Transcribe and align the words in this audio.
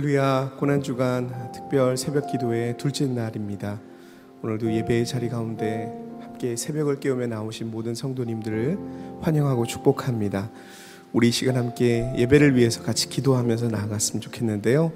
할렐루야 0.00 0.52
고난주간 0.58 1.52
특별 1.52 1.94
새벽 1.98 2.32
기도의 2.32 2.78
둘째 2.78 3.06
날입니다. 3.06 3.78
오늘도 4.42 4.72
예배의 4.72 5.04
자리 5.04 5.28
가운데 5.28 5.92
함께 6.22 6.56
새벽을 6.56 7.00
깨우며 7.00 7.26
나오신 7.26 7.70
모든 7.70 7.94
성도님들을 7.94 8.78
환영하고 9.20 9.66
축복합니다. 9.66 10.48
우리 11.12 11.28
이 11.28 11.30
시간 11.30 11.56
함께 11.56 12.10
예배를 12.16 12.56
위해서 12.56 12.82
같이 12.82 13.10
기도하면서 13.10 13.68
나아갔으면 13.68 14.22
좋겠는데요. 14.22 14.90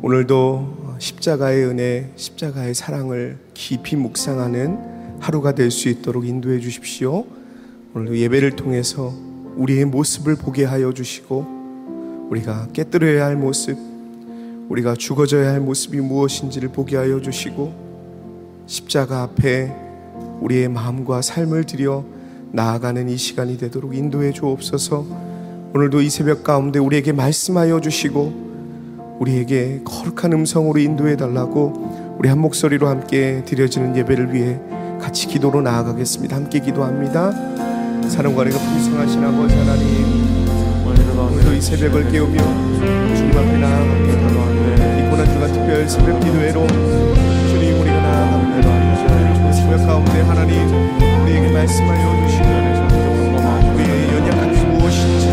오늘도 0.00 0.94
십자가의 1.00 1.66
은혜, 1.66 2.10
십자가의 2.16 2.74
사랑을 2.74 3.38
깊이 3.52 3.94
묵상하는 3.94 5.18
하루가 5.20 5.54
될 5.54 5.70
수 5.70 5.90
있도록 5.90 6.26
인도해 6.26 6.60
주십시오. 6.60 7.26
오늘도 7.94 8.16
예배를 8.16 8.56
통해서 8.56 9.12
우리의 9.56 9.84
모습을 9.84 10.36
보게 10.36 10.64
하여 10.64 10.94
주시고 10.94 12.26
우리가 12.30 12.68
깨뜨려야 12.72 13.26
할 13.26 13.36
모습, 13.36 13.93
우리가 14.74 14.94
죽어져야 14.96 15.52
할 15.52 15.60
모습이 15.60 16.00
무엇인지를 16.00 16.70
보게 16.70 16.96
하여 16.96 17.20
주시고 17.20 18.64
십자가 18.66 19.22
앞에 19.22 19.72
우리의 20.40 20.68
마음과 20.68 21.22
삶을 21.22 21.64
들여 21.64 22.04
나아가는 22.50 23.08
이 23.08 23.16
시간이 23.16 23.56
되도록 23.56 23.94
인도해 23.94 24.32
주옵소서. 24.32 25.06
오늘도 25.74 26.00
이 26.00 26.10
새벽 26.10 26.42
가운데 26.42 26.80
우리에게 26.80 27.12
말씀하여 27.12 27.80
주시고 27.80 29.16
우리에게 29.20 29.82
거룩한 29.84 30.32
음성으로 30.32 30.80
인도해 30.80 31.16
달라고 31.16 32.16
우리 32.18 32.28
한 32.28 32.38
목소리로 32.40 32.88
함께 32.88 33.44
드려지는 33.44 33.96
예배를 33.96 34.34
위해 34.34 34.58
같이 35.00 35.28
기도로 35.28 35.62
나아가겠습니다. 35.62 36.34
함께 36.34 36.58
기도합니다. 36.58 37.30
사랑과리가 38.08 38.58
풍성하신 38.58 39.22
아버지 39.22 39.54
하나님 39.54 40.84
오늘도 40.84 41.52
이 41.52 41.60
새벽을 41.60 42.10
깨우며 42.10 42.38
주님 43.14 43.30
앞에 43.30 43.58
나아갑니다. 43.58 44.28
고난 44.28 44.53
특별 45.74 45.88
새벽 45.88 46.20
기도회로 46.20 46.66
주님 46.68 47.80
우리가 47.80 48.00
나아갑니다. 48.00 49.52
새벽 49.52 49.84
가운데 49.84 50.20
하나님 50.20 50.68
우리에게 51.22 51.50
말씀하여 51.50 52.26
주시고 52.28 52.46
우리의 53.74 54.14
연약함이 54.14 54.56
무엇인지 54.66 55.26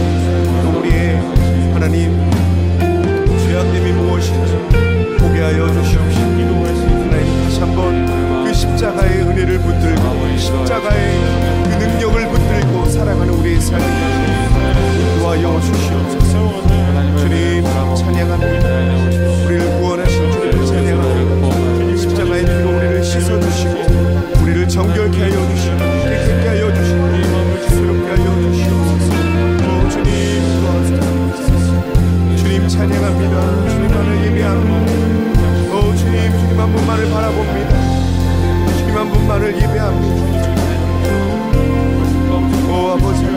또 0.63 0.79
우리의 0.79 1.21
하나님 1.73 2.31
죄악됨이 3.37 3.91
무엇인지 3.91 4.57
보게 5.19 5.41
하여 5.41 5.67
주시옵시고 5.67 6.25
하나님 7.05 7.43
다시 7.43 7.59
한번 7.59 8.43
그 8.43 8.53
십자가의 8.53 9.21
은혜를 9.21 9.59
붙들고 9.59 10.37
십자가의 10.37 11.19
그 11.65 11.83
능력을 11.83 12.27
붙들고 12.29 12.85
살아가는 12.85 13.29
우리의 13.31 13.61
삶을 13.61 15.19
도와여 15.19 15.61
주시옵소서 15.61 16.63
주님 17.17 17.63
찬양합니다 17.95 19.21
우리를 19.45 19.79
구원 19.79 19.90
정결케 24.71 25.19
하여 25.19 25.49
주시고 25.49 25.77
깨끗게 25.77 26.47
하여 26.47 26.73
주시고 26.73 27.01
새롭게 27.67 28.07
하여 28.07 28.41
주시옵소서. 28.53 29.11
오 29.67 29.89
주님 29.89 30.07
구원합니다 30.61 32.37
주님 32.37 32.67
찬양합니다. 32.69 33.35
주님만을 33.69 34.09
예배합니다 34.27 35.75
오 35.75 35.93
주님 35.95 36.15
주님 36.39 36.59
한 36.59 36.71
분만을 36.71 37.09
바라봅니다. 37.11 37.71
주님 38.77 38.97
한 38.97 39.09
분만을 39.11 39.55
예배합니다 39.57 40.31
오 42.71 42.91
아버지 42.91 43.30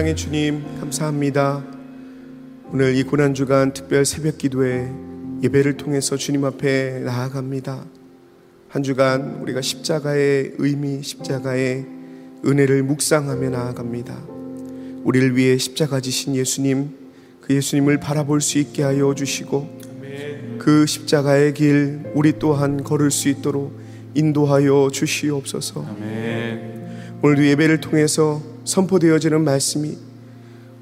사랑의 0.00 0.16
주님 0.16 0.64
감사합니다. 0.80 1.62
오늘 2.72 2.96
이 2.96 3.02
고난 3.02 3.34
주간 3.34 3.74
특별 3.74 4.06
새벽 4.06 4.38
기도회 4.38 4.90
예배를 5.42 5.76
통해서 5.76 6.16
주님 6.16 6.46
앞에 6.46 7.00
나아갑니다. 7.00 7.84
한 8.68 8.82
주간 8.82 9.40
우리가 9.42 9.60
십자가의 9.60 10.54
의미, 10.56 11.02
십자가의 11.02 11.84
은혜를 12.46 12.82
묵상하며 12.84 13.50
나아갑니다. 13.50 14.16
우리를 15.04 15.36
위해 15.36 15.58
십자가 15.58 16.00
지신 16.00 16.34
예수님, 16.34 16.92
그 17.42 17.54
예수님을 17.54 18.00
바라볼 18.00 18.40
수 18.40 18.58
있게 18.58 18.82
하여 18.82 19.14
주시고 19.14 19.80
그 20.58 20.86
십자가의 20.86 21.52
길 21.52 22.10
우리 22.14 22.38
또한 22.38 22.82
걸을 22.82 23.10
수 23.10 23.28
있도록 23.28 23.78
인도하여 24.14 24.88
주시옵소서. 24.90 25.86
오늘도 27.20 27.46
예배를 27.48 27.82
통해서 27.82 28.49
선포되어지는 28.64 29.42
말씀이 29.42 29.96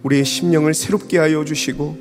우리의 0.03 0.25
심령을 0.25 0.75
새롭게 0.75 1.19
하여 1.19 1.45
주시고 1.45 1.97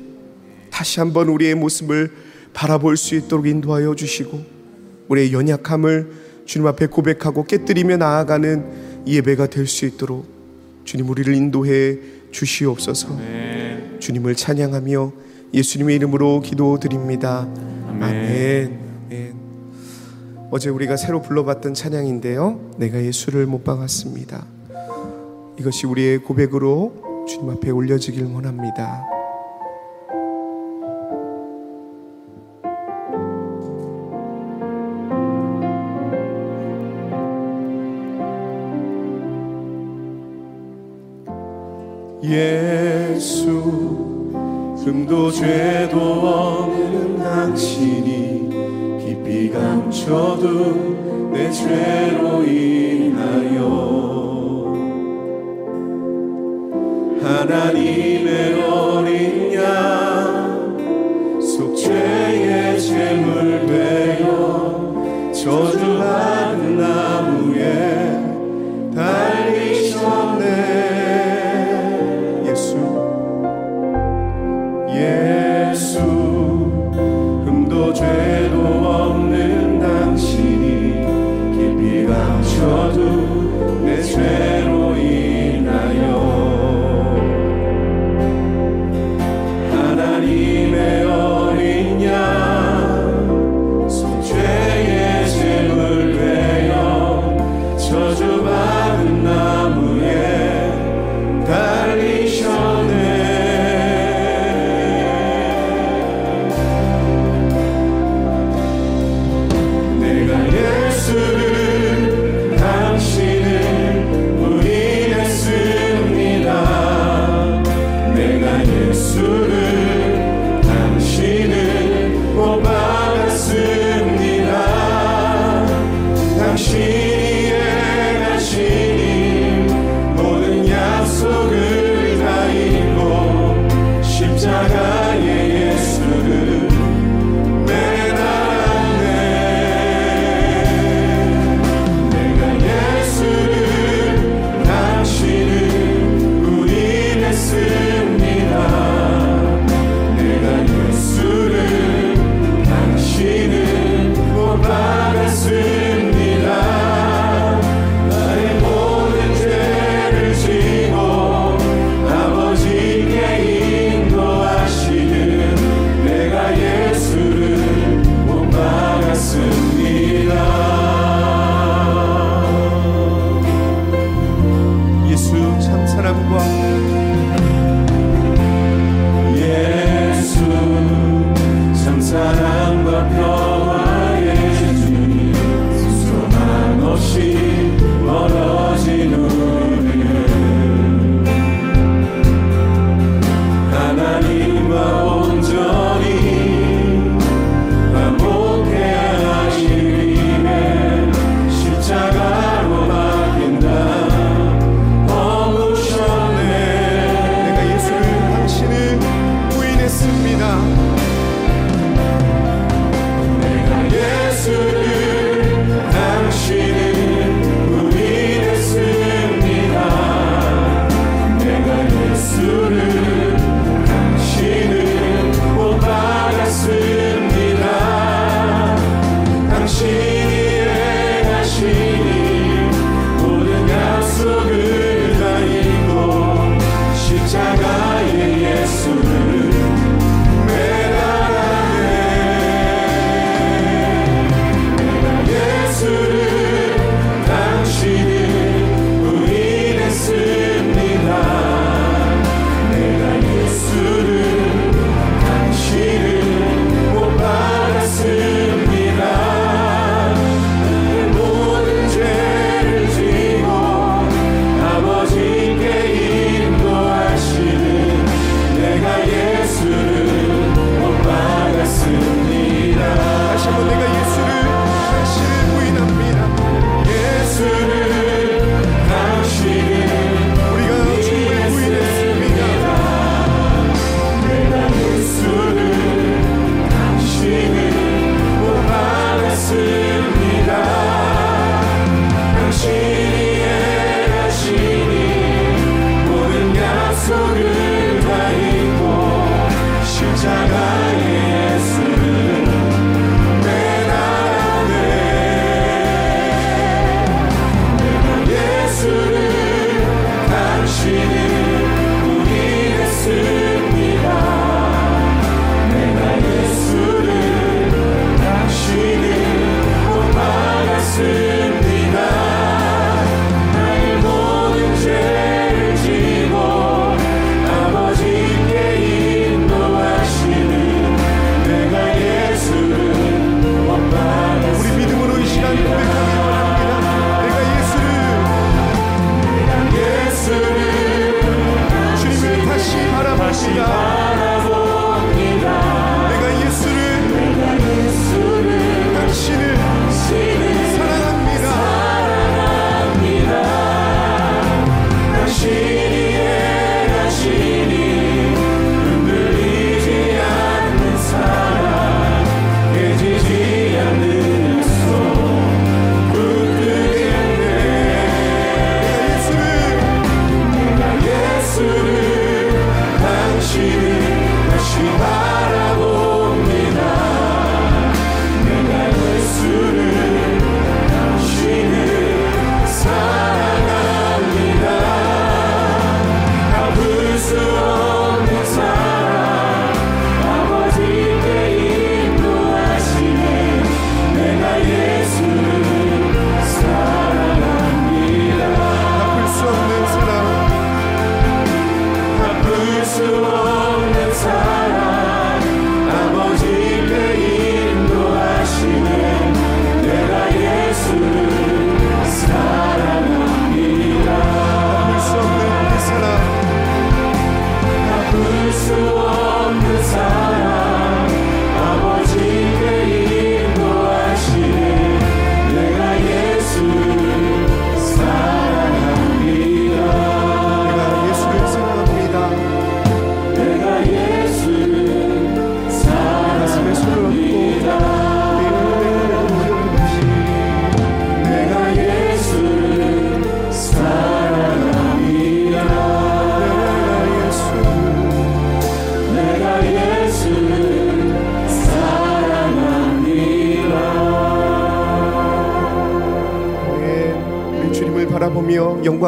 다시 0.70 1.00
한번 1.00 1.28
우리의 1.28 1.54
모습을 1.54 2.10
바라볼 2.52 2.96
수 2.96 3.14
있도록 3.14 3.46
인도하여 3.46 3.94
주시고 3.94 4.40
우리의 5.08 5.32
연약함을 5.32 6.28
주님 6.44 6.66
앞에 6.66 6.86
고백하고 6.86 7.44
깨뜨리며 7.44 7.96
나아가는 7.98 9.04
예배가 9.06 9.46
될 9.46 9.66
수 9.66 9.86
있도록 9.86 10.26
주님 10.84 11.08
우리를 11.08 11.34
인도해 11.34 11.98
주시옵소서. 12.30 13.18
주님을 14.00 14.34
찬양하며 14.36 15.12
예수님의 15.52 15.96
이름으로 15.96 16.40
기도드립니다. 16.40 17.48
아멘. 17.88 18.80
아멘. 19.06 19.34
어제 20.50 20.70
우리가 20.70 20.96
새로 20.96 21.20
불러봤던 21.20 21.74
찬양인데요. 21.74 22.72
내가 22.78 23.02
예수를 23.02 23.46
못 23.46 23.64
박았습니다. 23.64 24.57
이것이 25.58 25.86
우리의 25.86 26.18
고백으로 26.18 27.24
주님 27.26 27.50
앞에 27.50 27.70
올려지길 27.70 28.32
원합니다. 28.32 29.04
예수 42.22 43.50
흠도 44.84 45.30
죄도 45.32 45.98
없는 45.98 47.18
당신이 47.18 49.04
깊이 49.04 49.50
감춰둔 49.50 51.32
내 51.32 51.50
죄로 51.50 52.44
인하여 52.44 53.57
하나님의 57.28 58.54
어린 58.62 59.52
양 59.52 60.78
속죄의 61.38 62.80
제물 62.80 63.66
되어 63.66 65.30
저 65.34 65.77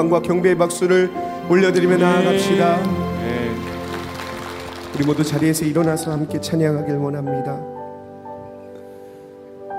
영광과 0.00 0.22
경배의 0.22 0.56
박수를 0.56 1.10
올려드리며 1.50 1.98
나아갑시다. 1.98 2.78
우리 4.94 5.04
모두 5.04 5.22
자리에서 5.22 5.66
일어나서 5.66 6.10
함께 6.12 6.40
찬양하길 6.40 6.96
원합니다. 6.96 7.60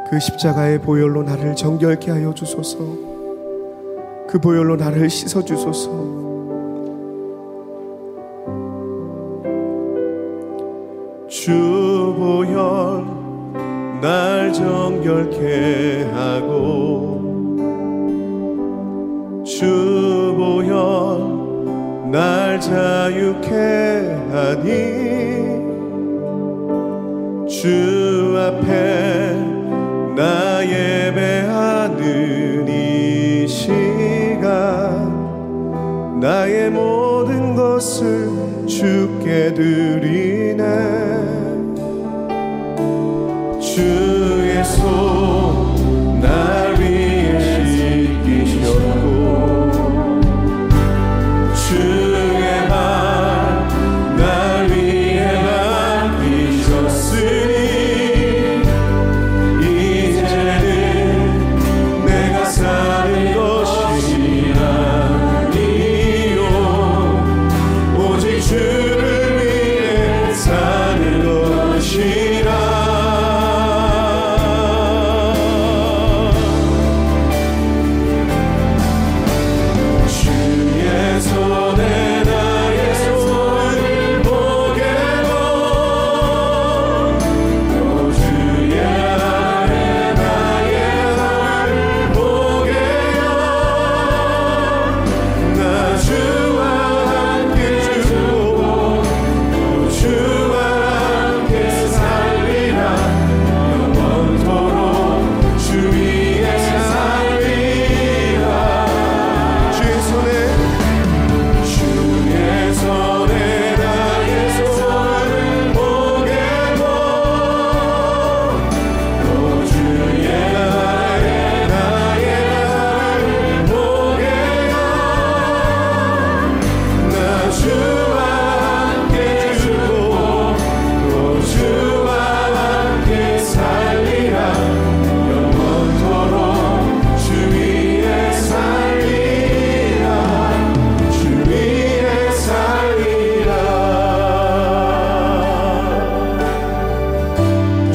그 0.10 0.20
십자가의 0.20 0.82
보혈로 0.82 1.24
나를 1.24 1.56
정결케 1.56 2.12
하여 2.12 2.34
주소서. 2.34 2.78
그 4.30 4.40
보혈로 4.40 4.76
나를 4.76 5.10
씻어 5.10 5.44
주소서. 5.44 6.21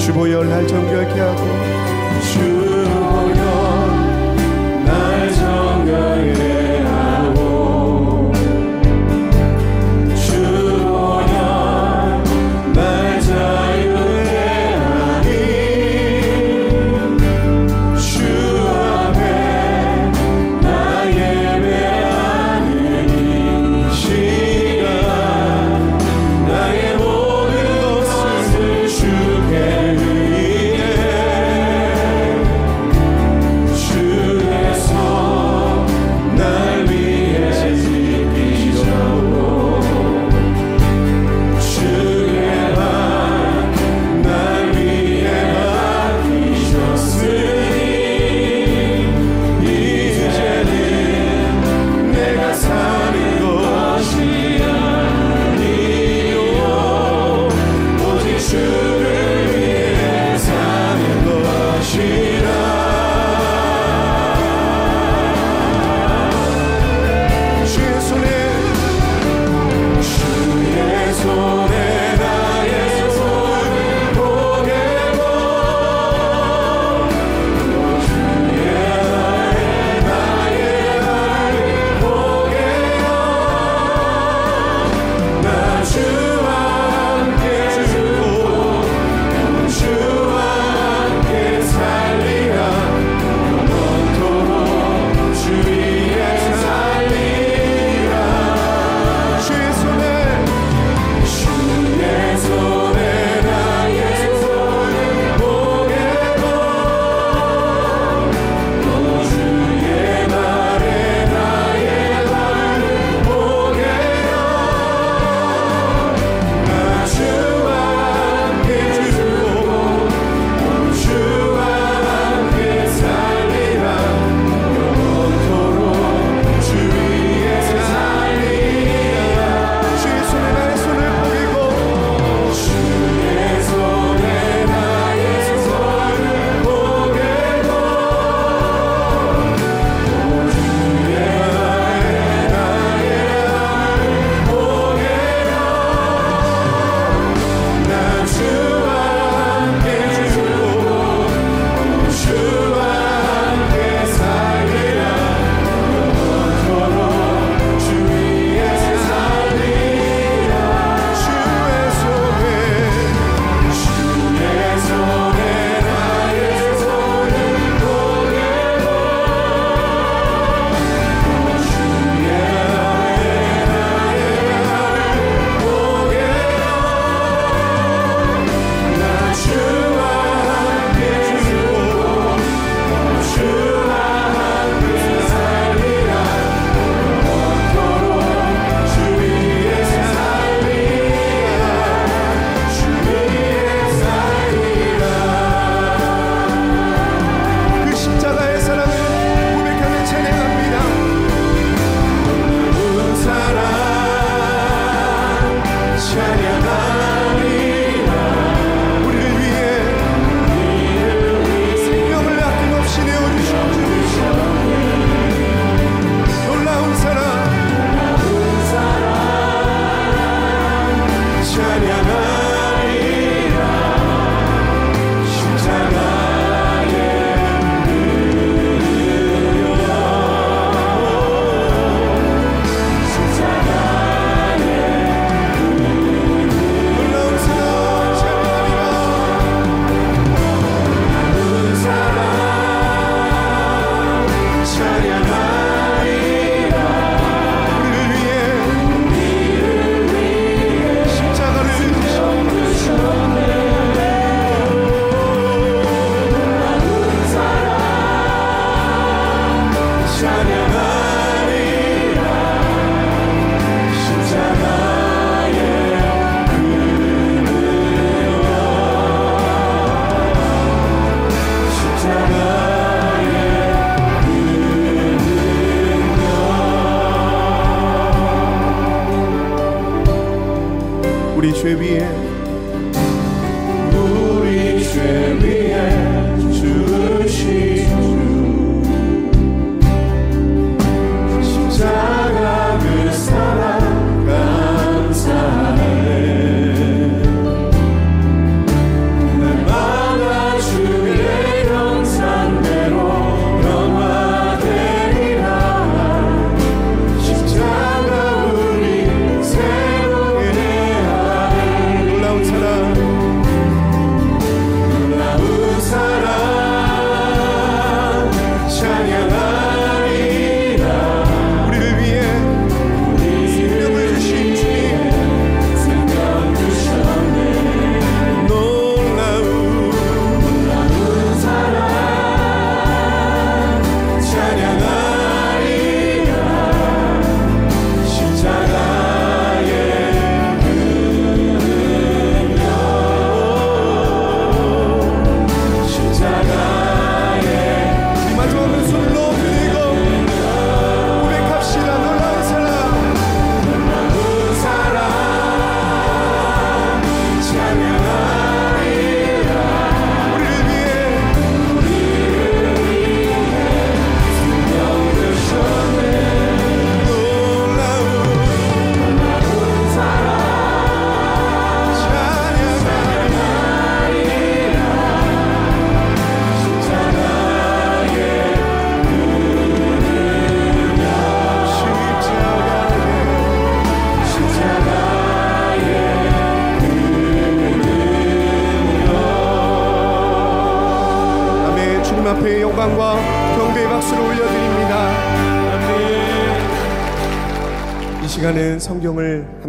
주보열 0.06 0.48
날 0.48 0.64
정결케 0.68 1.18
하고 1.18 1.42
주 2.22 3.15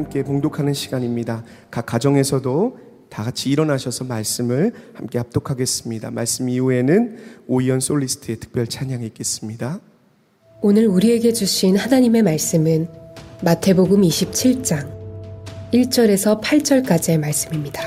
함께 0.08 0.24
봉독하는 0.24 0.74
시간입니다. 0.74 1.44
각 1.70 1.86
가정에서도 1.86 2.78
다 3.10 3.24
같이 3.24 3.50
일어나셔서 3.50 4.06
말씀을 4.06 4.72
함께 4.94 5.18
합독하겠습니다. 5.18 6.12
말씀 6.12 6.48
이후에는 6.48 7.18
오이연 7.48 7.82
솔리스트의 7.82 8.40
특별 8.40 8.68
찬양이 8.68 9.06
있겠습니다. 9.08 9.82
오늘 10.62 10.88
우리에게 10.88 11.34
주신 11.34 11.76
하나님의 11.76 12.24
말씀은 12.24 12.88
마태복음 13.44 14.02
27장 14.02 14.90
1절에서 15.74 16.42
8절까지의 16.42 17.20
말씀입니다. 17.20 17.82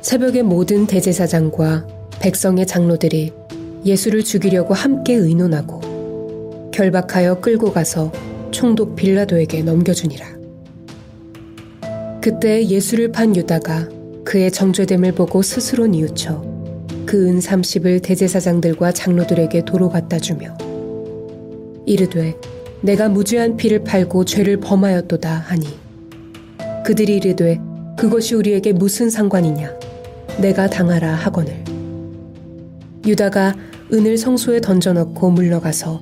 새벽에 0.00 0.42
모든 0.42 0.86
대제사장과 0.86 1.88
백성의 2.20 2.68
장로들이 2.68 3.32
예수를 3.84 4.22
죽이려고 4.22 4.74
함께 4.74 5.14
의논하고 5.14 6.70
결박하여 6.70 7.40
끌고 7.40 7.72
가서 7.72 8.12
총독 8.64 8.96
빌라도에게 8.96 9.62
넘겨주니라. 9.62 10.26
그때 12.22 12.66
예수를 12.66 13.12
판 13.12 13.36
유다가 13.36 13.86
그의 14.24 14.50
정죄됨을 14.50 15.12
보고 15.12 15.42
스스로 15.42 15.86
뉘우쳐 15.86 16.40
그 17.04 17.28
은 17.28 17.40
30을 17.40 18.00
대제사장들과 18.00 18.92
장로들에게 18.92 19.66
도로 19.66 19.90
갖다 19.90 20.18
주며 20.18 20.56
이르되 21.84 22.34
내가 22.80 23.10
무죄한 23.10 23.58
피를 23.58 23.84
팔고 23.84 24.24
죄를 24.24 24.60
범하였도다 24.60 25.30
하니 25.30 25.66
그들이 26.86 27.16
이르되 27.16 27.60
그것이 27.98 28.34
우리에게 28.34 28.72
무슨 28.72 29.10
상관이냐? 29.10 29.78
내가 30.40 30.70
당하라 30.70 31.12
하거늘. 31.12 31.62
유다가 33.06 33.54
은을 33.92 34.16
성소에 34.16 34.62
던져넣고 34.62 35.32
물러가서 35.32 36.00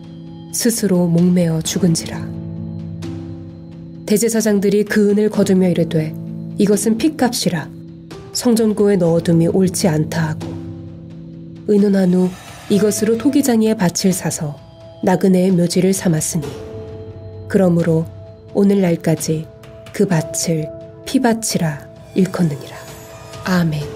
스스로 0.55 1.09
목매어 1.09 1.63
죽은지라 1.63 2.41
대제사장들이 4.13 4.85
그 4.85 5.09
은을 5.09 5.31
거두며 5.31 5.71
이르되 5.71 6.15
이것은 6.59 6.99
핏값이라 6.99 7.71
성전고에 8.35 8.97
넣어둠이 8.97 9.49
옳지 9.49 9.89
않다 9.89 10.29
하고 10.29 10.53
의논한 11.67 12.13
후 12.13 12.29
이것으로 12.69 13.17
토기장이의 13.17 13.79
밭을 13.79 14.13
사서 14.13 14.55
나그네의 15.03 15.53
묘지를 15.53 15.95
삼았으니 15.95 16.47
그러므로 17.49 18.05
오늘날까지 18.53 19.47
그 19.95 20.07
밭을 20.07 20.69
피밭이라 21.07 21.89
일컫느니라. 22.15 22.77
아멘. 23.45 23.91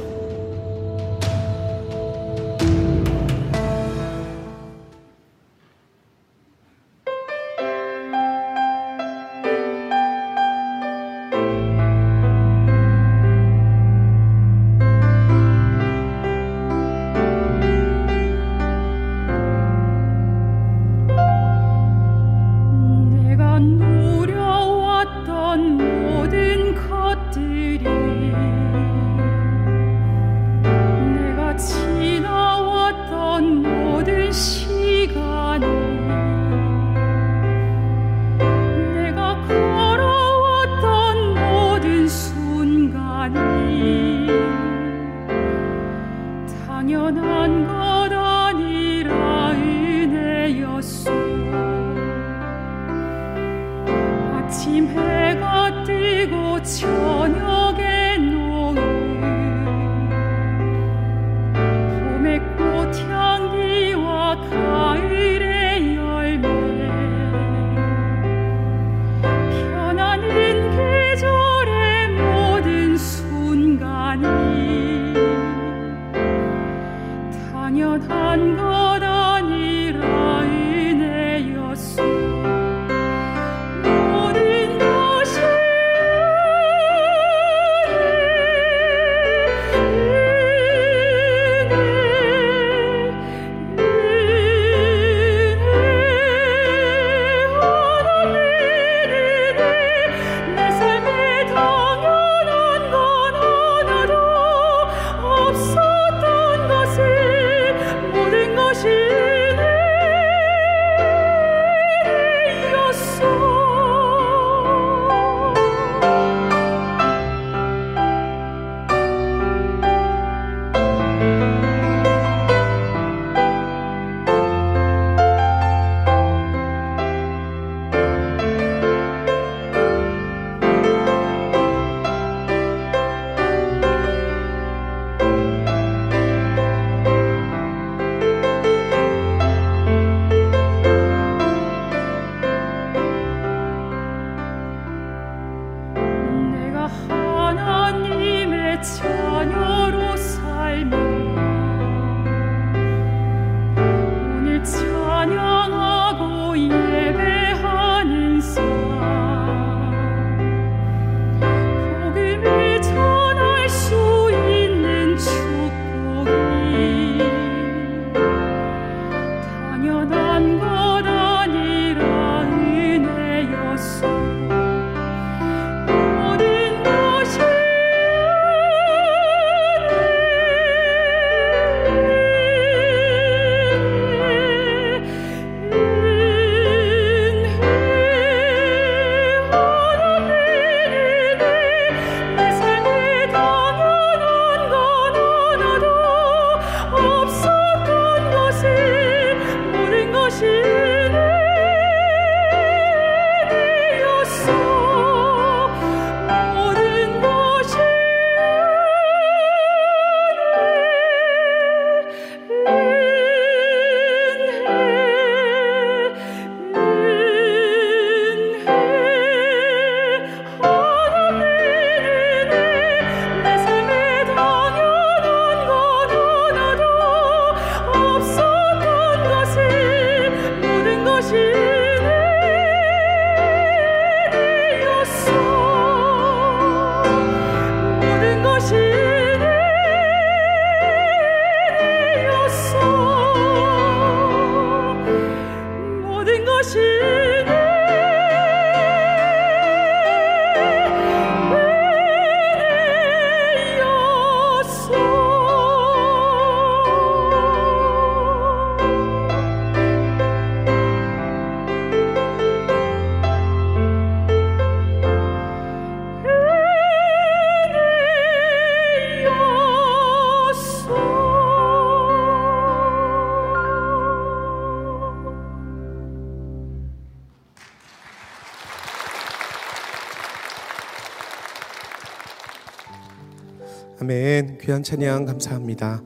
귀한 284.76 284.82
찬양 284.82 285.24
감사합니다. 285.24 286.02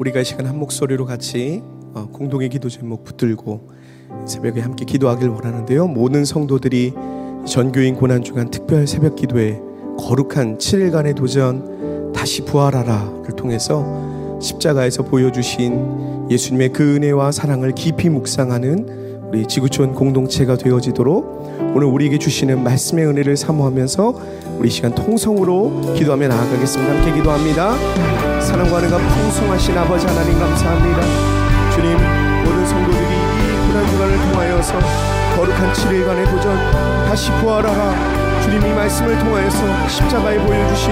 우리가 0.00 0.20
이 0.20 0.24
시간 0.24 0.46
한 0.46 0.58
목소리로 0.58 1.06
같이 1.06 1.62
어, 1.94 2.08
공동의 2.12 2.48
기도 2.48 2.68
제목 2.68 3.04
붙들고 3.04 3.70
새벽에 4.26 4.60
함께 4.60 4.84
기도하길 4.84 5.28
원하는데요. 5.28 5.86
모든 5.86 6.24
성도들이 6.24 6.94
전교인 7.46 7.94
고난 7.94 8.24
주간 8.24 8.50
특별 8.50 8.88
새벽 8.88 9.14
기도에 9.14 9.60
거룩한 9.98 10.58
7일간의 10.58 11.14
도전 11.14 12.12
다시 12.12 12.44
부활하라를 12.44 13.36
통해서 13.36 14.38
십자가에서 14.40 15.04
보여주신 15.04 16.28
예수님의 16.28 16.72
그 16.72 16.96
은혜와 16.96 17.30
사랑을 17.30 17.72
깊이 17.72 18.08
묵상하는 18.08 19.28
우리 19.28 19.46
지구촌 19.46 19.94
공동체가 19.94 20.56
되어지도록 20.56 21.72
오늘 21.76 21.84
우리에게 21.84 22.18
주시는 22.18 22.64
말씀의 22.64 23.06
은혜를 23.06 23.36
사모하면서 23.36 24.37
우리 24.58 24.68
시간 24.70 24.92
통성으로 24.94 25.94
기도하며 25.96 26.28
나아가겠습니다. 26.28 26.92
함께 26.92 27.12
기도합니다. 27.12 27.76
사랑과 28.40 28.78
은혜가 28.78 28.98
풍성하신 28.98 29.78
아버지 29.78 30.06
하나님 30.06 30.38
감사합니다. 30.38 31.00
주님 31.70 31.92
모든 32.44 32.66
성도들이 32.66 33.04
이 33.04 33.66
고난 33.68 33.86
주간을 33.88 34.16
통하여서 34.32 34.72
거룩한 35.36 35.72
7일간의 35.72 36.30
도전 36.30 36.56
다시 37.06 37.30
부활하라 37.32 38.27
주님 38.50 38.66
이 38.66 38.72
말씀을 38.72 39.18
통하여서 39.18 39.88
십자가에 39.88 40.38
보여주신 40.38 40.90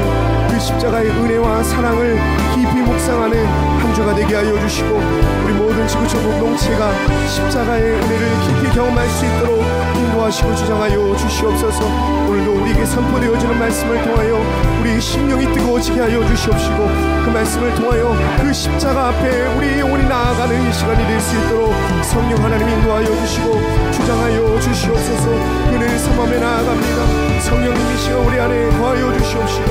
그 0.51 0.61
십자가의 0.61 1.09
은혜와 1.09 1.63
사랑을 1.63 2.21
깊이 2.55 2.83
묵상하는 2.83 3.47
한 3.47 3.95
주가 3.95 4.15
되게 4.15 4.35
하여 4.35 4.61
주시고 4.61 4.95
우리 5.43 5.55
모든 5.55 5.89
지구촌 5.89 6.23
공동체가 6.23 6.93
십자가의 7.27 7.83
은혜를 7.95 8.29
깊이 8.47 8.75
경험할 8.75 9.09
수 9.09 9.25
있도록 9.25 9.65
인도하시고 9.97 10.55
주장하여 10.55 11.17
주시옵소서. 11.17 11.85
오늘도 12.29 12.61
우리에게 12.61 12.85
선포되어지는 12.85 13.59
말씀을 13.59 14.03
통하여 14.03 14.39
우리 14.83 15.01
심령이 15.01 15.51
뜨거워지게 15.55 15.99
하여 15.99 16.27
주시옵시고 16.27 16.77
그 17.25 17.31
말씀을 17.33 17.75
통하여 17.75 18.15
그 18.39 18.53
십자가 18.53 19.09
앞에 19.09 19.47
우리 19.57 19.81
영혼이 19.81 20.05
나아가는 20.05 20.69
이 20.69 20.73
시간이 20.75 21.07
될 21.07 21.21
수 21.23 21.35
있도록 21.39 21.73
성령 22.05 22.45
하나님 22.45 22.69
인도하여 22.69 23.07
주시고 23.07 23.59
주장하여 23.93 24.61
주시옵소서. 24.61 25.31
은혜를 25.31 25.99
삼하며 25.99 26.39
나아갑니다 26.39 27.26
성령님이 27.47 27.97
시간 27.99 28.19
우리 28.27 28.41
안에 28.41 28.71
거하여 28.77 29.17
주시옵시고 29.19 29.71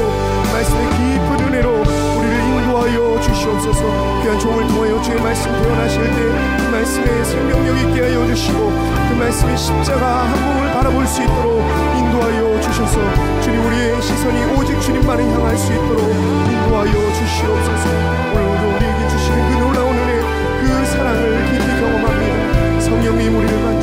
말씀의 0.54 0.90
깊은 0.92 1.48
은혜로 1.48 1.70
우리를 1.72 2.36
인도하여 2.40 3.20
주시옵소서. 3.20 4.22
귀한 4.24 4.40
종을 4.40 4.66
통하여 4.70 5.02
주의 5.02 5.22
말씀 5.22 5.52
표현하실 5.52 6.02
때 6.04 6.56
그 6.66 6.72
말씀에 6.72 7.24
생명력 7.24 7.78
있게 7.78 8.02
하여 8.02 8.26
주시고 8.28 8.72
그 9.10 9.16
말씀의 9.16 9.58
십자가 9.58 10.24
한 10.24 10.46
몸을 10.46 10.74
바라볼 10.74 11.06
수 11.06 11.22
있도록 11.22 11.62
인도하여 11.98 12.62
주셔서 12.62 12.98
주님 13.42 13.66
우리의 13.66 14.02
시선이 14.02 14.56
오직 14.56 14.80
주님만을 14.82 15.26
향할 15.26 15.58
수 15.58 15.72
있도록 15.74 16.00
인도하여 16.00 16.92
주시옵소서. 17.14 17.90
오늘도 18.34 18.76
우리에게 18.76 19.08
주시는 19.10 19.52
그 19.52 19.64
놀라운 19.64 19.96
은혜 19.96 20.22
그 20.62 20.86
사랑을 20.86 21.46
깊이 21.52 21.66
경험합니다. 21.80 22.82
성령님 22.82 23.36
우리를 23.38 23.75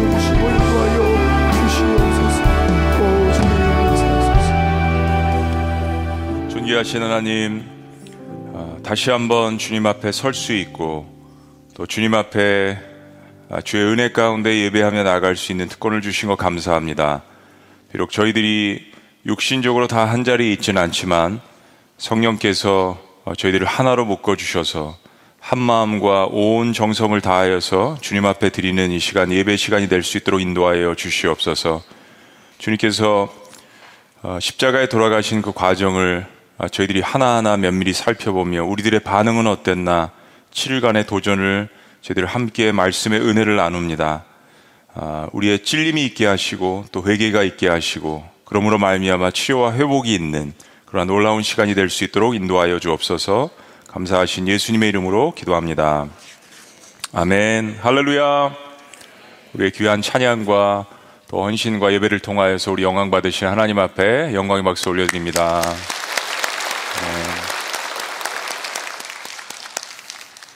존귀하신 6.72 7.02
하나님, 7.02 7.64
어, 8.54 8.78
다시 8.82 9.10
한번 9.10 9.58
주님 9.58 9.84
앞에 9.84 10.10
설 10.10 10.32
수 10.32 10.54
있고 10.54 11.06
또 11.74 11.84
주님 11.86 12.14
앞에 12.14 12.78
아, 13.50 13.60
주의 13.60 13.84
은혜 13.84 14.10
가운데 14.10 14.64
예배하며 14.64 15.02
나갈 15.02 15.36
수 15.36 15.52
있는 15.52 15.68
특권을 15.68 16.00
주신 16.00 16.30
것 16.30 16.36
감사합니다. 16.36 17.24
비록 17.92 18.10
저희들이 18.10 18.90
육신적으로 19.26 19.86
다 19.86 20.06
한 20.06 20.24
자리에 20.24 20.50
있지는 20.52 20.80
않지만 20.80 21.42
성령께서 21.98 22.98
어, 23.24 23.34
저희들을 23.34 23.66
하나로 23.66 24.06
묶어 24.06 24.36
주셔서 24.36 24.96
한 25.40 25.58
마음과 25.58 26.28
온 26.30 26.72
정성을 26.72 27.20
다하여서 27.20 27.98
주님 28.00 28.24
앞에 28.24 28.48
드리는 28.48 28.90
이 28.90 28.98
시간 28.98 29.30
예배 29.30 29.56
시간이 29.56 29.88
될 29.90 30.02
수 30.02 30.16
있도록 30.16 30.40
인도하여 30.40 30.94
주시옵소서. 30.94 31.82
주님께서 32.56 33.30
어, 34.22 34.38
십자가에 34.40 34.88
돌아가신 34.88 35.42
그 35.42 35.52
과정을 35.52 36.26
아, 36.26 36.41
저희들이 36.70 37.00
하나하나 37.00 37.56
면밀히 37.56 37.92
살펴보며 37.92 38.64
우리들의 38.64 39.00
반응은 39.00 39.46
어땠나 39.46 40.10
7일간의 40.52 41.06
도전을 41.06 41.68
저희들 42.02 42.26
함께 42.26 42.72
말씀의 42.72 43.20
은혜를 43.20 43.56
나눕니다. 43.56 44.24
아, 44.94 45.28
우리의 45.32 45.60
찔림이 45.64 46.04
있게 46.06 46.26
하시고 46.26 46.84
또 46.92 47.02
회개가 47.04 47.42
있게 47.42 47.68
하시고 47.68 48.24
그러므로 48.44 48.78
말미암아 48.78 49.30
치료와 49.30 49.72
회복이 49.74 50.12
있는 50.12 50.52
그러한 50.86 51.08
놀라운 51.08 51.42
시간이 51.42 51.74
될 51.74 51.88
수 51.88 52.04
있도록 52.04 52.34
인도하여 52.34 52.78
주옵소서. 52.78 53.48
감사하신 53.88 54.46
예수님의 54.48 54.90
이름으로 54.90 55.32
기도합니다. 55.34 56.06
아멘. 57.14 57.78
할렐루야. 57.80 58.54
우리의 59.54 59.70
귀한 59.72 60.02
찬양과 60.02 60.86
또 61.28 61.44
헌신과 61.44 61.92
예배를 61.94 62.20
통하여서 62.20 62.72
우리 62.72 62.82
영광 62.82 63.10
받으신 63.10 63.48
하나님 63.48 63.78
앞에 63.78 64.34
영광의 64.34 64.64
박수 64.64 64.90
올려드립니다. 64.90 65.62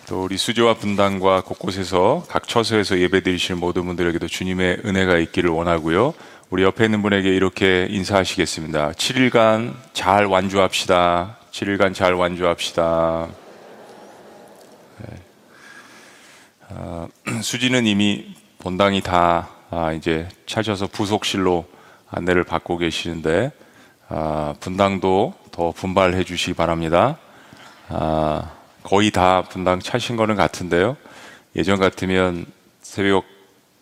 또 0.07 0.23
우리 0.23 0.37
수조와 0.37 0.75
분당과 0.75 1.41
곳곳에서 1.41 2.25
각 2.29 2.47
처소에서 2.47 3.01
예배 3.01 3.23
드리시는 3.23 3.59
모든 3.59 3.87
분들에게도 3.87 4.29
주님의 4.29 4.83
은혜가 4.85 5.19
있기를 5.19 5.51
원하고요. 5.51 6.15
우리 6.49 6.63
옆에 6.63 6.85
있는 6.85 7.03
분에게 7.03 7.35
이렇게 7.35 7.89
인사하시겠습니다. 7.91 8.93
7일간 8.93 9.75
잘 9.95 10.27
완주합시다. 10.27 11.39
7일간 11.51 11.93
잘 11.93 12.15
완주합시다. 12.15 13.27
네. 14.99 15.17
아, 16.69 17.09
수지는 17.43 17.85
이미 17.85 18.33
본당이 18.61 19.01
다 19.01 19.49
아, 19.71 19.93
이제 19.93 20.29
찾아서 20.47 20.87
부속실로 20.87 21.67
안내를 22.13 22.45
받고 22.45 22.79
계시는데 22.79 23.51
아, 24.09 24.55
분당도 24.61 25.35
더 25.51 25.73
분발해 25.73 26.23
주시기 26.23 26.55
바랍니다. 26.55 27.19
아, 27.89 28.56
거의 28.87 29.11
다 29.11 29.43
분당 29.43 29.81
차신 29.81 30.15
거는 30.15 30.37
같은데요. 30.37 30.97
예전 31.57 31.81
같으면 31.81 32.47
새벽 32.83 33.25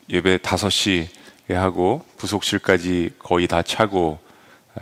예배 0.09 0.39
5시에 0.39 1.53
하고 1.53 2.03
부속실까지 2.17 3.11
거의 3.19 3.47
다 3.47 3.61
차고 3.61 4.19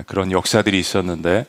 그런 0.07 0.31
역사들이 0.31 0.79
있었는데 0.79 1.45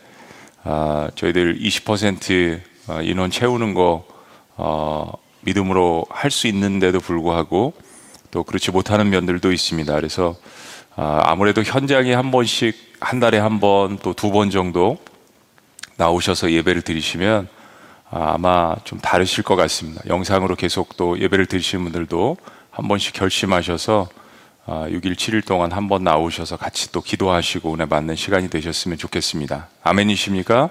아, 0.63 1.11
저희들 1.13 1.59
20% 1.59 2.61
인원 3.03 3.29
채우는 3.29 3.75
거 3.75 4.07
어, 4.55 5.11
믿음으로 5.41 6.07
할 6.09 6.31
수 6.31 6.47
있는데도 6.47 6.99
불구하고 6.99 7.73
또 8.31 8.43
그렇지 8.43 8.71
못하는 8.71 9.11
면들도 9.11 9.51
있습니다. 9.51 9.93
그래서 9.93 10.35
아, 10.95 11.21
아무래도 11.25 11.61
현장에 11.61 12.11
한 12.15 12.31
번씩 12.31 12.75
한 12.99 13.19
달에 13.19 13.37
한 13.37 13.59
번 13.59 13.99
또 13.99 14.13
두 14.13 14.31
번 14.31 14.49
정도 14.49 14.97
나오셔서 15.97 16.51
예배를 16.51 16.81
드리시면 16.81 17.47
아, 18.15 18.33
아마 18.35 18.75
좀 18.83 18.99
다르실 18.99 19.43
것 19.43 19.55
같습니다. 19.55 20.01
영상으로 20.07 20.55
계속 20.55 20.97
또 20.97 21.19
예배를 21.19 21.47
드리시는 21.47 21.83
분들도 21.85 22.37
한 22.69 22.87
번씩 22.87 23.13
결심하셔서 23.13 24.07
6일, 24.67 25.11
아, 25.11 25.15
7일 25.15 25.45
동안 25.45 25.71
한 25.71 25.87
번 25.87 26.03
나오셔서 26.03 26.57
같이 26.57 26.91
또 26.91 27.01
기도하시고 27.01 27.73
은혜 27.73 27.85
받는 27.85 28.15
시간이 28.15 28.49
되셨으면 28.51 28.99
좋겠습니다. 28.99 29.67
아멘이십니까? 29.81 30.69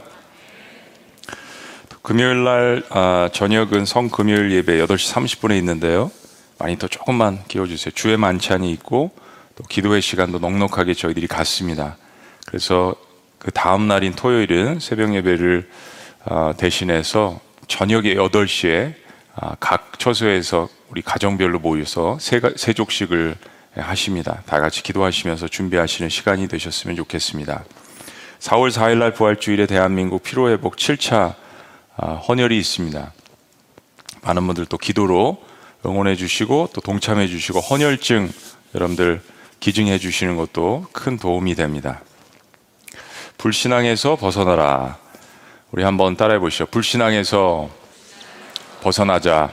금요일 2.03 2.45
날 2.45 2.83
아, 2.91 3.29
저녁은 3.33 3.87
성 3.87 4.09
금요일 4.09 4.53
예배 4.53 4.79
8시 4.87 5.13
30분에 5.13 5.59
있는데요. 5.59 6.13
많이 6.61 6.79
더 6.79 6.87
조금만 6.87 7.43
끼워주세요. 7.49 7.93
주의 7.93 8.17
만찬이 8.17 8.71
있고 8.71 9.11
또 9.57 9.65
기도회 9.65 10.01
시간도 10.01 10.39
넉넉하게 10.39 10.95
저희들이 10.95 11.27
갔습니다. 11.27 11.97
그래서 12.47 12.95
그 13.41 13.51
다음 13.51 13.89
날인 13.89 14.13
토요일은 14.15 14.79
새벽 14.79 15.13
예배를 15.15 15.69
어, 15.69 15.92
대신해서 16.57 17.41
저녁에 17.69 18.15
8시에 18.15 18.95
아, 19.35 19.57
각 19.59 19.99
처소에서 19.99 20.69
우리 20.91 21.01
가정별로 21.01 21.59
모여서 21.59 22.19
세족식을 22.21 23.37
하십니다. 23.77 24.43
다 24.45 24.61
같이 24.61 24.83
기도하시면서 24.83 25.49
준비하시는 25.49 26.11
시간이 26.11 26.49
되셨으면 26.49 26.97
좋겠습니다. 26.97 27.65
4월 28.41 28.71
4일 28.71 28.99
날 28.99 29.13
부활주일에 29.15 29.67
대한민국 29.67 30.23
피로회복 30.23 30.77
7차 30.77 31.35
아, 31.97 32.13
헌혈이 32.15 32.59
있습니다. 32.59 33.13
많은 34.23 34.47
분들 34.47 34.67
또 34.67 34.77
기도로 34.77 35.43
응원해 35.87 36.15
주시고 36.15 36.71
또 36.75 36.81
동참해 36.81 37.27
주시고 37.27 37.61
헌혈증 37.61 38.31
여러분들 38.75 39.23
기증해 39.61 39.99
주시는 39.99 40.37
것도 40.37 40.87
큰 40.93 41.19
도움이 41.19 41.55
됩니다. 41.55 42.03
불신앙에서 43.39 44.17
벗어나라. 44.17 45.02
우리 45.73 45.83
한번 45.85 46.17
따라해 46.17 46.39
보시죠. 46.39 46.67
불신앙에서 46.67 47.71
벗어나자. 48.83 49.51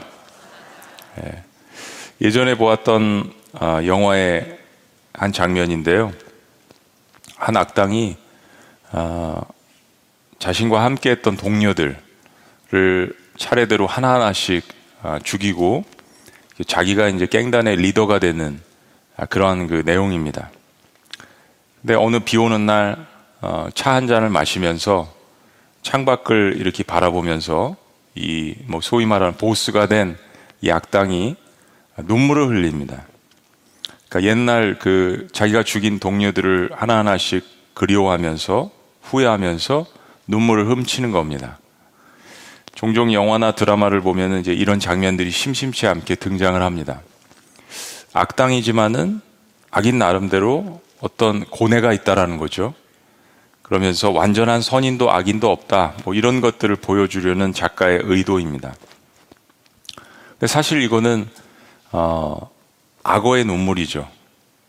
예. 1.18 1.42
예전에 2.20 2.56
보았던 2.56 3.32
아, 3.54 3.82
영화의 3.86 4.58
한 5.14 5.32
장면인데요. 5.32 6.12
한 7.36 7.56
악당이 7.56 8.18
아, 8.92 9.40
자신과 10.38 10.84
함께 10.84 11.10
했던 11.10 11.38
동료들을 11.38 11.96
차례대로 13.38 13.86
하나하나씩 13.86 14.68
아, 15.02 15.18
죽이고 15.24 15.86
자기가 16.66 17.08
이제 17.08 17.24
깽단의 17.24 17.76
리더가 17.76 18.18
되는 18.18 18.60
아, 19.16 19.24
그러한 19.24 19.68
그 19.68 19.82
내용입니다. 19.86 20.50
근데 21.80 21.94
어느 21.94 22.18
비 22.18 22.36
오는 22.36 22.66
날 22.66 23.06
차한 23.72 24.04
어, 24.04 24.06
잔을 24.06 24.28
마시면서 24.28 25.19
창밖을 25.82 26.56
이렇게 26.58 26.82
바라보면서 26.82 27.76
이 28.14 28.54
뭐 28.66 28.80
소위 28.80 29.06
말하는 29.06 29.36
보스가 29.36 29.86
된이 29.86 30.14
악당이 30.70 31.36
눈물을 31.98 32.48
흘립니다. 32.48 33.06
그러니까 34.08 34.30
옛날 34.30 34.78
그 34.78 35.28
자기가 35.32 35.62
죽인 35.62 35.98
동료들을 35.98 36.70
하나하나씩 36.74 37.44
그리워하면서 37.74 38.70
후회하면서 39.02 39.86
눈물을 40.26 40.66
훔치는 40.68 41.12
겁니다. 41.12 41.58
종종 42.74 43.12
영화나 43.12 43.52
드라마를 43.52 44.00
보면 44.00 44.40
이제 44.40 44.52
이런 44.52 44.80
장면들이 44.80 45.30
심심치 45.30 45.86
않게 45.86 46.16
등장을 46.16 46.60
합니다. 46.60 47.02
악당이지만은 48.12 49.20
악인 49.70 49.98
나름대로 49.98 50.80
어떤 51.00 51.44
고뇌가 51.44 51.92
있다라는 51.92 52.38
거죠. 52.38 52.74
그러면서 53.70 54.10
완전한 54.10 54.62
선인도 54.62 55.12
악인도 55.12 55.48
없다. 55.48 55.94
뭐 56.04 56.12
이런 56.12 56.40
것들을 56.40 56.74
보여주려는 56.74 57.52
작가의 57.52 58.00
의도입니다. 58.02 58.74
근데 60.30 60.48
사실 60.48 60.82
이거는 60.82 61.28
어, 61.92 62.50
악어의 63.04 63.44
눈물이죠. 63.44 64.08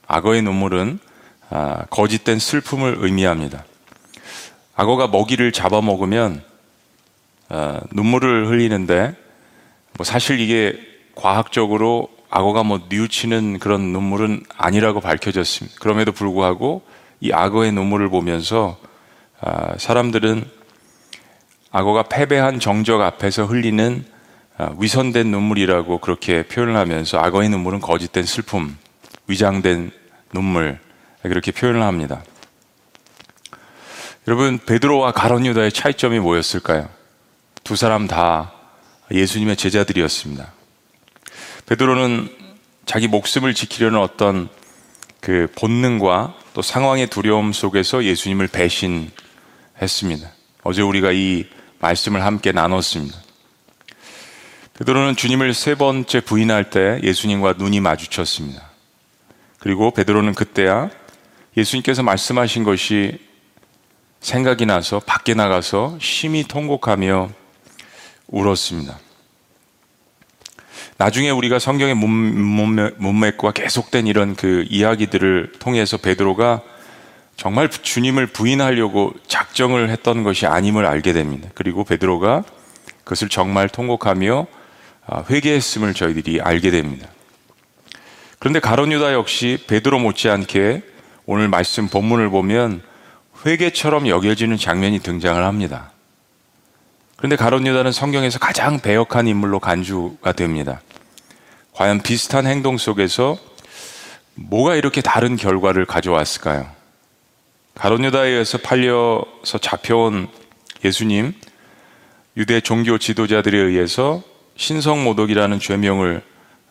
악어의 0.05 0.43
눈물은 0.43 0.99
아, 1.49 1.85
거짓된 1.89 2.37
슬픔을 2.37 2.97
의미합니다. 2.99 3.65
악어가 4.75 5.07
먹이를 5.07 5.51
잡아먹으면 5.51 6.43
어, 7.49 7.79
눈물을 7.93 8.49
흘리는데 8.49 9.15
뭐 9.97 10.05
사실 10.05 10.39
이게 10.39 10.79
과학적으로 11.15 12.07
악어가 12.29 12.61
뭐 12.61 12.81
뉘우치는 12.87 13.57
그런 13.57 13.81
눈물은 13.93 14.43
아니라고 14.57 15.01
밝혀졌습니다. 15.01 15.79
그럼에도 15.79 16.11
불구하고 16.11 16.83
이 17.19 17.31
악어의 17.31 17.71
눈물을 17.71 18.07
보면서 18.09 18.77
아, 18.83 18.90
사람들은 19.77 20.45
악어가 21.71 22.03
패배한 22.03 22.59
정적 22.59 23.01
앞에서 23.01 23.45
흘리는 23.45 24.05
아, 24.57 24.75
위선된 24.77 25.31
눈물이라고 25.31 25.99
그렇게 25.99 26.43
표현을 26.43 26.75
하면서 26.75 27.17
악어의 27.17 27.49
눈물은 27.49 27.79
거짓된 27.79 28.25
슬픔, 28.25 28.77
위장된 29.27 29.91
눈물 30.33 30.79
그렇게 31.23 31.51
표현을 31.51 31.81
합니다. 31.81 32.23
여러분 34.27 34.59
베드로와 34.59 35.13
가론 35.13 35.45
유다의 35.45 35.71
차이점이 35.71 36.19
뭐였을까요? 36.19 36.89
두 37.63 37.75
사람 37.75 38.07
다 38.07 38.51
예수님의 39.11 39.55
제자들이었습니다. 39.55 40.53
베드로는 41.65 42.29
자기 42.85 43.07
목숨을 43.07 43.53
지키려는 43.53 43.99
어떤 43.99 44.49
그 45.21 45.47
본능과 45.57 46.35
또 46.53 46.61
상황의 46.61 47.07
두려움 47.07 47.53
속에서 47.53 48.03
예수님을 48.03 48.47
배신 48.47 49.09
했습니다. 49.81 50.31
어제 50.63 50.81
우리가 50.81 51.11
이 51.11 51.45
말씀을 51.79 52.23
함께 52.23 52.51
나눴습니다. 52.51 53.17
베드로는 54.77 55.15
주님을 55.15 55.53
세 55.53 55.75
번째 55.75 56.21
부인할 56.21 56.69
때 56.69 56.99
예수님과 57.03 57.53
눈이 57.57 57.79
마주쳤습니다. 57.81 58.69
그리고 59.59 59.91
베드로는 59.91 60.33
그때야 60.33 60.89
예수님께서 61.57 62.03
말씀하신 62.03 62.63
것이 62.63 63.19
생각이 64.21 64.65
나서 64.65 64.99
밖에 64.99 65.33
나가서 65.33 65.97
심히 65.99 66.43
통곡하며 66.43 67.31
울었습니다. 68.27 68.99
나중에 70.97 71.31
우리가 71.31 71.57
성경의 71.57 71.95
문맥과 71.95 73.51
계속된 73.51 74.05
이런 74.05 74.35
그 74.35 74.65
이야기들을 74.69 75.53
통해서 75.59 75.97
베드로가 75.97 76.61
정말 77.41 77.69
주님을 77.69 78.27
부인하려고 78.27 79.15
작정을 79.25 79.89
했던 79.89 80.21
것이 80.21 80.45
아님을 80.45 80.85
알게 80.85 81.11
됩니다. 81.11 81.49
그리고 81.55 81.83
베드로가 81.83 82.43
그것을 83.03 83.29
정말 83.29 83.67
통곡하며 83.67 84.45
아, 85.07 85.23
회개했음을 85.27 85.95
저희들이 85.95 86.39
알게 86.39 86.69
됩니다. 86.69 87.07
그런데 88.37 88.59
가론 88.59 88.91
유다 88.91 89.13
역시 89.13 89.57
베드로 89.65 89.97
못지않게 89.97 90.83
오늘 91.25 91.47
말씀 91.47 91.87
본문을 91.87 92.29
보면 92.29 92.83
회개처럼 93.43 94.07
여겨지는 94.07 94.57
장면이 94.57 94.99
등장을 94.99 95.43
합니다. 95.43 95.93
그런데 97.17 97.37
가론 97.37 97.65
유다는 97.65 97.91
성경에서 97.91 98.37
가장 98.37 98.79
배역한 98.79 99.27
인물로 99.27 99.59
간주가 99.59 100.33
됩니다. 100.33 100.79
과연 101.73 102.03
비슷한 102.03 102.45
행동 102.45 102.77
속에서 102.77 103.35
뭐가 104.35 104.75
이렇게 104.75 105.01
다른 105.01 105.37
결과를 105.37 105.87
가져왔을까요? 105.87 106.80
가론 107.75 108.03
유다에 108.03 108.29
의해서 108.29 108.57
팔려서 108.57 109.57
잡혀온 109.59 110.27
예수님, 110.83 111.33
유대 112.37 112.61
종교 112.61 112.97
지도자들에 112.97 113.57
의해서 113.57 114.23
신성모독이라는 114.55 115.59
죄명을 115.59 116.21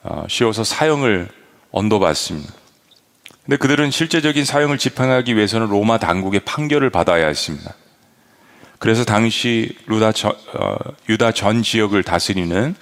어, 0.02 0.24
씌워서 0.28 0.64
사형을 0.64 1.28
언도받습니다. 1.70 2.52
근데 3.44 3.56
그들은 3.56 3.90
실제적인 3.90 4.44
사형을 4.44 4.78
집행하기 4.78 5.36
위해서는 5.36 5.68
로마 5.68 5.98
당국의 5.98 6.40
판결을 6.40 6.90
받아야 6.90 7.26
했습니다. 7.26 7.74
그래서 8.78 9.04
당시 9.04 9.76
루다 9.86 10.12
전, 10.12 10.32
어, 10.54 10.76
유다 11.08 11.32
전 11.32 11.62
지역을 11.62 12.02
다스리는 12.02 12.74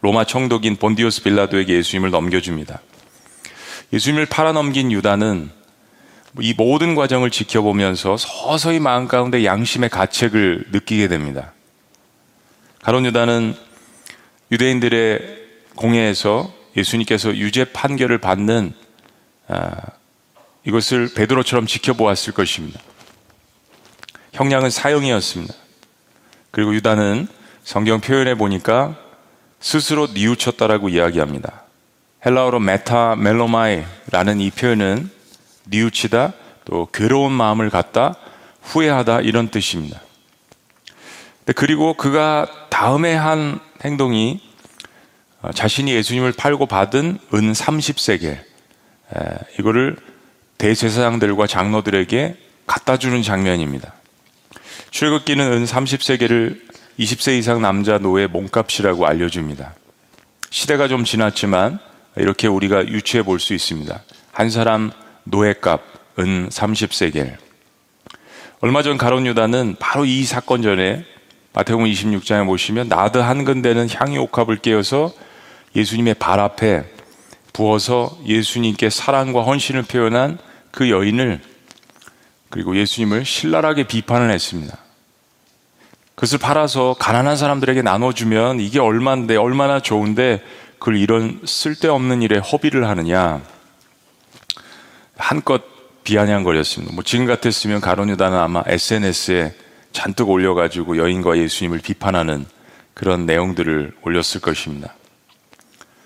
로마 0.00 0.24
총독인 0.24 0.76
본디오스 0.76 1.22
빌라도에게 1.22 1.74
예수님을 1.74 2.10
넘겨줍니다. 2.10 2.80
예수님을 3.92 4.26
팔아넘긴 4.26 4.92
유다는 4.92 5.50
이 6.38 6.54
모든 6.56 6.94
과정을 6.94 7.30
지켜보면서 7.30 8.16
서서히 8.16 8.78
마음 8.78 9.08
가운데 9.08 9.44
양심의 9.44 9.90
가책을 9.90 10.66
느끼게 10.70 11.08
됩니다. 11.08 11.52
가론 12.82 13.04
유다는 13.04 13.56
유대인들의 14.52 15.38
공회에서 15.74 16.52
예수님께서 16.76 17.36
유죄 17.36 17.64
판결을 17.64 18.18
받는 18.18 18.72
아, 19.48 19.72
이것을 20.64 21.12
베드로처럼 21.14 21.66
지켜보았을 21.66 22.32
것입니다. 22.32 22.80
형량은 24.32 24.70
사형이었습니다. 24.70 25.54
그리고 26.52 26.74
유다는 26.74 27.26
성경 27.64 28.00
표현에 28.00 28.34
보니까 28.34 28.96
스스로 29.58 30.06
뉘우쳤다라고 30.06 30.88
이야기합니다. 30.88 31.64
헬라어로 32.24 32.60
μεταμέλομαι라는 32.60 34.40
이 34.40 34.50
표현은 34.50 35.10
뉘우치다 35.66 36.32
또 36.64 36.88
괴로운 36.92 37.32
마음을 37.32 37.70
갖다 37.70 38.14
후회하다 38.62 39.20
이런 39.20 39.48
뜻입니다. 39.48 40.00
그리고 41.56 41.94
그가 41.94 42.46
다음에 42.68 43.14
한 43.14 43.58
행동이 43.84 44.40
자신이 45.54 45.92
예수님을 45.92 46.32
팔고 46.32 46.66
받은 46.66 47.18
은 47.34 47.52
30세겔 47.52 48.38
이거를 49.58 49.96
대제사장들과 50.58 51.46
장로들에게 51.46 52.36
갖다 52.66 52.98
주는 52.98 53.22
장면입니다. 53.22 53.94
출애굽기는 54.90 55.52
은 55.52 55.64
30세겔을 55.64 56.60
20세 56.98 57.38
이상 57.38 57.62
남자 57.62 57.98
노예 57.98 58.26
몸값이라고 58.26 59.06
알려줍니다. 59.06 59.74
시대가 60.50 60.86
좀 60.88 61.04
지났지만 61.04 61.78
이렇게 62.16 62.46
우리가 62.46 62.86
유추해 62.86 63.22
볼 63.22 63.40
수 63.40 63.54
있습니다. 63.54 64.02
한 64.32 64.50
사람 64.50 64.92
노예값 65.24 65.82
은 66.18 66.48
30세겔. 66.48 67.36
얼마 68.60 68.82
전 68.82 68.98
가론 68.98 69.26
유다는 69.26 69.76
바로 69.78 70.04
이 70.04 70.24
사건 70.24 70.62
전에 70.62 71.04
마태복음 71.52 71.86
26장에 71.86 72.44
보시면 72.46 72.88
나드 72.88 73.18
한 73.18 73.44
근대는 73.44 73.88
향유 73.88 74.20
옥합을 74.22 74.58
깨어서 74.58 75.12
예수님의 75.74 76.14
발 76.14 76.40
앞에 76.40 76.84
부어서 77.52 78.18
예수님께 78.26 78.90
사랑과 78.90 79.42
헌신을 79.42 79.82
표현한 79.82 80.38
그 80.70 80.90
여인을 80.90 81.40
그리고 82.50 82.76
예수님을 82.76 83.24
신랄하게 83.24 83.84
비판을 83.84 84.30
했습니다. 84.30 84.76
그것을 86.14 86.38
팔아서 86.38 86.96
가난한 86.98 87.36
사람들에게 87.36 87.82
나눠주면 87.82 88.60
이게 88.60 88.78
얼마인데 88.78 89.36
얼마나 89.36 89.80
좋은데 89.80 90.42
그걸 90.78 90.96
이런 90.96 91.40
쓸데없는 91.44 92.22
일에 92.22 92.38
허비를 92.38 92.86
하느냐 92.88 93.40
한껏 95.20 95.62
비아냥거렸습니다. 96.02 96.94
뭐 96.94 97.04
지금 97.04 97.26
같았으면 97.26 97.80
가론유다는 97.80 98.36
아마 98.38 98.62
SNS에 98.66 99.54
잔뜩 99.92 100.30
올려가지고 100.30 100.96
여인과 100.96 101.38
예수님을 101.38 101.80
비판하는 101.80 102.46
그런 102.94 103.26
내용들을 103.26 103.92
올렸을 104.02 104.40
것입니다. 104.42 104.94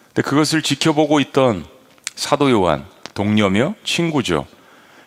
근데 0.08 0.22
그것을 0.22 0.62
지켜보고 0.62 1.20
있던 1.20 1.64
사도 2.14 2.50
요한, 2.50 2.84
동료며 3.14 3.74
친구죠. 3.84 4.46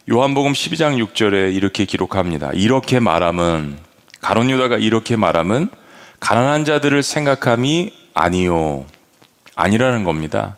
요한복음 0.09 0.53
12장 0.53 1.05
6절에 1.05 1.53
이렇게 1.53 1.85
기록합니다. 1.85 2.51
이렇게 2.53 2.99
말함은 2.99 3.77
가론 4.21 4.49
유다가 4.49 4.77
이렇게 4.77 5.15
말함은 5.15 5.69
가난한 6.19 6.65
자들을 6.65 7.03
생각함이 7.03 7.93
아니요 8.13 8.85
아니라는 9.55 10.03
겁니다. 10.03 10.57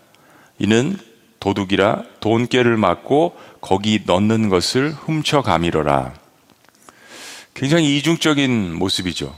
이는 0.59 0.97
도둑이라 1.39 2.03
돈깨를 2.19 2.77
맞고 2.77 3.35
거기 3.61 4.01
넣는 4.05 4.49
것을 4.49 4.91
훔쳐가미러라. 4.91 6.13
굉장히 7.53 7.97
이중적인 7.97 8.73
모습이죠. 8.75 9.35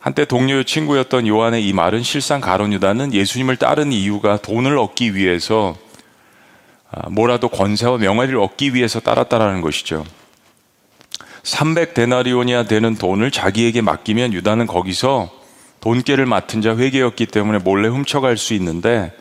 한때 0.00 0.24
동료 0.24 0.62
친구였던 0.62 1.26
요한의 1.26 1.66
이 1.66 1.72
말은 1.72 2.02
실상 2.02 2.40
가론 2.40 2.72
유다는 2.72 3.12
예수님을 3.12 3.56
따른 3.56 3.92
이유가 3.92 4.36
돈을 4.36 4.78
얻기 4.78 5.14
위해서 5.14 5.76
아, 6.90 7.10
뭐라도 7.10 7.48
권세와 7.48 7.98
명예를 7.98 8.38
얻기 8.38 8.74
위해서 8.74 9.00
따랐다라는 9.00 9.60
것이죠. 9.60 10.06
300데나리온이야 11.42 12.68
되는 12.68 12.94
돈을 12.94 13.30
자기에게 13.30 13.80
맡기면 13.82 14.32
유다는 14.32 14.66
거기서 14.66 15.30
돈깨를 15.80 16.26
맡은 16.26 16.62
자 16.62 16.76
회계였기 16.76 17.26
때문에 17.26 17.58
몰래 17.58 17.88
훔쳐갈 17.88 18.36
수 18.36 18.54
있는데 18.54 19.12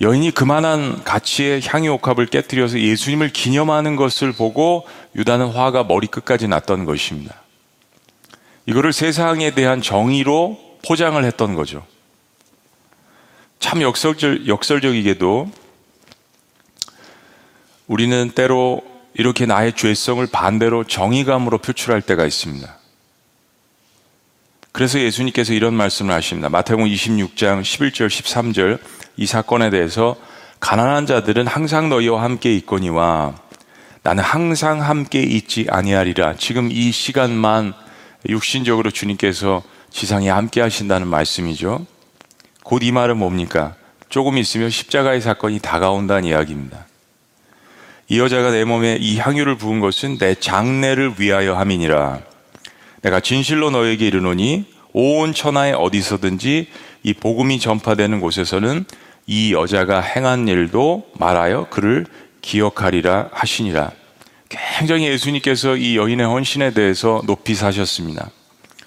여인이 0.00 0.30
그만한 0.30 1.04
가치의 1.04 1.60
향유옥합을 1.62 2.26
깨뜨려서 2.26 2.80
예수님을 2.80 3.30
기념하는 3.30 3.96
것을 3.96 4.32
보고 4.32 4.86
유다는 5.14 5.48
화가 5.48 5.84
머리끝까지 5.84 6.48
났던 6.48 6.86
것입니다. 6.86 7.34
이거를 8.64 8.94
세상에 8.94 9.50
대한 9.50 9.82
정의로 9.82 10.58
포장을 10.86 11.22
했던 11.22 11.54
거죠. 11.54 11.84
참 13.58 13.82
역설적, 13.82 14.48
역설적이게도 14.48 15.50
우리는 17.86 18.30
때로 18.30 18.82
이렇게 19.12 19.44
나의 19.44 19.74
죄성을 19.74 20.26
반대로 20.28 20.84
정의감으로 20.84 21.58
표출할 21.58 22.00
때가 22.00 22.24
있습니다. 22.24 22.78
그래서 24.72 24.98
예수님께서 25.00 25.52
이런 25.52 25.74
말씀을 25.74 26.14
하십니다. 26.14 26.48
마태복음 26.48 26.86
26장 26.86 27.60
11절 27.60 28.06
13절 28.06 28.78
이 29.20 29.26
사건에 29.26 29.68
대해서 29.68 30.16
가난한 30.60 31.04
자들은 31.04 31.46
항상 31.46 31.90
너희와 31.90 32.22
함께 32.22 32.54
있거니와 32.56 33.34
나는 34.02 34.24
항상 34.24 34.82
함께 34.82 35.20
있지 35.20 35.66
아니하리라. 35.68 36.36
지금 36.36 36.70
이 36.72 36.90
시간만 36.90 37.74
육신적으로 38.30 38.90
주님께서 38.90 39.62
지상에 39.90 40.30
함께 40.30 40.62
하신다는 40.62 41.06
말씀이죠. 41.06 41.84
곧 42.64 42.82
이 42.82 42.92
말은 42.92 43.18
뭡니까? 43.18 43.74
조금 44.08 44.38
있으면 44.38 44.70
십자가의 44.70 45.20
사건이 45.20 45.58
다가온다는 45.58 46.24
이야기입니다. 46.24 46.86
이 48.08 48.18
여자가 48.18 48.50
내 48.52 48.64
몸에 48.64 48.96
이 48.98 49.18
향유를 49.18 49.56
부은 49.56 49.80
것은 49.80 50.16
내 50.16 50.34
장례를 50.34 51.16
위하여 51.18 51.56
함이니라. 51.56 52.20
내가 53.02 53.20
진실로 53.20 53.68
너에게 53.70 54.06
이르노니 54.06 54.64
온 54.94 55.34
천하에 55.34 55.72
어디서든지 55.72 56.68
이 57.02 57.14
복음이 57.14 57.60
전파되는 57.60 58.20
곳에서는 58.20 58.84
이 59.30 59.52
여자가 59.52 60.00
행한 60.00 60.48
일도 60.48 61.06
말하여 61.16 61.68
그를 61.70 62.04
기억하리라 62.42 63.28
하시니라. 63.30 63.92
굉장히 64.48 65.06
예수님께서 65.06 65.76
이 65.76 65.96
여인의 65.96 66.26
헌신에 66.26 66.72
대해서 66.72 67.22
높이 67.26 67.54
사셨습니다. 67.54 68.28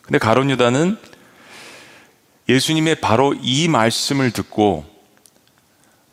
근데 0.01 0.17
가론 0.17 0.49
유다는 0.49 0.97
예수님의 2.49 2.95
바로 2.95 3.33
이 3.41 3.69
말씀을 3.69 4.31
듣고 4.31 4.83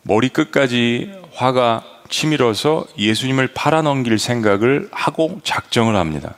머리 0.02 0.28
끝까지 0.28 1.10
화가 1.32 1.82
치밀어서 2.08 2.86
예수님을 2.96 3.48
팔아넘길 3.48 4.16
생각을 4.20 4.90
하고 4.92 5.40
작정을 5.42 5.96
합니다. 5.96 6.36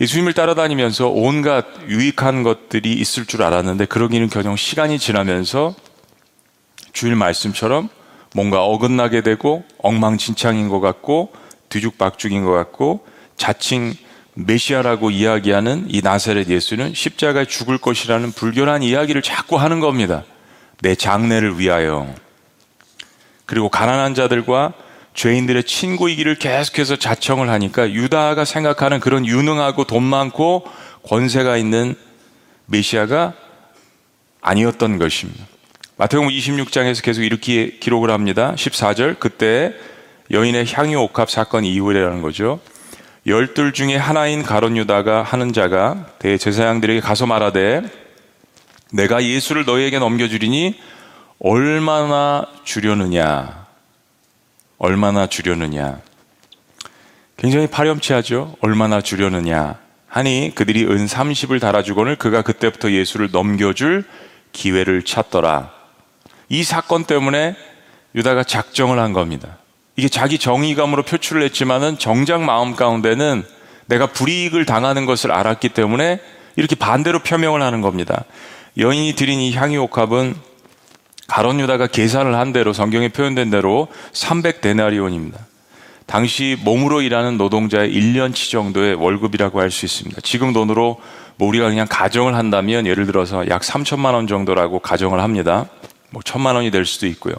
예수님을 0.00 0.32
따라다니면서 0.32 1.10
온갖 1.10 1.64
유익한 1.86 2.42
것들이 2.42 2.92
있을 2.94 3.24
줄 3.24 3.44
알았는데 3.44 3.84
그러기는 3.84 4.28
그냥 4.28 4.56
시간이 4.56 4.98
지나면서 4.98 5.76
주일 6.94 7.16
말씀처럼 7.16 7.90
뭔가 8.34 8.64
어긋나게 8.64 9.20
되고 9.20 9.64
엉망진창인 9.78 10.70
것 10.70 10.80
같고 10.80 11.32
뒤죽박죽인 11.68 12.44
것 12.44 12.52
같고 12.52 13.06
자칭 13.36 13.94
메시아라고 14.34 15.10
이야기하는 15.10 15.86
이 15.88 16.00
나사렛 16.02 16.48
예수는 16.48 16.94
십자가에 16.94 17.44
죽을 17.44 17.78
것이라는 17.78 18.32
불결한 18.32 18.82
이야기를 18.82 19.22
자꾸 19.22 19.56
하는 19.56 19.80
겁니다. 19.80 20.24
내 20.80 20.94
장래를 20.94 21.58
위하여. 21.58 22.12
그리고 23.46 23.68
가난한 23.68 24.14
자들과 24.14 24.72
죄인들의 25.14 25.64
친구이기를 25.64 26.36
계속해서 26.36 26.96
자청을 26.96 27.48
하니까 27.48 27.90
유다가 27.90 28.44
생각하는 28.44 28.98
그런 28.98 29.24
유능하고 29.24 29.84
돈 29.84 30.02
많고 30.02 30.64
권세가 31.04 31.56
있는 31.56 31.94
메시아가 32.66 33.34
아니었던 34.40 34.98
것입니다. 34.98 35.53
마태복음 35.96 36.28
26장에서 36.28 37.04
계속 37.04 37.22
이렇게 37.22 37.78
기록을 37.78 38.10
합니다. 38.10 38.52
14절 38.56 39.20
그때 39.20 39.72
여인의 40.32 40.66
향유 40.66 40.98
옥합 40.98 41.30
사건 41.30 41.64
이후라는 41.64 42.20
거죠. 42.20 42.58
열둘 43.28 43.72
중에 43.72 43.94
하나인 43.94 44.42
가론 44.42 44.76
유다가 44.76 45.22
하는 45.22 45.52
자가 45.52 46.06
대제사장들에게 46.18 46.98
가서 46.98 47.26
말하되 47.26 47.82
내가 48.92 49.22
예수를 49.22 49.64
너희에게 49.64 50.00
넘겨주리니 50.00 50.74
얼마나 51.38 52.46
주려느냐 52.64 53.66
얼마나 54.78 55.28
주려느냐 55.28 56.00
굉장히 57.36 57.68
파렴치하죠. 57.68 58.56
얼마나 58.60 59.00
주려느냐 59.00 59.78
하니 60.08 60.52
그들이 60.56 60.86
은 60.86 61.06
30을 61.06 61.60
달아주거늘 61.60 62.16
그가 62.16 62.42
그때부터 62.42 62.90
예수를 62.90 63.30
넘겨줄 63.30 64.04
기회를 64.50 65.04
찾더라. 65.04 65.83
이 66.48 66.62
사건 66.62 67.04
때문에 67.04 67.56
유다가 68.14 68.44
작정을 68.44 68.98
한 68.98 69.12
겁니다. 69.12 69.58
이게 69.96 70.08
자기 70.08 70.38
정의감으로 70.38 71.04
표출을 71.04 71.42
했지만은 71.42 71.98
정작 71.98 72.42
마음 72.42 72.74
가운데는 72.74 73.44
내가 73.86 74.06
불이익을 74.06 74.66
당하는 74.66 75.06
것을 75.06 75.30
알았기 75.32 75.70
때문에 75.70 76.20
이렇게 76.56 76.74
반대로 76.74 77.20
표명을 77.20 77.62
하는 77.62 77.80
겁니다. 77.80 78.24
여인이 78.76 79.14
드린 79.14 79.40
이 79.40 79.52
향유 79.52 79.80
옥합은 79.82 80.34
가론 81.26 81.60
유다가 81.60 81.86
계산을 81.86 82.34
한 82.34 82.52
대로 82.52 82.72
성경에 82.72 83.08
표현된 83.08 83.50
대로 83.50 83.88
300데나리온입니다. 84.12 85.38
당시 86.06 86.56
몸으로 86.62 87.00
일하는 87.00 87.38
노동자의 87.38 87.90
1년치 87.94 88.50
정도의 88.50 88.94
월급이라고 88.94 89.60
할 89.60 89.70
수 89.70 89.86
있습니다. 89.86 90.20
지금 90.22 90.52
돈으로 90.52 91.00
뭐 91.36 91.48
우리가 91.48 91.68
그냥 91.68 91.86
가정을 91.88 92.34
한다면 92.34 92.86
예를 92.86 93.06
들어서 93.06 93.48
약 93.48 93.62
3천만 93.62 94.12
원 94.14 94.26
정도라고 94.26 94.80
가정을 94.80 95.20
합니다. 95.20 95.66
뭐 96.14 96.22
천만 96.24 96.54
원이 96.54 96.70
될 96.70 96.86
수도 96.86 97.06
있고요. 97.08 97.34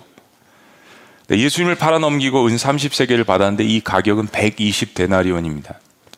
네, 1.27 1.39
예수님을 1.39 1.75
팔아넘기고 1.75 2.45
은 2.47 2.55
30세계를 2.55 3.25
받았는데 3.25 3.63
이 3.63 3.79
가격은 3.79 4.27
120데나리온입니다. 4.27 5.75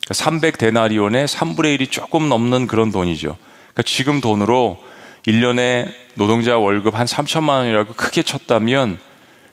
300데나리온의 0.10 1.28
3분의 1.28 1.78
1이 1.80 1.91
조금 1.91 2.28
넘는 2.30 2.66
그런 2.68 2.91
돈이죠. 2.91 3.38
그러니까 3.74 3.84
지금 3.84 4.20
돈으로 4.22 4.84
1년에 5.28 5.88
노동자 6.16 6.58
월급 6.58 6.95
한 6.95 7.05
3천만 7.05 7.60
원이라고 7.60 7.93
크게 7.93 8.24
쳤다면 8.24 8.99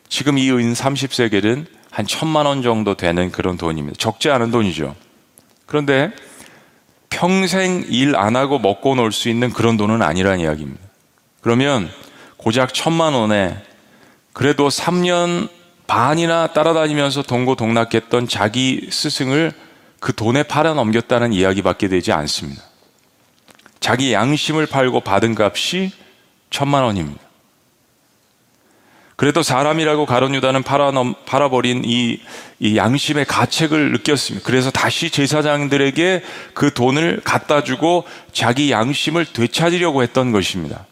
지금 0.09 0.39
이 0.39 0.49
은 0.51 0.73
30세겔은 0.73 1.67
한 1.91 2.07
천만 2.07 2.47
원 2.47 2.63
정도 2.63 2.95
되는 2.95 3.31
그런 3.31 3.57
돈입니다. 3.57 3.97
적지 3.99 4.31
않은 4.31 4.51
돈이죠. 4.51 4.97
그런데 5.67 6.11
평생 7.11 7.85
일 7.89 8.17
안 8.17 8.35
하고 8.35 8.59
먹고 8.59 8.95
놀 8.95 9.13
수 9.13 9.29
있는 9.29 9.51
그런 9.53 9.77
돈은 9.77 10.01
아니란 10.03 10.41
이야기입니다. 10.41 10.83
그러면 11.43 11.91
고작 12.45 12.75
천만 12.75 13.15
원에 13.15 13.57
그래도 14.35 14.69
3년 14.69 15.49
반이나 15.87 16.49
따라다니면서 16.49 17.23
동고동락했던 17.23 18.29
자기 18.29 18.87
스승을 18.91 19.51
그 19.99 20.15
돈에 20.15 20.43
팔아 20.43 20.75
넘겼다는 20.75 21.33
이야기밖에 21.33 21.89
되지 21.89 22.13
않습니다. 22.13 22.63
자기 23.81 24.13
양심을 24.13 24.67
팔고 24.67 25.01
받은 25.01 25.37
값이 25.39 25.93
천만 26.51 26.85
원입니다. 26.85 27.23
그래도 29.17 29.43
사람이라고 29.43 30.05
가론 30.05 30.35
유다는 30.35 30.65
팔아 30.65 30.91
넘, 30.91 31.15
팔아버린 31.25 31.83
이, 31.87 32.21
이 32.59 32.77
양심의 32.77 33.25
가책을 33.25 33.93
느꼈습니다. 33.93 34.47
그래서 34.47 34.71
다시 34.71 35.09
제사장들에게 35.09 36.23
그 36.53 36.75
돈을 36.75 37.23
갖다 37.25 37.65
주고 37.65 38.05
자기 38.35 38.71
양심을 38.71 39.33
되찾으려고 39.33 40.03
했던 40.03 40.31
것입니다. 40.31 40.85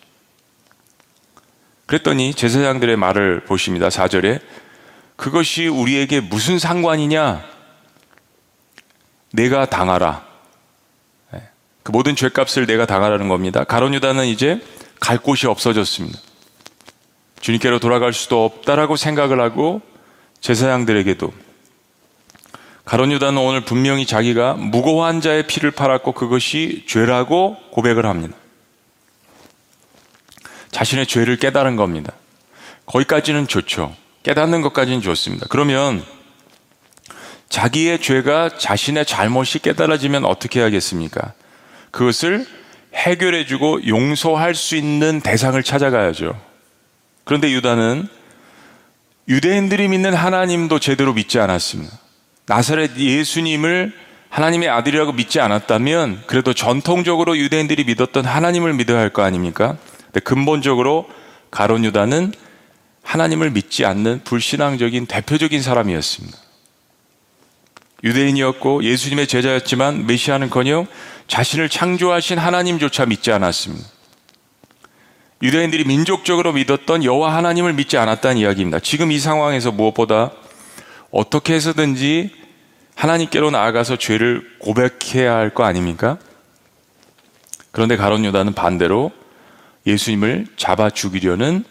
그랬더니 1.86 2.34
제사장들의 2.34 2.96
말을 2.96 3.44
보십니다. 3.44 3.88
4절에 3.88 4.40
그것이 5.16 5.68
우리에게 5.68 6.20
무슨 6.20 6.58
상관이냐? 6.58 7.44
내가 9.32 9.66
당하라. 9.66 10.24
네. 11.32 11.42
그 11.82 11.92
모든 11.92 12.16
죄값을 12.16 12.66
내가 12.66 12.86
당하라는 12.86 13.28
겁니다. 13.28 13.64
가론 13.64 13.94
유다는 13.94 14.26
이제 14.26 14.60
갈 15.00 15.18
곳이 15.18 15.46
없어졌습니다. 15.46 16.18
주님께로 17.40 17.80
돌아갈 17.80 18.12
수도 18.12 18.44
없다라고 18.44 18.96
생각을 18.96 19.40
하고 19.40 19.80
제사장들에게도 20.40 21.32
가론 22.84 23.12
유다는 23.12 23.40
오늘 23.40 23.60
분명히 23.62 24.06
자기가 24.06 24.54
무고한 24.54 25.20
자의 25.20 25.46
피를 25.46 25.70
팔았고 25.70 26.12
그것이 26.12 26.84
죄라고 26.86 27.56
고백을 27.70 28.06
합니다. 28.06 28.36
자신의 30.72 31.06
죄를 31.06 31.36
깨달은 31.36 31.76
겁니다. 31.76 32.12
거기까지는 32.86 33.46
좋죠. 33.46 33.94
깨닫는 34.24 34.62
것까지는 34.62 35.00
좋습니다. 35.00 35.46
그러면 35.48 36.04
자기의 37.48 38.00
죄가 38.00 38.56
자신의 38.58 39.04
잘못이 39.06 39.60
깨달아지면 39.60 40.24
어떻게 40.24 40.60
하겠습니까? 40.60 41.34
그것을 41.90 42.46
해결해주고 42.94 43.86
용서할 43.86 44.54
수 44.54 44.74
있는 44.76 45.20
대상을 45.20 45.62
찾아가야죠. 45.62 46.38
그런데 47.24 47.52
유다는 47.52 48.08
유대인들이 49.28 49.88
믿는 49.88 50.14
하나님도 50.14 50.78
제대로 50.78 51.12
믿지 51.12 51.38
않았습니다. 51.38 51.96
나사렛 52.46 52.96
예수님을 52.96 53.92
하나님의 54.30 54.68
아들이라고 54.68 55.12
믿지 55.12 55.40
않았다면 55.40 56.24
그래도 56.26 56.54
전통적으로 56.54 57.36
유대인들이 57.36 57.84
믿었던 57.84 58.24
하나님을 58.24 58.72
믿어야 58.72 58.98
할 58.98 59.10
거 59.10 59.22
아닙니까? 59.22 59.76
근데 60.12 60.20
근본적으로 60.20 61.08
가론 61.50 61.84
유다는 61.84 62.32
하나님을 63.02 63.50
믿지 63.50 63.84
않는 63.84 64.22
불신앙적인 64.24 65.06
대표적인 65.06 65.62
사람이었습니다. 65.62 66.38
유대인이었고 68.04 68.84
예수님의 68.84 69.26
제자였지만 69.26 70.06
메시아는커녕 70.06 70.86
자신을 71.28 71.68
창조하신 71.68 72.38
하나님조차 72.38 73.06
믿지 73.06 73.32
않았습니다. 73.32 73.88
유대인들이 75.40 75.84
민족적으로 75.84 76.52
믿었던 76.52 77.04
여호와 77.04 77.34
하나님을 77.34 77.72
믿지 77.72 77.96
않았다는 77.96 78.36
이야기입니다. 78.38 78.80
지금 78.80 79.10
이 79.10 79.18
상황에서 79.18 79.72
무엇보다 79.72 80.32
어떻게 81.10 81.54
해서든지 81.54 82.30
하나님께로 82.94 83.50
나아가서 83.50 83.96
죄를 83.96 84.46
고백해야 84.60 85.34
할 85.34 85.50
거 85.54 85.64
아닙니까? 85.64 86.18
그런데 87.70 87.96
가론 87.96 88.24
유다는 88.24 88.52
반대로 88.54 89.10
예수님을 89.86 90.46
잡아 90.56 90.90
죽이려는 90.90 91.64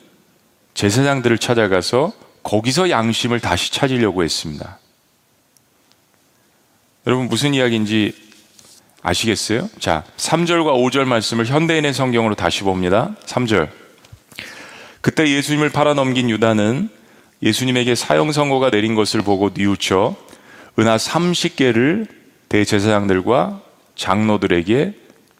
제사장들을 0.73 1.37
찾아가서 1.37 2.13
거기서 2.43 2.89
양심을 2.89 3.39
다시 3.39 3.71
찾으려고 3.71 4.23
했습니다. 4.23 4.79
여러분 7.07 7.27
무슨 7.27 7.53
이야기인지 7.53 8.13
아시겠어요? 9.01 9.69
자, 9.79 10.03
3절과 10.17 10.73
5절 10.73 11.05
말씀을 11.05 11.45
현대인의 11.45 11.93
성경으로 11.93 12.35
다시 12.35 12.63
봅니다. 12.63 13.15
3절. 13.25 13.69
그때 15.01 15.27
예수님을 15.27 15.71
팔아넘긴 15.71 16.29
유다는 16.29 16.89
예수님에게 17.41 17.95
사형 17.95 18.31
선고가 18.31 18.69
내린 18.69 18.93
것을 18.93 19.23
보고 19.23 19.49
뉘우쳐 19.51 20.15
은하 20.77 20.97
30개를 20.97 22.07
대제사장들과 22.49 23.61
장로들에게 23.95 24.93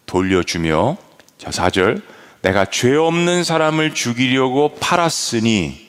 돌려주며 0.07 0.97
자, 1.37 1.49
4절. 1.51 2.01
내가 2.41 2.65
죄 2.65 2.95
없는 2.95 3.43
사람을 3.43 3.93
죽이려고 3.93 4.75
팔았으니 4.79 5.87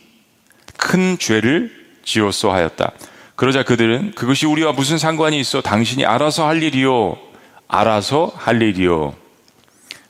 큰 0.76 1.18
죄를 1.18 1.70
지었소 2.04 2.50
하였다. 2.50 2.92
그러자 3.36 3.62
그들은 3.62 4.12
그것이 4.14 4.46
우리와 4.46 4.72
무슨 4.72 4.98
상관이 4.98 5.38
있어 5.40 5.62
당신이 5.62 6.04
알아서 6.04 6.46
할 6.46 6.62
일이요. 6.62 7.16
알아서 7.68 8.32
할 8.36 8.60
일이요. 8.60 9.14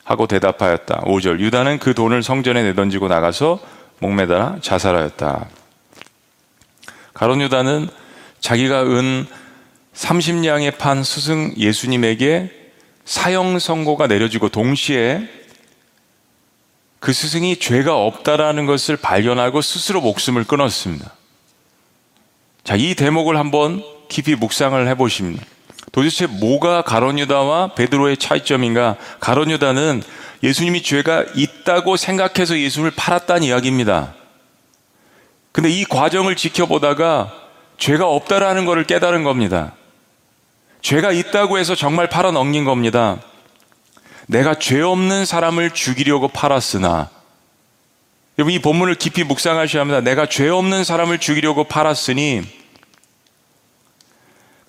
하고 0.05 0.27
대답하였다. 0.27 1.03
5절. 1.03 1.41
유다는 1.41 1.79
그 1.79 1.95
돈을 1.95 2.23
성전에 2.23 2.63
내던지고 2.65 3.09
나가서 3.09 3.61
목매달아 4.01 4.59
자살하였다. 4.61 5.49
가론 7.15 7.41
유다는 7.41 7.89
자기가 8.41 8.83
은 8.83 9.27
30냥의 9.95 10.77
판 10.79 11.05
스승 11.05 11.55
예수님에게 11.57 12.51
사형 13.05 13.59
선고가 13.59 14.07
내려지고 14.09 14.49
동시에 14.49 15.29
그 17.03 17.13
스승이 17.13 17.57
죄가 17.57 17.97
없다라는 17.97 18.65
것을 18.65 18.97
발견하고 18.97 19.61
스스로 19.61 20.01
목숨을 20.01 20.45
끊었습니다. 20.45 21.13
자, 22.63 22.77
이 22.77 22.95
대목을 22.95 23.37
한번 23.37 23.83
깊이 24.09 24.37
묵상을 24.37 24.87
해보십니다. 24.87 25.45
도대체 25.91 26.29
뭐가 26.29 26.83
가론유다와 26.83 27.75
베드로의 27.75 28.19
차이점인가? 28.19 28.99
가론유다는 29.19 30.05
예수님이 30.45 30.85
죄가 30.85 31.25
있다고 31.35 31.97
생각해서 31.97 32.57
예수님을 32.57 32.93
팔았다는 32.93 33.43
이야기입니다. 33.43 34.15
근데 35.51 35.71
이 35.71 35.85
과정을 35.85 36.37
지켜보다가 36.37 37.33
죄가 37.79 38.07
없다라는 38.07 38.65
것을 38.65 38.85
깨달은 38.85 39.25
겁니다. 39.25 39.75
죄가 40.83 41.11
있다고 41.11 41.59
해서 41.59 41.75
정말 41.75 42.09
팔아 42.09 42.31
넘긴 42.31 42.65
겁니다. 42.65 43.19
내가 44.27 44.59
죄 44.59 44.81
없는 44.81 45.25
사람을 45.25 45.71
죽이려고 45.73 46.29
팔았으나 46.29 47.11
여러분 48.39 48.55
이 48.55 48.59
본문을 48.61 48.95
깊이 48.95 49.25
묵상하셔야 49.25 49.83
합니다. 49.83 50.01
내가 50.01 50.27
죄 50.27 50.49
없는 50.49 50.85
사람을 50.85 51.19
죽이려고 51.19 51.65
팔았으니 51.65 52.43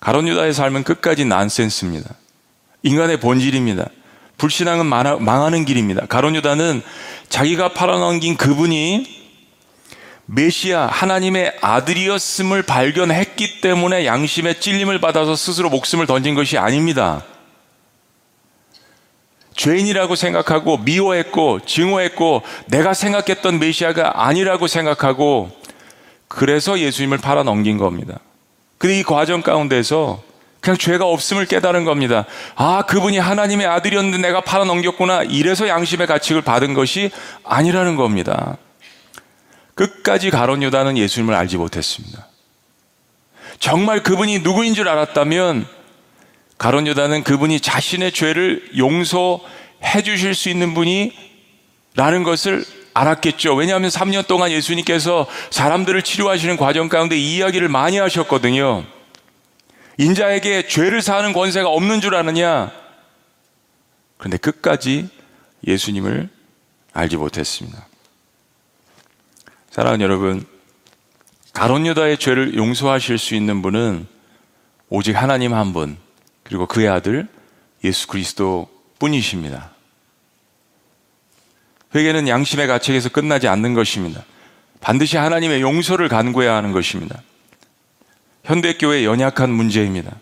가론 0.00 0.28
유다의 0.28 0.52
삶은 0.52 0.84
끝까지 0.84 1.24
난센스입니다. 1.24 2.14
인간의 2.82 3.20
본질입니다. 3.20 3.88
불신앙은 4.36 4.84
망하는 4.84 5.64
길입니다. 5.64 6.06
가론 6.06 6.36
유다는 6.36 6.82
자기가 7.30 7.72
팔아넘긴 7.72 8.36
그분이 8.36 9.24
메시아 10.26 10.86
하나님의 10.86 11.56
아들이었음을 11.60 12.62
발견했기 12.62 13.60
때문에 13.60 14.04
양심의 14.04 14.60
찔림을 14.60 15.00
받아서 15.00 15.36
스스로 15.36 15.70
목숨을 15.70 16.06
던진 16.06 16.34
것이 16.34 16.58
아닙니다. 16.58 17.24
죄인이라고 19.56 20.16
생각하고 20.16 20.78
미워했고 20.78 21.60
증오했고 21.64 22.42
내가 22.66 22.94
생각했던 22.94 23.58
메시아가 23.58 24.26
아니라고 24.26 24.66
생각하고 24.66 25.50
그래서 26.28 26.78
예수님을 26.78 27.18
팔아 27.18 27.44
넘긴 27.44 27.78
겁니다. 27.78 28.18
근데 28.78 28.98
이 28.98 29.02
과정 29.02 29.42
가운데서 29.42 30.22
그냥 30.60 30.78
죄가 30.78 31.06
없음을 31.06 31.46
깨달은 31.46 31.84
겁니다. 31.84 32.24
아, 32.56 32.82
그분이 32.86 33.18
하나님의 33.18 33.66
아들이었는데 33.66 34.18
내가 34.18 34.40
팔아 34.40 34.64
넘겼구나. 34.64 35.22
이래서 35.24 35.68
양심의 35.68 36.06
가책을 36.06 36.42
받은 36.42 36.74
것이 36.74 37.10
아니라는 37.44 37.96
겁니다. 37.96 38.56
끝까지 39.74 40.30
가론 40.30 40.62
유다는 40.62 40.96
예수님을 40.96 41.34
알지 41.34 41.58
못했습니다. 41.58 42.28
정말 43.60 44.02
그분이 44.02 44.40
누구인 44.40 44.74
줄 44.74 44.88
알았다면 44.88 45.66
가론 46.64 46.86
유다는 46.86 47.24
그분이 47.24 47.60
자신의 47.60 48.12
죄를 48.12 48.70
용서해 48.78 50.00
주실 50.02 50.34
수 50.34 50.48
있는 50.48 50.72
분이 50.72 51.12
라는 51.94 52.22
것을 52.22 52.64
알았겠죠. 52.94 53.54
왜냐하면 53.54 53.90
3년 53.90 54.26
동안 54.26 54.50
예수님께서 54.50 55.26
사람들을 55.50 56.00
치료하시는 56.00 56.56
과정 56.56 56.88
가운데 56.88 57.18
이 57.18 57.36
이야기를 57.36 57.68
많이 57.68 57.98
하셨거든요. 57.98 58.82
인자에게 59.98 60.66
죄를 60.66 61.02
사하는 61.02 61.34
권세가 61.34 61.68
없는 61.68 62.00
줄 62.00 62.14
아느냐? 62.14 62.72
그런데 64.16 64.38
끝까지 64.38 65.10
예수님을 65.66 66.30
알지 66.94 67.18
못했습니다. 67.18 67.86
사랑하는 69.70 70.02
여러분, 70.02 70.46
가론 71.52 71.84
유다의 71.84 72.16
죄를 72.16 72.54
용서하실 72.54 73.18
수 73.18 73.34
있는 73.34 73.60
분은 73.60 74.06
오직 74.88 75.12
하나님 75.12 75.52
한 75.52 75.74
분, 75.74 76.02
그리고 76.44 76.66
그의 76.66 76.88
아들 76.88 77.26
예수 77.82 78.06
그리스도 78.06 78.68
뿐이십니다. 78.98 79.72
회개는 81.94 82.28
양심의 82.28 82.66
가책에서 82.66 83.08
끝나지 83.08 83.48
않는 83.48 83.74
것입니다. 83.74 84.22
반드시 84.80 85.16
하나님의 85.16 85.60
용서를 85.60 86.08
간구해야 86.08 86.54
하는 86.54 86.72
것입니다. 86.72 87.22
현대교회 88.44 89.04
연약한 89.04 89.50
문제입니다. 89.50 90.12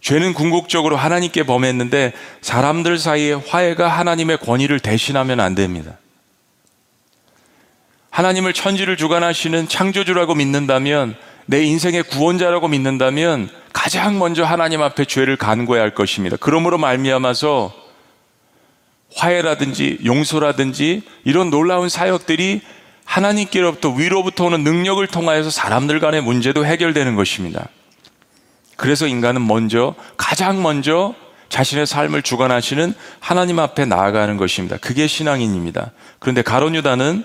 죄는 0.00 0.34
궁극적으로 0.34 0.96
하나님께 0.96 1.44
범했는데 1.44 2.12
사람들 2.42 2.98
사이에 2.98 3.32
화해가 3.32 3.88
하나님의 3.88 4.38
권위를 4.38 4.78
대신하면 4.78 5.40
안 5.40 5.54
됩니다. 5.54 5.98
하나님을 8.10 8.52
천지를 8.52 8.96
주관하시는 8.96 9.66
창조주라고 9.66 10.34
믿는다면 10.36 11.16
내 11.46 11.62
인생의 11.62 12.04
구원자라고 12.04 12.68
믿는다면 12.68 13.48
가장 13.72 14.18
먼저 14.18 14.44
하나님 14.44 14.82
앞에 14.82 15.04
죄를 15.04 15.36
간구해야 15.36 15.82
할 15.82 15.94
것입니다. 15.94 16.36
그러므로 16.40 16.78
말미암아서 16.78 17.72
화해라든지 19.16 19.98
용서라든지 20.04 21.02
이런 21.24 21.50
놀라운 21.50 21.88
사역들이 21.88 22.62
하나님께로부터 23.04 23.90
위로부터 23.90 24.46
오는 24.46 24.64
능력을 24.64 25.06
통하여서 25.06 25.50
사람들 25.50 26.00
간의 26.00 26.22
문제도 26.22 26.64
해결되는 26.64 27.14
것입니다. 27.14 27.68
그래서 28.76 29.06
인간은 29.06 29.46
먼저 29.46 29.94
가장 30.16 30.62
먼저 30.62 31.14
자신의 31.48 31.86
삶을 31.86 32.22
주관하시는 32.22 32.94
하나님 33.20 33.58
앞에 33.60 33.84
나아가는 33.84 34.36
것입니다. 34.36 34.76
그게 34.78 35.06
신앙인입니다. 35.06 35.92
그런데 36.18 36.42
가론 36.42 36.74
유다는 36.74 37.24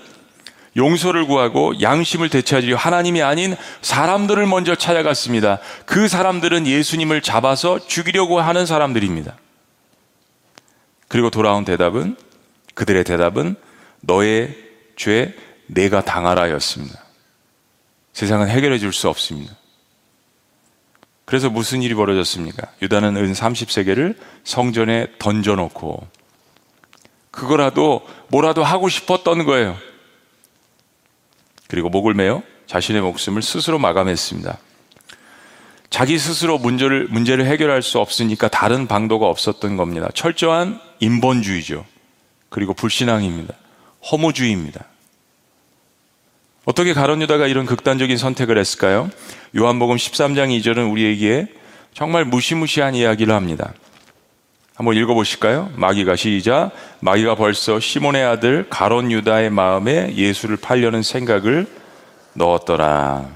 용서를 0.76 1.26
구하고 1.26 1.80
양심을 1.80 2.28
되찾으려 2.28 2.76
하나님이 2.76 3.22
아닌 3.22 3.56
사람들을 3.82 4.46
먼저 4.46 4.74
찾아갔습니다. 4.74 5.58
그 5.84 6.08
사람들은 6.08 6.66
예수님을 6.66 7.22
잡아서 7.22 7.78
죽이려고 7.78 8.40
하는 8.40 8.66
사람들입니다. 8.66 9.36
그리고 11.08 11.30
돌아온 11.30 11.64
대답은 11.64 12.16
그들의 12.74 13.04
대답은 13.04 13.56
너의 14.00 14.56
죄 14.96 15.34
내가 15.66 16.04
당하라였습니다. 16.04 16.98
세상은 18.12 18.48
해결해 18.48 18.78
줄 18.78 18.92
수 18.92 19.08
없습니다. 19.08 19.54
그래서 21.24 21.48
무슨 21.48 21.82
일이 21.82 21.94
벌어졌습니까? 21.94 22.68
유다는 22.82 23.16
은 23.16 23.32
30세계를 23.32 24.16
성전에 24.42 25.06
던져놓고 25.18 26.06
그거라도 27.30 28.04
뭐라도 28.28 28.64
하고 28.64 28.88
싶었던 28.88 29.44
거예요. 29.44 29.76
그리고 31.70 31.88
목을 31.88 32.14
메어 32.14 32.42
자신의 32.66 33.00
목숨을 33.00 33.42
스스로 33.42 33.78
마감했습니다. 33.78 34.58
자기 35.88 36.18
스스로 36.18 36.58
문제를, 36.58 37.06
문제를 37.08 37.46
해결할 37.46 37.80
수 37.82 38.00
없으니까 38.00 38.48
다른 38.48 38.88
방도가 38.88 39.26
없었던 39.26 39.76
겁니다. 39.76 40.08
철저한 40.12 40.80
인본주의죠. 40.98 41.86
그리고 42.48 42.74
불신앙입니다. 42.74 43.54
허무주의입니다. 44.10 44.84
어떻게 46.64 46.92
가론 46.92 47.22
유다가 47.22 47.46
이런 47.46 47.66
극단적인 47.66 48.16
선택을 48.16 48.58
했을까요? 48.58 49.08
요한복음 49.56 49.94
13장 49.94 50.48
2절은 50.60 50.90
우리에게 50.90 51.46
정말 51.94 52.24
무시무시한 52.24 52.96
이야기를 52.96 53.32
합니다. 53.32 53.74
한번 54.80 54.96
읽어보실까요? 54.96 55.72
마귀가 55.74 56.16
시작. 56.16 56.70
마귀가 57.00 57.34
벌써 57.34 57.78
시몬의 57.78 58.24
아들 58.24 58.66
가론 58.70 59.12
유다의 59.12 59.50
마음에 59.50 60.14
예수를 60.16 60.56
팔려는 60.56 61.02
생각을 61.02 61.66
넣었더라. 62.32 63.28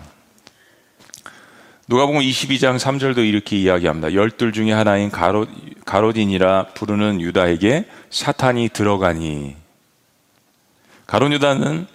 누가복음 1.86 2.22
22장 2.22 2.78
3절도 2.78 3.28
이렇게 3.28 3.58
이야기합니다. 3.58 4.14
열둘 4.14 4.54
중에 4.54 4.72
하나인 4.72 5.10
가로, 5.10 5.46
가로딘이라 5.84 6.68
부르는 6.68 7.20
유다에게 7.20 7.84
사탄이 8.08 8.70
들어가니. 8.70 9.54
가론 11.06 11.30
유다는 11.34 11.86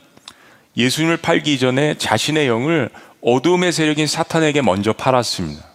예수님을 0.78 1.18
팔기 1.18 1.58
전에 1.58 1.96
자신의 1.98 2.48
영을 2.48 2.92
어둠의 3.22 3.72
세력인 3.72 4.06
사탄에게 4.06 4.62
먼저 4.62 4.94
팔았습니다. 4.94 5.66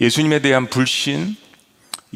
예수님에 0.00 0.40
대한 0.40 0.68
불신, 0.68 1.36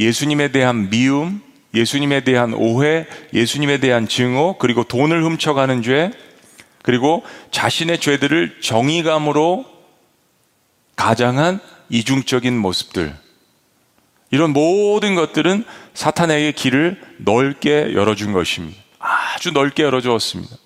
예수님에 0.00 0.48
대한 0.48 0.88
미움, 0.90 1.42
예수님에 1.74 2.24
대한 2.24 2.54
오해, 2.54 3.06
예수님에 3.32 3.78
대한 3.78 4.08
증오, 4.08 4.56
그리고 4.58 4.82
돈을 4.82 5.22
훔쳐가는 5.22 5.82
죄, 5.82 6.10
그리고 6.82 7.22
자신의 7.50 8.00
죄들을 8.00 8.60
정의감으로 8.62 9.66
가장한 10.96 11.60
이중적인 11.90 12.56
모습들. 12.56 13.14
이런 14.30 14.52
모든 14.52 15.14
것들은 15.14 15.64
사탄에게 15.92 16.52
길을 16.52 17.00
넓게 17.18 17.92
열어준 17.94 18.32
것입니다. 18.32 18.80
아주 18.98 19.50
넓게 19.50 19.82
열어주었습니다. 19.82 20.56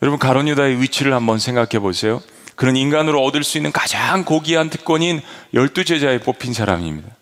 여러분 0.00 0.18
가론 0.18 0.46
유다의 0.48 0.80
위치를 0.80 1.12
한번 1.12 1.38
생각해 1.38 1.80
보세요. 1.80 2.22
그런 2.54 2.76
인간으로 2.76 3.22
얻을 3.22 3.44
수 3.44 3.58
있는 3.58 3.72
가장 3.72 4.24
고귀한 4.24 4.70
특권인 4.70 5.20
열두 5.52 5.84
제자에 5.84 6.20
뽑힌 6.20 6.52
사람입니다. 6.52 7.17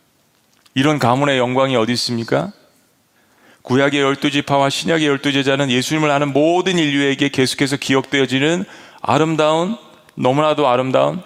이런 0.76 0.98
가문의 0.98 1.38
영광이 1.38 1.74
어디 1.74 1.92
있습니까? 1.94 2.52
구약의 3.62 3.98
열두 3.98 4.30
지파와 4.30 4.68
신약의 4.68 5.06
열두 5.06 5.32
제자는 5.32 5.70
예수님을 5.70 6.10
아는 6.10 6.34
모든 6.34 6.78
인류에게 6.78 7.30
계속해서 7.30 7.78
기억되어지는 7.78 8.66
아름다운 9.00 9.78
너무나도 10.16 10.68
아름다운 10.68 11.22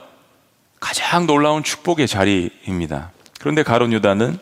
가장 0.78 1.26
놀라운 1.26 1.64
축복의 1.64 2.06
자리입니다. 2.06 3.10
그런데 3.40 3.64
가론 3.64 3.92
유다는 3.92 4.38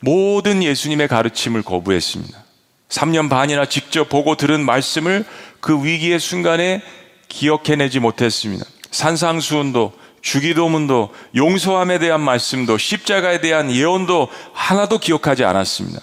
모든 0.00 0.62
예수님의 0.62 1.08
가르침을 1.08 1.62
거부했습니다. 1.62 2.44
3년 2.90 3.30
반이나 3.30 3.64
직접 3.64 4.10
보고 4.10 4.34
들은 4.34 4.62
말씀을 4.66 5.24
그 5.60 5.82
위기의 5.82 6.20
순간에 6.20 6.82
기억해내지 7.28 8.00
못했습니다. 8.00 8.66
산상수훈도 8.90 9.94
주기도문도 10.20 11.14
용서함에 11.34 11.98
대한 11.98 12.20
말씀도 12.20 12.78
십자가에 12.78 13.40
대한 13.40 13.70
예언도 13.70 14.28
하나도 14.52 14.98
기억하지 14.98 15.44
않았습니다. 15.44 16.00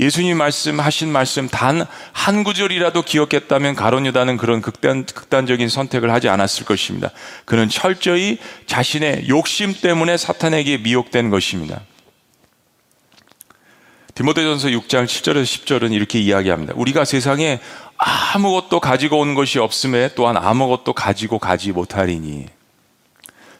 예수님 0.00 0.36
말씀하신 0.36 1.10
말씀 1.10 1.48
단 1.48 1.84
한 2.28 2.44
구절이라도 2.44 3.04
기억했다면 3.04 3.74
가론유다는 3.74 4.36
그런 4.36 4.60
극단, 4.60 5.06
극단적인 5.06 5.70
선택을 5.70 6.12
하지 6.12 6.28
않았을 6.28 6.66
것입니다. 6.66 7.10
그는 7.46 7.70
철저히 7.70 8.36
자신의 8.66 9.30
욕심 9.30 9.72
때문에 9.72 10.18
사탄에게 10.18 10.76
미혹된 10.76 11.30
것입니다. 11.30 11.80
디모데전서 14.18 14.70
6장 14.70 15.04
7절에서 15.04 15.44
10절은 15.44 15.92
이렇게 15.92 16.18
이야기합니다. 16.18 16.72
우리가 16.74 17.04
세상에 17.04 17.60
아무것도 17.96 18.80
가지고 18.80 19.20
온 19.20 19.36
것이 19.36 19.60
없음에 19.60 20.10
또한 20.16 20.36
아무것도 20.36 20.92
가지고 20.92 21.38
가지 21.38 21.70
못하리니 21.70 22.46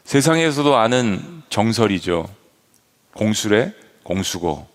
세상에서도 0.03 0.75
아는 0.75 1.43
정설이죠. 1.47 2.27
공수래 3.13 3.71
공수고 4.03 4.67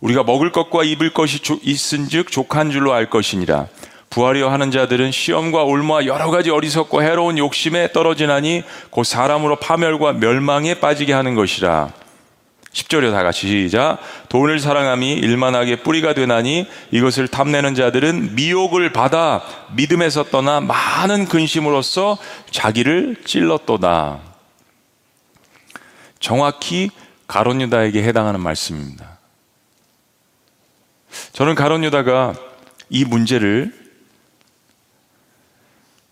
우리가 0.00 0.22
먹을 0.22 0.52
것과 0.52 0.84
입을 0.84 1.14
것이 1.14 1.40
있은즉 1.62 2.30
족한 2.30 2.72
줄로 2.72 2.92
알 2.92 3.08
것이니라. 3.08 3.68
부하려 4.10 4.50
하는 4.50 4.70
자들은 4.70 5.12
시험과 5.12 5.62
올무와 5.62 6.04
여러 6.04 6.30
가지 6.30 6.50
어리석고 6.50 7.02
해로운 7.02 7.38
욕심에 7.38 7.92
떨어지나니 7.92 8.64
곧 8.90 9.04
사람으로 9.04 9.56
파멸과 9.56 10.12
멸망에 10.12 10.74
빠지게 10.74 11.14
하는 11.14 11.34
것이라. 11.34 12.01
10절에 12.72 13.10
다 13.12 13.22
같이 13.22 13.48
시작. 13.48 13.98
돈을 14.30 14.58
사랑함이 14.58 15.12
일만하게 15.12 15.82
뿌리가 15.82 16.14
되나니 16.14 16.66
이것을 16.90 17.28
탐내는 17.28 17.74
자들은 17.74 18.34
미혹을 18.34 18.92
받아 18.92 19.42
믿음에서 19.74 20.24
떠나 20.24 20.60
많은 20.60 21.26
근심으로써 21.26 22.16
자기를 22.50 23.16
찔렀도다. 23.24 24.20
정확히 26.18 26.90
가론유다에게 27.26 28.02
해당하는 28.02 28.40
말씀입니다. 28.40 29.18
저는 31.32 31.54
가론유다가 31.54 32.34
이 32.88 33.04
문제를 33.04 33.72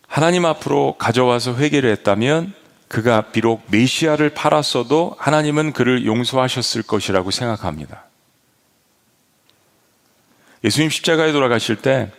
하나님 0.07 0.45
앞으로 0.45 0.97
가져와서 0.99 1.57
회개를 1.57 1.91
했다면 1.93 2.53
그가 2.91 3.31
비록 3.33 3.63
메시아를 3.71 4.31
팔았어도 4.31 5.17
하나님은 5.19 5.73
그를 5.73 6.05
용서하셨을 6.05 6.83
것이라고 6.83 7.31
생각합니다. 7.31 8.05
예수님 10.63 10.91
십자가에 10.91 11.33
돌아가실 11.33 11.77
때 11.77 12.13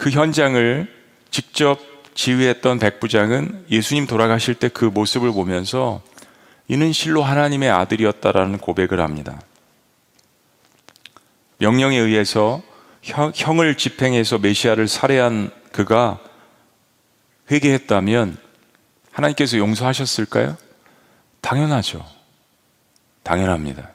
그 0.00 0.08
현장을 0.08 0.88
직접 1.30 1.78
지휘했던 2.14 2.78
백부장은 2.78 3.66
예수님 3.70 4.06
돌아가실 4.06 4.54
때 4.54 4.68
그 4.70 4.86
모습을 4.86 5.30
보면서 5.30 6.00
이는 6.68 6.94
실로 6.94 7.22
하나님의 7.22 7.68
아들이었다라는 7.68 8.58
고백을 8.60 8.98
합니다. 8.98 9.38
명령에 11.58 11.98
의해서 11.98 12.62
형, 13.02 13.60
을 13.60 13.76
집행해서 13.76 14.38
메시아를 14.38 14.88
살해한 14.88 15.50
그가 15.70 16.18
회개했다면 17.50 18.38
하나님께서 19.20 19.58
용서하셨을까요? 19.58 20.56
당연하죠. 21.40 22.04
당연합니다. 23.22 23.90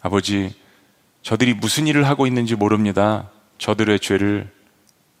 아버지, 0.00 0.54
저들이 1.22 1.54
무슨 1.54 1.86
일을 1.86 2.06
하고 2.06 2.26
있는지 2.26 2.54
모릅니다. 2.54 3.30
저들의 3.58 4.00
죄를 4.00 4.50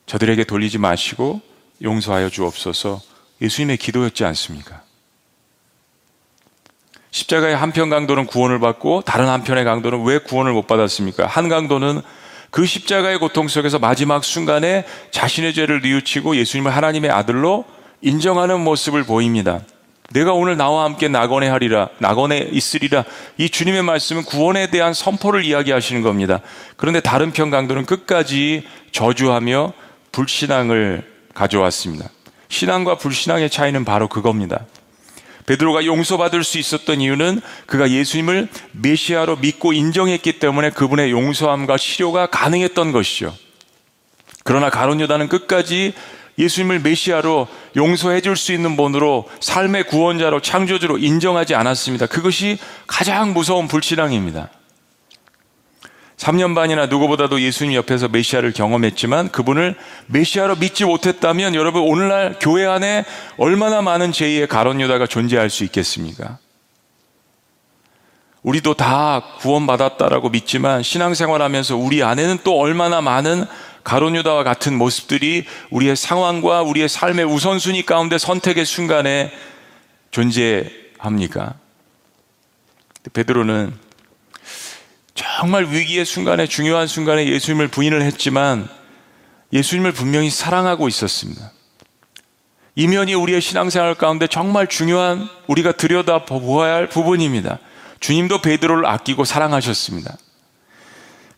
저들에게 0.06 0.44
돌리지 0.44 0.78
마시고 0.78 1.42
용서하여 1.82 2.30
주옵소서 2.30 3.00
예수님의 3.42 3.76
기도였지 3.76 4.24
않습니까? 4.24 4.82
십자가의 7.10 7.56
한편 7.56 7.90
강도는 7.90 8.26
구원을 8.26 8.58
받고 8.58 9.02
다른 9.02 9.28
한편의 9.28 9.64
강도는 9.64 10.04
왜 10.04 10.18
구원을 10.18 10.52
못 10.52 10.66
받았습니까? 10.66 11.26
한 11.26 11.48
강도는 11.48 12.00
그 12.50 12.64
십자가의 12.64 13.18
고통 13.18 13.48
속에서 13.48 13.78
마지막 13.78 14.24
순간에 14.24 14.86
자신의 15.10 15.52
죄를 15.52 15.82
뉘우치고 15.82 16.36
예수님을 16.36 16.74
하나님의 16.74 17.10
아들로 17.10 17.66
인정하는 18.00 18.60
모습을 18.60 19.04
보입니다. 19.04 19.60
내가 20.10 20.32
오늘 20.32 20.56
나와 20.56 20.84
함께 20.84 21.08
낙원에 21.08 21.48
하리라, 21.48 21.88
낙원에 21.98 22.48
있으리라. 22.52 23.04
이 23.36 23.50
주님의 23.50 23.82
말씀은 23.82 24.24
구원에 24.24 24.70
대한 24.70 24.94
선포를 24.94 25.44
이야기하시는 25.44 26.02
겁니다. 26.02 26.40
그런데 26.76 27.00
다른 27.00 27.30
편 27.30 27.50
강도는 27.50 27.84
끝까지 27.84 28.66
저주하며 28.92 29.74
불신앙을 30.12 31.04
가져왔습니다. 31.34 32.08
신앙과 32.48 32.96
불신앙의 32.96 33.50
차이는 33.50 33.84
바로 33.84 34.08
그겁니다. 34.08 34.64
베드로가 35.44 35.84
용서받을 35.84 36.44
수 36.44 36.58
있었던 36.58 37.00
이유는 37.00 37.40
그가 37.66 37.90
예수님을 37.90 38.48
메시아로 38.72 39.36
믿고 39.36 39.72
인정했기 39.72 40.38
때문에 40.38 40.70
그분의 40.70 41.10
용서함과 41.10 41.76
치료가 41.78 42.26
가능했던 42.26 42.92
것이죠. 42.92 43.34
그러나 44.44 44.70
가론 44.70 45.00
유다는 45.00 45.28
끝까지 45.28 45.92
예수님을 46.38 46.80
메시아로 46.80 47.48
용서해 47.76 48.20
줄 48.20 48.36
수 48.36 48.52
있는 48.52 48.76
분으로 48.76 49.28
삶의 49.40 49.84
구원자로 49.88 50.40
창조주로 50.40 50.98
인정하지 50.98 51.54
않았습니다. 51.56 52.06
그것이 52.06 52.58
가장 52.86 53.32
무서운 53.32 53.66
불신앙입니다. 53.66 54.48
3년 56.16 56.54
반이나 56.54 56.86
누구보다도 56.86 57.40
예수님 57.40 57.74
옆에서 57.74 58.08
메시아를 58.08 58.52
경험했지만 58.52 59.30
그분을 59.30 59.76
메시아로 60.06 60.56
믿지 60.56 60.84
못했다면 60.84 61.54
여러분 61.54 61.82
오늘날 61.82 62.36
교회 62.40 62.66
안에 62.66 63.04
얼마나 63.36 63.82
많은 63.82 64.10
제2의 64.10 64.48
가론 64.48 64.80
유다가 64.80 65.06
존재할 65.06 65.48
수 65.48 65.64
있겠습니까? 65.64 66.38
우리도 68.42 68.74
다 68.74 69.22
구원받았다라고 69.40 70.30
믿지만 70.30 70.82
신앙생활 70.82 71.42
하면서 71.42 71.76
우리 71.76 72.02
안에는 72.02 72.38
또 72.44 72.58
얼마나 72.58 73.00
많은 73.00 73.44
가론 73.84 74.16
유다와 74.16 74.44
같은 74.44 74.76
모습들이 74.76 75.44
우리의 75.70 75.96
상황과 75.96 76.62
우리의 76.62 76.88
삶의 76.88 77.24
우선순위 77.24 77.84
가운데 77.84 78.18
선택의 78.18 78.64
순간에 78.64 79.32
존재합니까? 80.10 81.54
베드로는 83.12 83.74
정말 85.14 85.66
위기의 85.66 86.04
순간에 86.04 86.46
중요한 86.46 86.86
순간에 86.86 87.26
예수님을 87.26 87.68
부인을 87.68 88.02
했지만 88.02 88.68
예수님을 89.52 89.92
분명히 89.92 90.30
사랑하고 90.30 90.88
있었습니다. 90.88 91.52
이면이 92.76 93.14
우리의 93.14 93.40
신앙생활 93.40 93.96
가운데 93.96 94.28
정말 94.28 94.68
중요한 94.68 95.28
우리가 95.48 95.72
들여다 95.72 96.24
보아야 96.26 96.74
할 96.74 96.88
부분입니다. 96.88 97.58
주님도 97.98 98.42
베드로를 98.42 98.86
아끼고 98.86 99.24
사랑하셨습니다. 99.24 100.16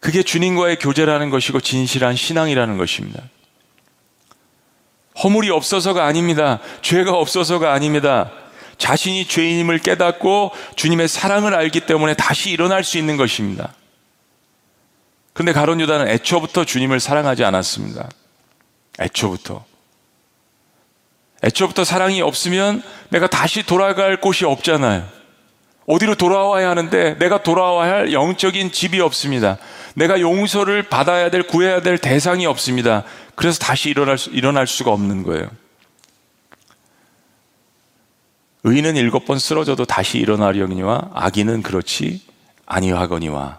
그게 0.00 0.22
주님과의 0.22 0.78
교제라는 0.78 1.30
것이고 1.30 1.60
진실한 1.60 2.16
신앙이라는 2.16 2.78
것입니다. 2.78 3.22
허물이 5.22 5.50
없어서가 5.50 6.06
아닙니다. 6.06 6.60
죄가 6.80 7.12
없어서가 7.12 7.72
아닙니다. 7.72 8.32
자신이 8.78 9.26
죄인임을 9.26 9.78
깨닫고 9.78 10.52
주님의 10.76 11.06
사랑을 11.06 11.54
알기 11.54 11.80
때문에 11.80 12.14
다시 12.14 12.50
일어날 12.50 12.82
수 12.82 12.96
있는 12.96 13.18
것입니다. 13.18 13.74
근데 15.34 15.52
가론 15.52 15.80
유다는 15.80 16.08
애초부터 16.08 16.64
주님을 16.64 16.98
사랑하지 16.98 17.44
않았습니다. 17.44 18.08
애초부터. 18.98 19.64
애초부터 21.44 21.84
사랑이 21.84 22.22
없으면 22.22 22.82
내가 23.10 23.26
다시 23.26 23.62
돌아갈 23.62 24.20
곳이 24.20 24.46
없잖아요. 24.46 25.19
어디로 25.90 26.14
돌아와야 26.14 26.70
하는데 26.70 27.18
내가 27.18 27.42
돌아와야 27.42 27.92
할 27.92 28.12
영적인 28.12 28.70
집이 28.70 29.00
없습니다. 29.00 29.58
내가 29.94 30.20
용서를 30.20 30.84
받아야 30.84 31.30
될, 31.30 31.42
구해야 31.42 31.82
될 31.82 31.98
대상이 31.98 32.46
없습니다. 32.46 33.02
그래서 33.34 33.58
다시 33.58 33.90
일어날, 33.90 34.16
수, 34.16 34.30
일어날 34.30 34.68
수가 34.68 34.92
없는 34.92 35.24
거예요. 35.24 35.48
의인은 38.62 38.94
일곱 38.96 39.24
번 39.24 39.40
쓰러져도 39.40 39.84
다시 39.84 40.18
일어나려니와 40.18 41.10
악인은 41.12 41.62
그렇지 41.62 42.22
아니하거니와 42.66 43.58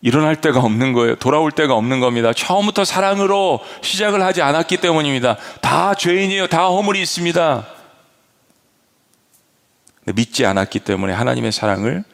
일어날 0.00 0.40
데가 0.40 0.58
없는 0.58 0.92
거예요. 0.92 1.14
돌아올 1.16 1.52
데가 1.52 1.74
없는 1.74 2.00
겁니다. 2.00 2.32
처음부터 2.32 2.84
사랑으로 2.84 3.60
시작을 3.82 4.22
하지 4.22 4.42
않았기 4.42 4.78
때문입니다. 4.78 5.36
다 5.60 5.94
죄인이에요. 5.94 6.48
다 6.48 6.66
허물이 6.66 7.00
있습니다. 7.00 7.81
믿지 10.04 10.44
않았기 10.44 10.80
때문에 10.80 11.12
하나님의 11.12 11.52
사랑을 11.52 12.04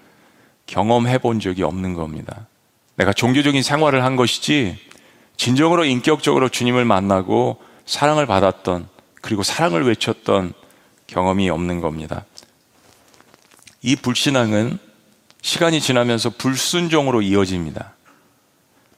경험해 0.66 1.18
본 1.18 1.40
적이 1.40 1.62
없는 1.62 1.94
겁니다. 1.94 2.46
내가 2.96 3.12
종교적인 3.12 3.62
생활을 3.62 4.04
한 4.04 4.16
것이지 4.16 4.78
진정으로 5.36 5.84
인격적으로 5.84 6.48
주님을 6.48 6.84
만나고 6.84 7.58
사랑을 7.86 8.26
받았던 8.26 8.88
그리고 9.22 9.42
사랑을 9.42 9.86
외쳤던 9.86 10.52
경험이 11.06 11.48
없는 11.48 11.80
겁니다. 11.80 12.24
이 13.82 13.96
불신앙은 13.96 14.78
시간이 15.40 15.80
지나면서 15.80 16.30
불순종으로 16.30 17.22
이어집니다. 17.22 17.94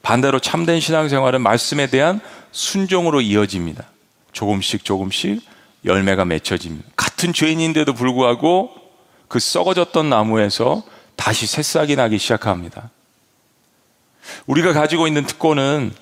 반대로 0.01 0.39
참된 0.39 0.79
신앙생활은 0.79 1.41
말씀에 1.41 1.87
대한 1.87 2.19
순종으로 2.51 3.21
이어집니다. 3.21 3.85
조금씩 4.33 4.83
조금씩 4.83 5.41
열매가 5.85 6.25
맺혀집니다. 6.25 6.89
같은 6.95 7.33
죄인인데도 7.33 7.93
불구하고 7.93 8.80
그 9.31 9.39
썩어졌던 9.39 10.09
나무에서 10.09 10.83
다시 11.15 11.47
새싹이 11.47 11.95
나기 11.95 12.17
시작합니다. 12.17 12.89
우리가 14.45 14.73
가지고 14.73 15.07
있는 15.07 15.25
특권은 15.25 15.93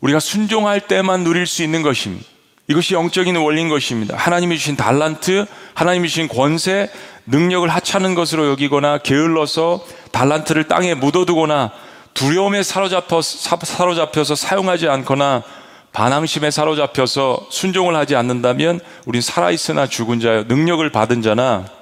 우리가 0.00 0.18
순종할 0.18 0.80
때만 0.80 1.24
누릴 1.24 1.46
수 1.46 1.62
있는 1.62 1.82
것입니다. 1.82 2.24
이것이 2.66 2.94
영적인 2.94 3.36
원리인 3.36 3.68
것입니다. 3.68 4.16
하나님이 4.16 4.56
주신 4.56 4.76
달란트, 4.76 5.44
하나님이 5.74 6.08
주신 6.08 6.26
권세, 6.28 6.90
능력을 7.26 7.68
하찮은 7.68 8.14
것으로 8.14 8.48
여기거나 8.48 8.96
게을러서 8.98 9.84
달란트를 10.10 10.68
땅에 10.68 10.94
묻어두거나 10.94 11.70
두려움에 12.14 12.62
사로잡혀, 12.62 13.20
사로잡혀서 13.20 14.34
사용하지 14.34 14.88
않거나 14.88 15.42
반항심에 15.92 16.50
사로잡혀서 16.50 17.48
순종을 17.50 17.94
하지 17.94 18.16
않는다면 18.16 18.80
우린 19.04 19.20
살아있으나 19.20 19.86
죽은 19.86 20.20
자요. 20.20 20.44
능력을 20.44 20.90
받은 20.90 21.20
자나 21.20 21.77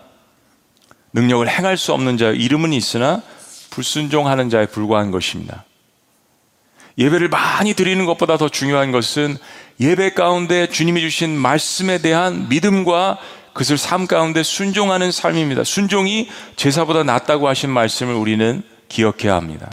능력을 1.17 1.49
행할 1.49 1.79
수 1.79 1.95
없는 1.95 2.19
자요. 2.19 2.35
이름은 2.35 2.75
있으나 2.75 3.23
불순종하는 3.71 4.51
자에 4.51 4.67
불과한 4.67 5.11
것입니다. 5.11 5.65
예배를 6.99 7.29
많이 7.29 7.75
드리는 7.75 8.05
것보다 8.05 8.37
더 8.37 8.51
중요한 8.51 8.93
것은 8.93 9.37
예배 9.81 10.13
가운데 10.13 10.67
주님이 10.69 11.01
주신 11.01 11.37
말씀에 11.37 11.99
대한 11.99 12.49
믿음과 12.51 13.19
그것을 13.55 13.79
삶 13.79 14.07
가운데 14.07 14.43
순종하는 14.43 15.11
삶입니다. 15.11 15.65
순종이 15.65 16.29
제사보다 16.57 17.03
낫다고 17.03 17.49
하신 17.49 17.71
말씀을 17.71 18.15
우리는 18.15 18.63
기억해야 18.89 19.35
합니다. 19.35 19.71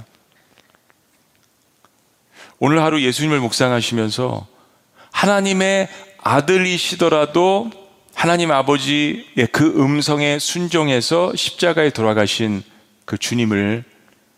오늘 2.60 2.82
하루 2.82 3.02
예수님을 3.02 3.42
묵상하시면서 3.42 4.48
하나님의 5.12 5.90
아들이시더라도 6.22 7.83
하나님 8.14 8.52
아버지의 8.52 9.48
그 9.52 9.82
음성에 9.82 10.40
순종해서 10.40 11.36
십자가에 11.36 11.90
돌아가신 11.90 12.64
그 13.06 13.18
주님을 13.18 13.84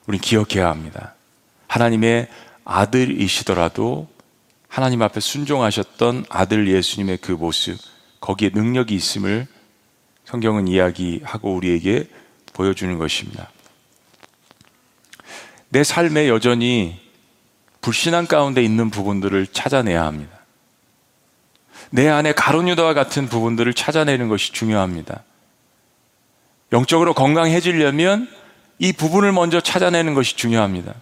우리 0.07 0.17
기억해야 0.17 0.69
합니다. 0.69 1.15
하나님의 1.67 2.27
아들이시더라도 2.63 4.07
하나님 4.67 5.01
앞에 5.01 5.19
순종하셨던 5.19 6.25
아들 6.29 6.67
예수님의 6.67 7.17
그 7.17 7.31
모습, 7.31 7.77
거기에 8.19 8.49
능력이 8.53 8.95
있음을 8.95 9.47
성경은 10.25 10.67
이야기하고 10.67 11.53
우리에게 11.53 12.07
보여주는 12.53 12.97
것입니다. 12.97 13.51
내 15.69 15.83
삶에 15.83 16.27
여전히 16.27 16.99
불신앙 17.81 18.25
가운데 18.25 18.63
있는 18.63 18.89
부분들을 18.89 19.47
찾아내야 19.47 20.05
합니다. 20.05 20.34
내 21.95 22.09
안에 22.09 22.33
가론유다와 22.33 22.93
같은 22.93 23.29
부분들을 23.29 23.73
찾아내는 23.73 24.27
것이 24.27 24.51
중요합니다. 24.51 25.23
영적으로 26.73 27.13
건강해지려면 27.13 28.27
이 28.79 28.91
부분을 28.91 29.31
먼저 29.31 29.61
찾아내는 29.61 30.13
것이 30.13 30.35
중요합니다. 30.35 30.93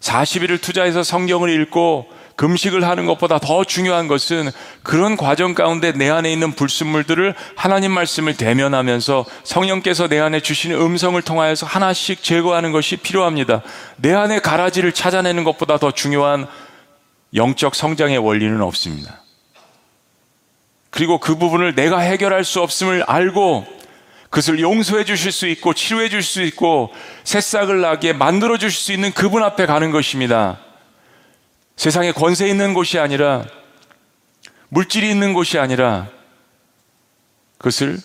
40일을 0.00 0.60
투자해서 0.60 1.02
성경을 1.02 1.48
읽고 1.62 2.10
금식을 2.36 2.86
하는 2.86 3.06
것보다 3.06 3.38
더 3.38 3.64
중요한 3.64 4.06
것은 4.06 4.50
그런 4.82 5.16
과정 5.16 5.54
가운데 5.54 5.92
내 5.92 6.10
안에 6.10 6.30
있는 6.30 6.52
불순물들을 6.52 7.34
하나님 7.56 7.92
말씀을 7.92 8.36
대면하면서 8.36 9.24
성령께서 9.44 10.08
내 10.08 10.20
안에 10.20 10.40
주시는 10.40 10.78
음성을 10.78 11.20
통하여서 11.22 11.64
하나씩 11.64 12.22
제거하는 12.22 12.72
것이 12.72 12.98
필요합니다. 12.98 13.62
내 13.96 14.12
안에 14.12 14.40
가라지를 14.40 14.92
찾아내는 14.92 15.44
것보다 15.44 15.78
더 15.78 15.90
중요한 15.90 16.46
영적 17.34 17.74
성장의 17.74 18.18
원리는 18.18 18.60
없습니다. 18.60 19.22
그리고 20.90 21.18
그 21.18 21.36
부분을 21.36 21.74
내가 21.74 21.98
해결할 21.98 22.44
수 22.44 22.60
없음을 22.60 23.02
알고 23.04 23.66
그것을 24.30 24.60
용서해 24.60 25.04
주실 25.04 25.32
수 25.32 25.46
있고 25.46 25.74
치료해 25.74 26.08
주실 26.08 26.22
수 26.22 26.42
있고 26.42 26.92
새싹을 27.24 27.80
나게 27.80 28.12
만들어 28.12 28.58
주실 28.58 28.80
수 28.80 28.92
있는 28.92 29.12
그분 29.12 29.42
앞에 29.42 29.66
가는 29.66 29.90
것입니다. 29.90 30.58
세상에 31.76 32.12
권세 32.12 32.48
있는 32.48 32.74
곳이 32.74 32.98
아니라 32.98 33.46
물질이 34.68 35.08
있는 35.10 35.32
곳이 35.32 35.58
아니라 35.58 36.08
그것을 37.56 37.98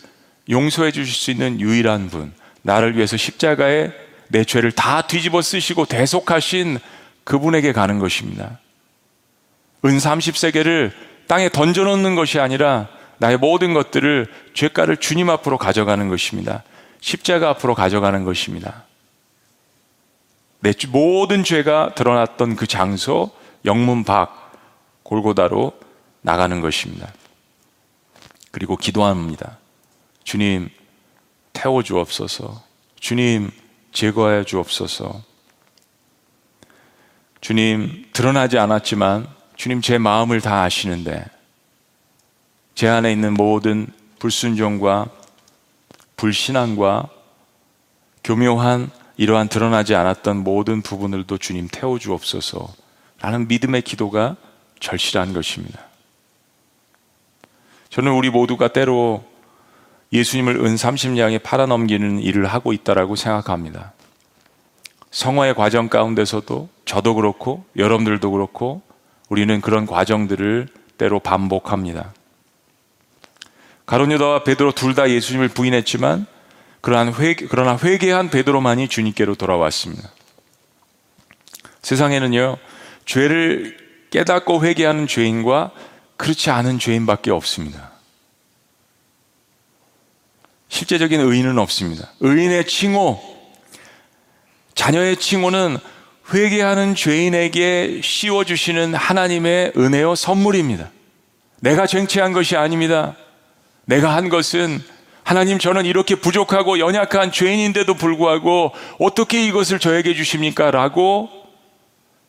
용서해 0.50 0.92
주실 0.92 1.14
수 1.14 1.32
있는 1.32 1.60
유일한 1.60 2.10
분, 2.10 2.34
나를 2.62 2.96
위해서 2.96 3.18
십자가에 3.18 3.92
내 4.30 4.44
죄를 4.44 4.72
다 4.72 5.02
뒤집어 5.02 5.42
쓰시고 5.42 5.86
대속하신 5.86 6.80
그분에게 7.24 7.72
가는 7.72 8.00
것입니다. 8.00 8.60
은 9.86 9.98
30세계를 9.98 10.92
땅에 11.28 11.50
던져놓는 11.50 12.16
것이 12.16 12.40
아니라 12.40 12.88
나의 13.18 13.38
모든 13.38 13.74
것들을 13.74 14.32
죄가를 14.54 14.98
주님 14.98 15.30
앞으로 15.30 15.58
가져가는 15.58 16.08
것입니다. 16.10 16.64
십자가 17.00 17.50
앞으로 17.50 17.76
가져가는 17.76 18.24
것입니다. 18.24 18.86
내 20.60 20.74
모든 20.90 21.44
죄가 21.44 21.94
드러났던 21.96 22.56
그 22.56 22.68
장소 22.68 23.32
영문 23.66 24.04
밖 24.04 24.52
골고다로 25.04 25.74
나가는 26.22 26.62
것입니다. 26.62 27.12
그리고 28.52 28.78
기도합니다. 28.78 29.58
주님 30.24 30.70
태워 31.52 31.84
주옵소서. 31.84 32.64
주님 33.00 33.52
제거하여 33.92 34.44
주옵소서. 34.44 35.22
주님 37.42 38.06
드러나지 38.14 38.58
않았지만 38.58 39.28
주님 39.64 39.80
제 39.80 39.98
마음을 39.98 40.42
다 40.42 40.64
아시는데 40.64 41.24
제 42.76 42.90
안에 42.90 43.14
있는 43.14 43.34
모든 43.34 43.88
불순종과 44.20 45.08
불신앙과 46.18 47.08
교묘한 48.26 48.92
이러한 49.16 49.48
드러나지 49.48 49.96
않았던 49.96 50.44
모든 50.44 50.82
부분들도 50.82 51.38
주님 51.38 51.70
태워 51.72 51.98
주옵소서. 51.98 52.74
라는 53.22 53.48
믿음의 53.48 53.84
기도가 53.84 54.36
절실한 54.82 55.32
것입니다. 55.32 55.80
저는 57.88 58.12
우리 58.12 58.30
모두가 58.30 58.68
때로 58.68 59.24
예수님을 60.12 60.58
은 60.58 60.76
30냥에 60.76 61.42
팔아넘기는 61.42 62.20
일을 62.20 62.48
하고 62.48 62.74
있다라고 62.74 63.16
생각합니다. 63.16 63.94
성화의 65.12 65.56
과정 65.56 65.88
가운데서도 65.88 66.68
저도 66.84 67.16
그렇고 67.16 67.64
여러분들도 67.78 68.30
그렇고 68.30 68.82
우리는 69.34 69.62
그런 69.62 69.88
과정들을 69.88 70.68
때로 71.00 71.20
반복합니다. 71.20 72.14
가론유다와 73.88 74.44
베드로 74.44 74.74
둘 74.74 74.94
다 74.94 75.10
예수님을 75.10 75.48
부인했지만 75.48 76.28
그러한 76.82 77.16
회, 77.16 77.34
그러나 77.34 77.76
회개한 77.76 78.30
베드로만이 78.30 78.90
주님께로 78.90 79.34
돌아왔습니다. 79.34 80.12
세상에는요, 81.82 82.58
죄를 83.06 83.76
깨닫고 84.12 84.64
회개하는 84.64 85.08
죄인과 85.08 85.72
그렇지 86.18 86.52
않은 86.52 86.78
죄인밖에 86.78 87.32
없습니다. 87.32 87.92
실제적인 90.70 91.20
의인은 91.20 91.58
없습니다. 91.58 92.12
의인의 92.20 92.68
칭호, 92.68 93.20
자녀의 94.76 95.18
칭호는 95.18 95.80
회개하는 96.32 96.96
죄인에게 96.96 98.02
씌워주시는 98.04 98.94
하나님의 98.94 99.74
은혜요 99.76 100.16
선물입니다. 100.16 100.90
내가 101.60 101.88
쟁취한 101.88 102.34
것이 102.34 102.56
아닙니다. 102.56 103.16
내가 103.86 104.16
한 104.16 104.30
것은 104.30 104.82
하나님 105.24 105.58
저는 105.58 105.86
이렇게 105.86 106.16
부족하고 106.16 106.80
연약한 106.80 107.32
죄인인데도 107.32 107.94
불구하고 107.94 108.74
어떻게 109.00 109.46
이것을 109.46 109.80
저에게 109.80 110.14
주십니까? 110.14 110.72
라고 110.72 111.30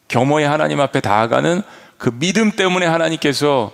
겸허히 0.09 0.45
하나님 0.45 0.81
앞에 0.81 1.01
다가가는 1.01 1.63
그 1.99 2.11
믿음 2.19 2.53
때문에 2.53 2.87
하나님께서 2.87 3.73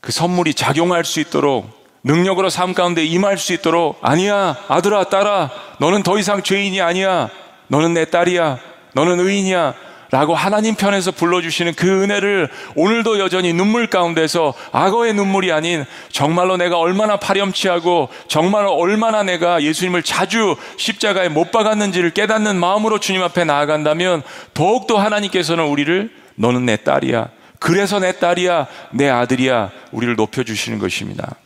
그 0.00 0.10
선물이 0.10 0.54
작용할 0.54 1.04
수 1.04 1.20
있도록 1.20 1.70
능력으로 2.02 2.50
삶 2.50 2.74
가운데 2.74 3.04
임할 3.04 3.38
수 3.38 3.52
있도록 3.52 3.98
아니야 4.02 4.56
아들아 4.66 5.04
딸아 5.04 5.50
너는 5.78 6.02
더 6.02 6.18
이상 6.18 6.42
죄인이 6.42 6.80
아니야 6.80 7.30
너는 7.68 7.94
내 7.94 8.04
딸이야 8.04 8.58
너는 8.94 9.20
의인이야 9.20 9.74
라고 10.12 10.34
하나님 10.34 10.74
편에서 10.74 11.10
불러주시는 11.10 11.74
그 11.74 12.02
은혜를 12.02 12.50
오늘도 12.74 13.18
여전히 13.18 13.54
눈물 13.54 13.86
가운데서 13.86 14.52
악어의 14.70 15.14
눈물이 15.14 15.50
아닌 15.50 15.86
정말로 16.10 16.58
내가 16.58 16.78
얼마나 16.78 17.16
파렴치하고 17.16 18.10
정말로 18.28 18.72
얼마나 18.72 19.22
내가 19.22 19.62
예수님을 19.62 20.02
자주 20.02 20.56
십자가에 20.76 21.30
못 21.30 21.50
박았는지를 21.50 22.10
깨닫는 22.10 22.56
마음으로 22.56 23.00
주님 23.00 23.22
앞에 23.22 23.44
나아간다면 23.44 24.22
더욱더 24.52 24.98
하나님께서는 24.98 25.64
우리를 25.64 26.10
너는 26.34 26.66
내 26.66 26.76
딸이야. 26.76 27.28
그래서 27.58 27.98
내 27.98 28.12
딸이야. 28.12 28.66
내 28.90 29.08
아들이야. 29.08 29.70
우리를 29.92 30.14
높여주시는 30.16 30.78
것입니다. 30.78 31.36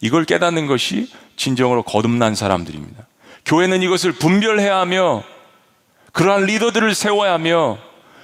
이걸 0.00 0.24
깨닫는 0.24 0.66
것이 0.66 1.08
진정으로 1.36 1.84
거듭난 1.84 2.34
사람들입니다. 2.34 3.06
교회는 3.44 3.82
이것을 3.82 4.12
분별해야 4.12 4.78
하며 4.78 5.22
그러한 6.16 6.46
리더들을 6.46 6.94
세워야 6.94 7.34
하며 7.34 7.76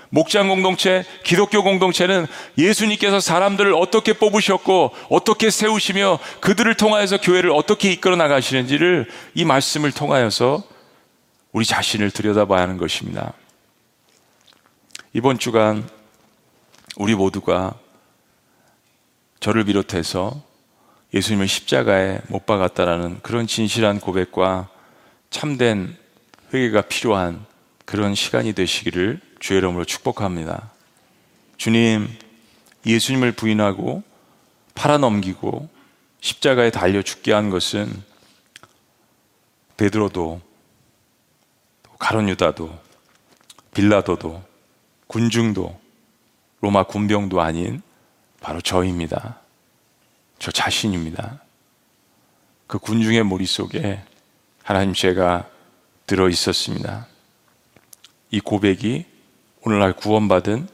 목장 0.08 0.48
공동체, 0.48 1.04
기독교 1.24 1.62
공동체는 1.62 2.26
예수님께서 2.56 3.20
사람들을 3.20 3.74
어떻게 3.74 4.14
뽑으셨고 4.14 4.94
어떻게 5.10 5.50
세우시며 5.50 6.18
그들을 6.40 6.74
통하여서 6.74 7.20
교회를 7.20 7.50
어떻게 7.50 7.92
이끌어 7.92 8.16
나가시는지를 8.16 9.10
이 9.34 9.44
말씀을 9.44 9.92
통하여서 9.92 10.62
우리 11.52 11.66
자신을 11.66 12.10
들여다봐야 12.10 12.62
하는 12.62 12.78
것입니다. 12.78 13.34
이번 15.12 15.38
주간 15.38 15.86
우리 16.96 17.14
모두가 17.14 17.74
저를 19.38 19.64
비롯해서 19.64 20.42
예수님을 21.12 21.46
십자가에 21.46 22.20
못 22.28 22.46
박았다라는 22.46 23.20
그런 23.20 23.46
진실한 23.46 24.00
고백과 24.00 24.70
참된 25.28 25.94
회개가 26.54 26.82
필요한 26.82 27.51
그런 27.92 28.14
시간이 28.14 28.54
되시기를 28.54 29.20
주의 29.38 29.58
이름으로 29.58 29.84
축복합니다. 29.84 30.70
주님, 31.58 32.08
예수님을 32.86 33.32
부인하고 33.32 34.02
팔아넘기고 34.74 35.68
십자가에 36.22 36.70
달려 36.70 37.02
죽게 37.02 37.34
한 37.34 37.50
것은 37.50 37.92
베드로도 39.76 40.40
가론유다도 41.98 42.78
빌라도도 43.74 44.42
군중도 45.06 45.78
로마 46.62 46.84
군병도 46.84 47.42
아닌 47.42 47.82
바로 48.40 48.62
저입니다. 48.62 49.38
저 50.38 50.50
자신입니다. 50.50 51.42
그 52.66 52.78
군중의 52.78 53.26
머릿속에 53.26 54.02
하나님 54.62 54.94
죄가 54.94 55.46
들어 56.06 56.30
있었습니다. 56.30 57.11
이 58.32 58.40
고백이 58.40 59.04
오늘날 59.60 59.92
구원받은 59.92 60.66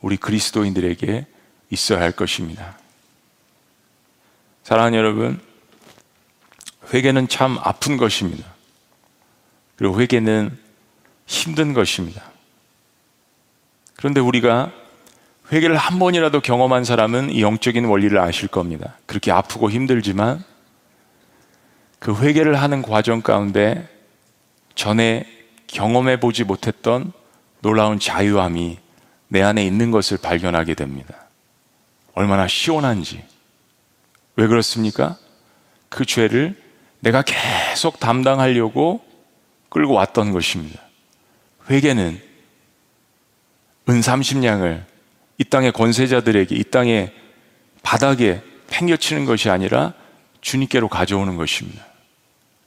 우리 0.00 0.16
그리스도인들에게 0.16 1.26
있어야 1.68 2.00
할 2.00 2.12
것입니다. 2.12 2.78
사랑하는 4.62 4.96
여러분, 4.96 5.40
회개는 6.94 7.28
참 7.28 7.58
아픈 7.62 7.96
것입니다. 7.96 8.46
그리고 9.76 10.00
회개는 10.00 10.56
힘든 11.26 11.74
것입니다. 11.74 12.22
그런데 13.96 14.20
우리가 14.20 14.72
회개를 15.52 15.76
한 15.76 15.98
번이라도 15.98 16.40
경험한 16.40 16.84
사람은 16.84 17.30
이 17.30 17.42
영적인 17.42 17.84
원리를 17.84 18.16
아실 18.18 18.46
겁니다. 18.46 18.96
그렇게 19.06 19.32
아프고 19.32 19.68
힘들지만 19.68 20.44
그 21.98 22.16
회개를 22.16 22.60
하는 22.60 22.82
과정 22.82 23.20
가운데 23.20 23.88
전에 24.76 25.39
경험해 25.72 26.20
보지 26.20 26.44
못했던 26.44 27.12
놀라운 27.60 27.98
자유함이 27.98 28.78
내 29.28 29.42
안에 29.42 29.64
있는 29.64 29.90
것을 29.90 30.18
발견하게 30.18 30.74
됩니다. 30.74 31.26
얼마나 32.14 32.48
시원한지. 32.48 33.24
왜 34.36 34.46
그렇습니까? 34.46 35.16
그 35.88 36.04
죄를 36.04 36.56
내가 37.00 37.22
계속 37.22 38.00
담당하려고 38.00 39.02
끌고 39.68 39.94
왔던 39.94 40.32
것입니다. 40.32 40.80
회개는 41.70 42.20
은 43.88 44.00
30냥을 44.00 44.84
이 45.38 45.44
땅의 45.44 45.72
권세자들에게, 45.72 46.54
이 46.54 46.64
땅의 46.64 47.14
바닥에 47.82 48.42
팽겨치는 48.68 49.24
것이 49.24 49.48
아니라 49.48 49.94
주님께로 50.40 50.88
가져오는 50.88 51.36
것입니다. 51.36 51.86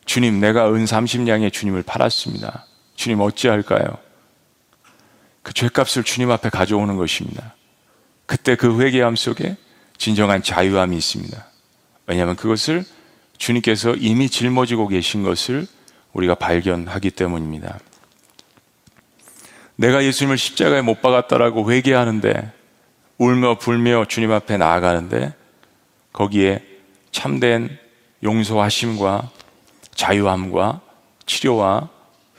주님, 0.05 0.39
내가 0.39 0.69
은 0.69 0.85
30냥의 0.85 1.53
주님을 1.53 1.83
팔았습니다. 1.83 2.65
주님 2.95 3.19
어찌할까요? 3.21 3.97
그 5.41 5.53
죄값을 5.53 6.03
주님 6.03 6.31
앞에 6.31 6.49
가져오는 6.49 6.95
것입니다. 6.95 7.55
그때 8.25 8.55
그 8.55 8.81
회개함 8.81 9.15
속에 9.15 9.57
진정한 9.97 10.41
자유함이 10.41 10.95
있습니다. 10.95 11.45
왜냐하면 12.07 12.35
그것을 12.35 12.83
주님께서 13.37 13.95
이미 13.95 14.29
짊어지고 14.29 14.87
계신 14.87 15.23
것을 15.23 15.67
우리가 16.13 16.35
발견하기 16.35 17.11
때문입니다. 17.11 17.79
내가 19.75 20.03
예수님을 20.03 20.37
십자가에 20.37 20.81
못 20.81 21.01
박았다라고 21.01 21.71
회개하는데 21.71 22.51
울며 23.17 23.57
불며 23.57 24.05
주님 24.05 24.31
앞에 24.31 24.57
나아가는데 24.57 25.33
거기에 26.11 26.63
참된 27.11 27.77
용서하심과 28.23 29.29
자유함과 29.95 30.81
치료와 31.25 31.89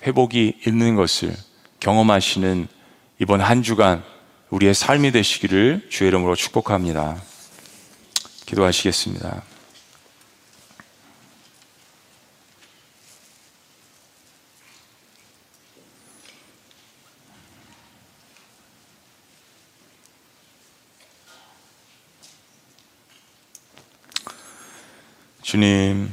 회복이 0.07 0.61
있는 0.67 0.97
것을 0.97 1.35
경험하시는 1.81 2.69
이번 3.21 3.41
한 3.41 3.63
주간 3.63 4.05
우리의 4.51 4.75
삶이 4.75 5.13
되시기를 5.13 5.89
주의 5.91 6.09
이름으로 6.09 6.37
축복합니다. 6.37 7.17
기도하시겠습니다. 8.47 9.43
주님, 25.43 26.13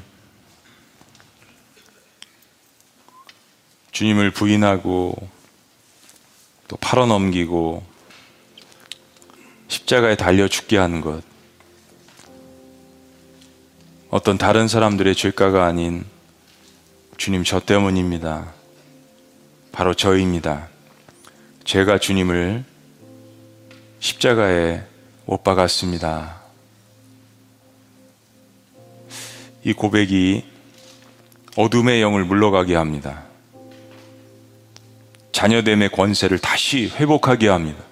주님을 3.91 4.31
부인하고 4.31 5.15
또 6.67 6.77
팔아넘기고 6.77 7.83
십자가에 9.67 10.15
달려 10.15 10.47
죽게 10.47 10.77
하는 10.77 11.01
것. 11.01 11.23
어떤 14.09 14.37
다른 14.37 14.67
사람들의 14.67 15.15
죄가가 15.15 15.65
아닌 15.65 16.05
주님 17.17 17.43
저 17.43 17.59
때문입니다. 17.59 18.53
바로 19.71 19.93
저입니다. 19.93 20.67
제가 21.63 21.99
주님을 21.99 22.65
십자가에 23.99 24.83
못 25.25 25.43
박았습니다. 25.43 26.41
이 29.63 29.73
고백이 29.73 30.43
어둠의 31.55 32.01
영을 32.01 32.25
물러가게 32.25 32.75
합니다. 32.75 33.30
자녀됨의 35.31 35.89
권세를 35.89 36.39
다시 36.39 36.91
회복하게 36.95 37.47
합니다. 37.47 37.83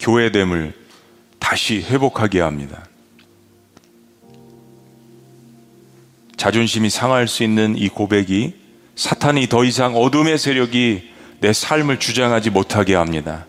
교회됨을 0.00 0.74
다시 1.38 1.80
회복하게 1.80 2.40
합니다. 2.40 2.86
자존심이 6.36 6.90
상할 6.90 7.28
수 7.28 7.42
있는 7.42 7.76
이 7.76 7.88
고백이 7.88 8.54
사탄이 8.96 9.48
더 9.48 9.64
이상 9.64 9.96
어둠의 9.96 10.38
세력이 10.38 11.10
내 11.40 11.52
삶을 11.52 11.98
주장하지 11.98 12.50
못하게 12.50 12.94
합니다. 12.94 13.46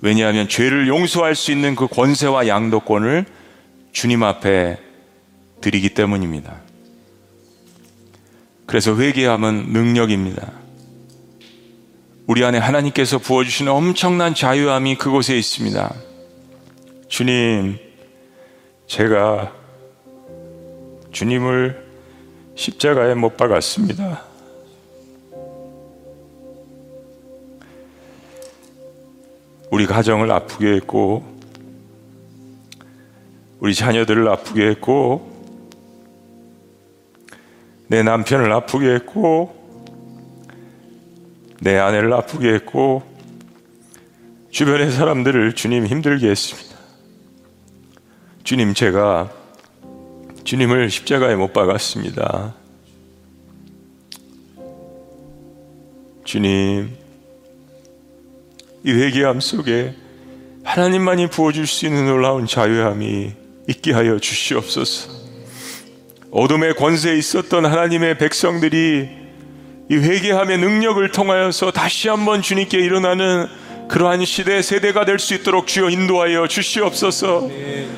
왜냐하면 0.00 0.48
죄를 0.48 0.86
용서할 0.86 1.34
수 1.34 1.50
있는 1.50 1.74
그 1.74 1.86
권세와 1.86 2.46
양도권을 2.46 3.24
주님 3.92 4.22
앞에 4.22 4.78
드리기 5.60 5.90
때문입니다. 5.90 6.60
그래서 8.66 8.96
회개함은 8.96 9.72
능력입니다. 9.72 10.63
우리 12.26 12.42
안에 12.42 12.56
하나님께서 12.56 13.18
부어주시는 13.18 13.70
엄청난 13.70 14.34
자유함이 14.34 14.96
그곳에 14.96 15.36
있습니다. 15.36 15.94
주님, 17.06 17.78
제가 18.86 19.52
주님을 21.12 21.84
십자가에 22.54 23.12
못 23.14 23.36
박았습니다. 23.36 24.22
우리 29.70 29.86
가정을 29.86 30.32
아프게 30.32 30.68
했고, 30.76 31.22
우리 33.60 33.74
자녀들을 33.74 34.26
아프게 34.28 34.66
했고, 34.68 35.30
내 37.88 38.02
남편을 38.02 38.50
아프게 38.50 38.94
했고, 38.94 39.63
내 41.60 41.78
아내를 41.78 42.12
아프게 42.12 42.52
했고, 42.52 43.02
주변의 44.50 44.92
사람들을 44.92 45.54
주님 45.54 45.86
힘들게 45.86 46.28
했습니다. 46.28 46.76
주님, 48.44 48.74
제가 48.74 49.32
주님을 50.44 50.90
십자가에 50.90 51.34
못 51.34 51.52
박았습니다. 51.52 52.54
주님, 56.24 56.90
이 58.84 58.92
회개함 58.92 59.40
속에 59.40 59.94
하나님만이 60.62 61.28
부어줄 61.28 61.66
수 61.66 61.86
있는 61.86 62.06
놀라운 62.06 62.46
자유함이 62.46 63.32
있게 63.68 63.92
하여 63.92 64.18
주시옵소서. 64.18 65.10
어둠의 66.30 66.74
권세에 66.74 67.16
있었던 67.16 67.64
하나님의 67.64 68.18
백성들이 68.18 69.23
이 69.90 69.96
회개함의 69.96 70.58
능력을 70.58 71.06
통하여서 71.10 71.70
다시 71.70 72.08
한번 72.08 72.40
주님께 72.40 72.78
일어나는 72.78 73.46
그러한 73.88 74.24
시대 74.24 74.62
세대가 74.62 75.04
될 75.04 75.18
수 75.18 75.34
있도록 75.34 75.66
주여 75.66 75.90
인도하여 75.90 76.48
주시옵소서. 76.48 77.50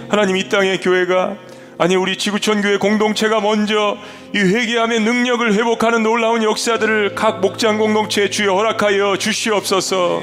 하나님 0.09 0.37
이 0.37 0.49
땅의 0.49 0.81
교회가 0.81 1.37
아니 1.79 1.95
우리 1.95 2.17
지구촌 2.17 2.63
교회 2.63 2.77
공동체가 2.79 3.41
먼저 3.41 3.97
이 4.35 4.39
회개함의 4.39 5.01
능력을 5.01 5.55
회복하는 5.55 6.03
놀라운 6.03 6.43
역사들을 6.43 7.15
각 7.15 7.41
목장 7.41 7.79
공동체에 7.79 8.31
주여 8.31 8.55
허락하여 8.55 9.17
주시옵소서. 9.19 10.23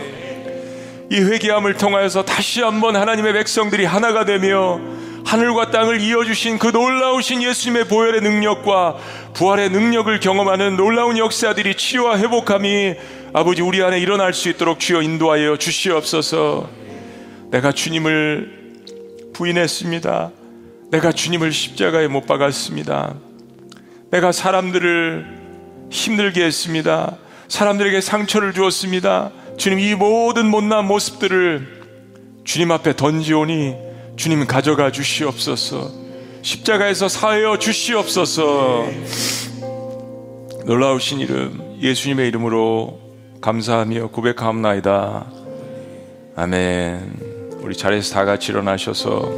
이 1.12 1.16
회개함을 1.16 1.76
통하여서 1.76 2.26
다시 2.26 2.62
한번 2.62 2.98
하나님의 2.98 3.34
백성들이 3.34 3.86
하나가 3.86 4.26
되며 4.26 4.82
하늘과 5.26 5.72
땅을 5.72 6.02
이어주신 6.02 6.60
그 6.60 6.68
놀라우신 6.68 7.42
예수님의 7.44 7.88
보혈의 7.88 8.22
능력과 8.22 8.98
부활의 9.34 9.70
능력을 9.70 10.20
경험하는 10.20 10.76
놀라운 10.76 11.18
역사들이 11.18 11.76
치유와 11.76 12.20
회복함이 12.20 12.96
아버지 13.34 13.62
우리 13.62 13.82
안에 13.82 14.00
일어날 14.00 14.34
수 14.34 14.50
있도록 14.50 14.80
주여 14.80 15.02
인도하여 15.02 15.58
주시옵소서. 15.58 16.70
내가 17.50 17.72
주님을 17.72 18.74
부인했습니다. 19.34 20.32
내가 20.92 21.12
주님을 21.12 21.52
십자가에 21.52 22.08
못 22.08 22.28
박았습니다. 22.28 23.16
내가 24.12 24.32
사람들을 24.32 25.26
힘들게 25.90 26.44
했습니다. 26.44 27.18
사람들에게 27.48 28.02
상처를 28.02 28.54
주었습니다. 28.54 29.32
주님 29.58 29.80
이 29.80 29.96
모든 29.96 30.48
못난 30.48 30.86
모습들을 30.86 31.82
주님 32.44 32.72
앞에 32.72 32.96
던지오니 32.96 33.93
주님 34.16 34.46
가져가 34.46 34.92
주시옵소서. 34.92 35.92
십자가에서 36.42 37.08
사하여 37.08 37.58
주시옵소서. 37.58 38.86
놀라우신 40.66 41.20
이름 41.20 41.78
예수님의 41.82 42.28
이름으로 42.30 43.00
감사하며 43.42 44.08
고백하옵나이다. 44.08 45.26
아멘. 46.36 47.60
우리 47.62 47.76
자리에서 47.76 48.14
다 48.14 48.26
같이 48.26 48.52
일어나셔서 48.52 49.32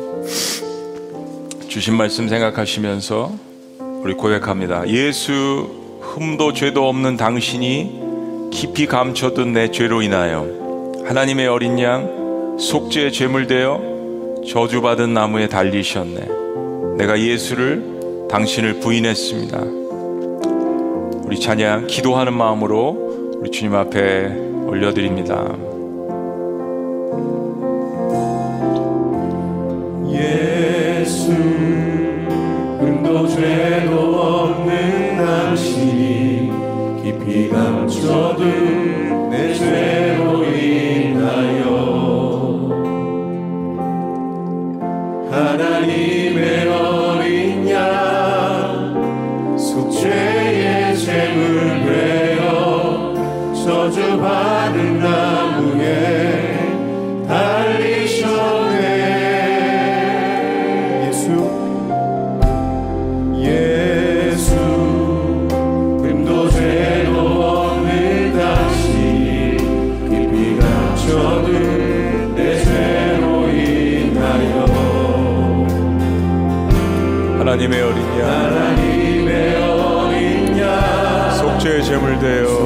주신 1.67 1.95
말씀 1.95 2.27
생각하시면서 2.27 3.33
우리 4.03 4.13
고백합니다. 4.13 4.87
예수 4.89 5.99
흠도 6.01 6.53
죄도 6.53 6.87
없는 6.87 7.17
당신이 7.17 8.49
깊이 8.51 8.85
감춰둔 8.85 9.53
내 9.53 9.71
죄로 9.71 10.01
인하여 10.01 10.47
하나님의 11.05 11.47
어린 11.47 11.79
양 11.79 12.57
속죄의 12.59 13.11
죄물 13.11 13.47
되어 13.47 13.94
저주받은 14.47 15.13
나무에 15.13 15.47
달리셨네. 15.47 16.27
내가 16.97 17.19
예수를 17.19 18.27
당신을 18.29 18.79
부인했습니다. 18.79 19.59
우리 21.25 21.39
찬양 21.39 21.87
기도하는 21.87 22.33
마음으로 22.33 23.33
우리 23.37 23.49
주님 23.49 23.73
앞에 23.75 24.27
올려드립니다. 24.67 25.55
예수 30.11 31.31
흠도 32.79 33.27
죄도 33.27 33.99
없는 33.99 35.17
당신이 35.17 36.51
깊이 37.03 37.49
감춰둔 37.49 38.74
하 45.61 46.04
하나님의 77.55 77.81
어린 77.81 78.19
양 78.19 78.29
하나님의 78.29 79.55
어린 79.55 80.59
양 80.59 81.31
속죄의 81.37 81.85
제물 81.85 82.19
되어 82.19 82.64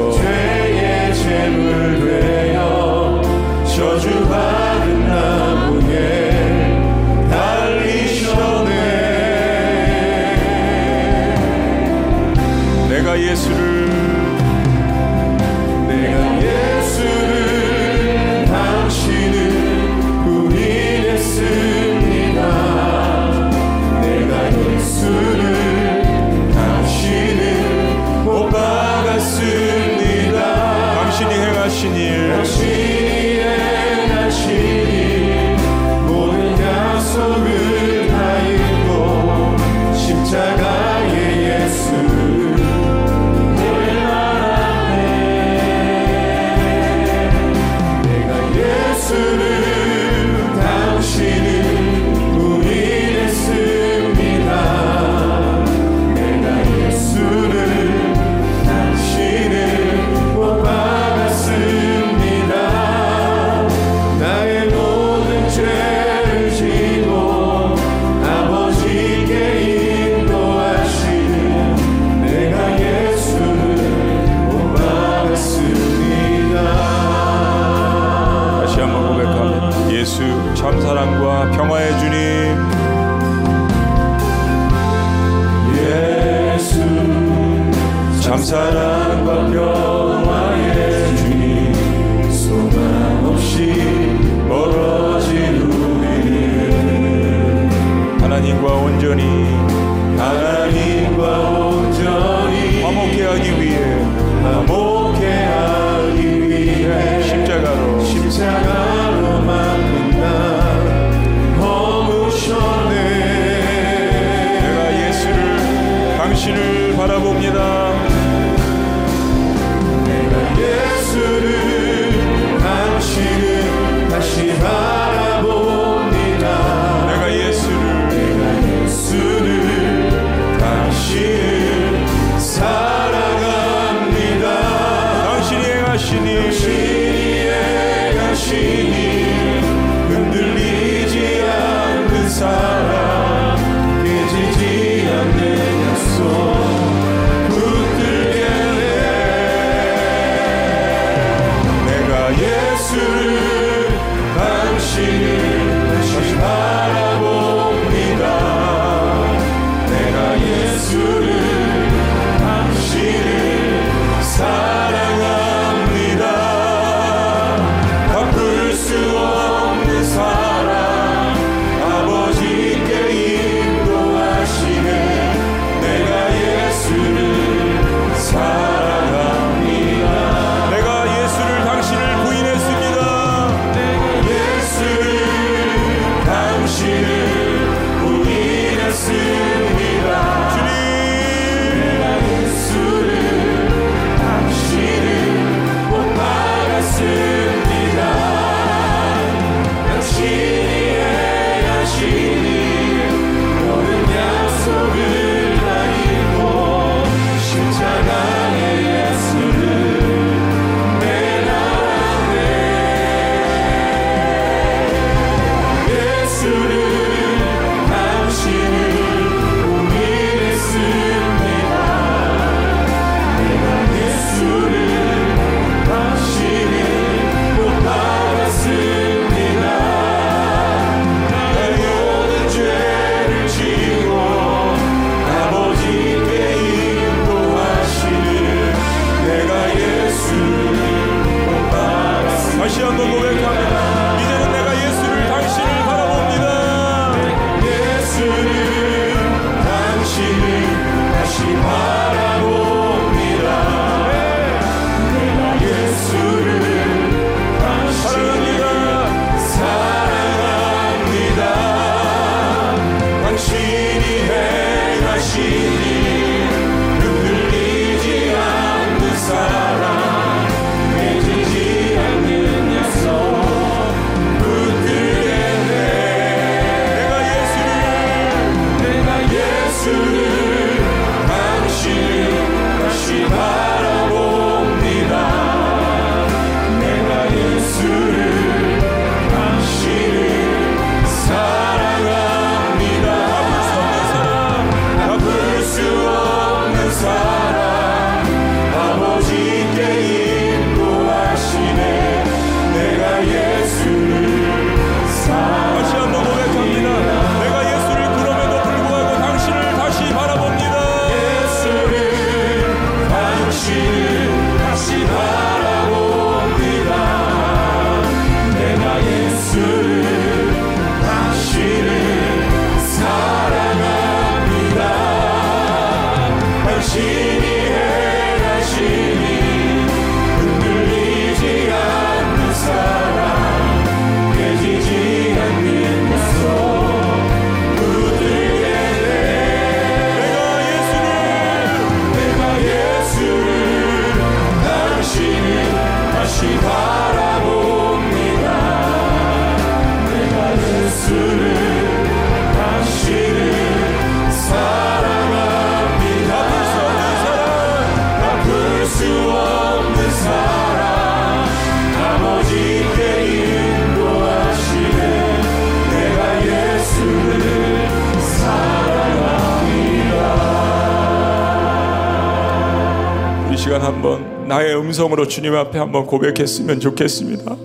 음성으로 374.89 375.27
주님 375.27 375.55
앞에 375.55 375.77
한번 375.77 376.05
고백했으면 376.07 376.79
좋겠습니다. 376.79 377.55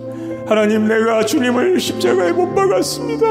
하나님 0.47 0.87
내가 0.87 1.25
주님을 1.25 1.79
십자가에 1.79 2.31
못 2.31 2.53
박았습니다. 2.53 3.25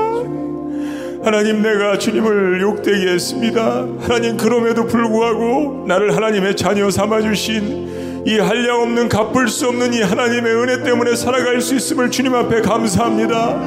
하나님 1.25 1.63
내가 1.63 1.97
주님을 1.97 2.61
욕되게 2.61 3.13
했습니다. 3.13 3.87
하나님 4.01 4.37
그럼에도 4.37 4.85
불구하고 4.87 5.85
나를 5.87 6.15
하나님의 6.17 6.57
자녀 6.57 6.91
삼아 6.91 7.23
주신 7.23 8.25
이 8.27 8.39
한량 8.39 8.83
없는 8.83 9.09
갚을 9.09 9.47
수 9.47 9.69
없는 9.69 9.95
이 9.95 10.03
하나님의 10.03 10.53
은혜 10.55 10.83
때문에 10.83 11.15
살아갈 11.15 11.61
수 11.61 11.77
있음을 11.77 12.11
주님 12.11 12.35
앞에 12.35 12.63
감사합니다. 12.63 13.61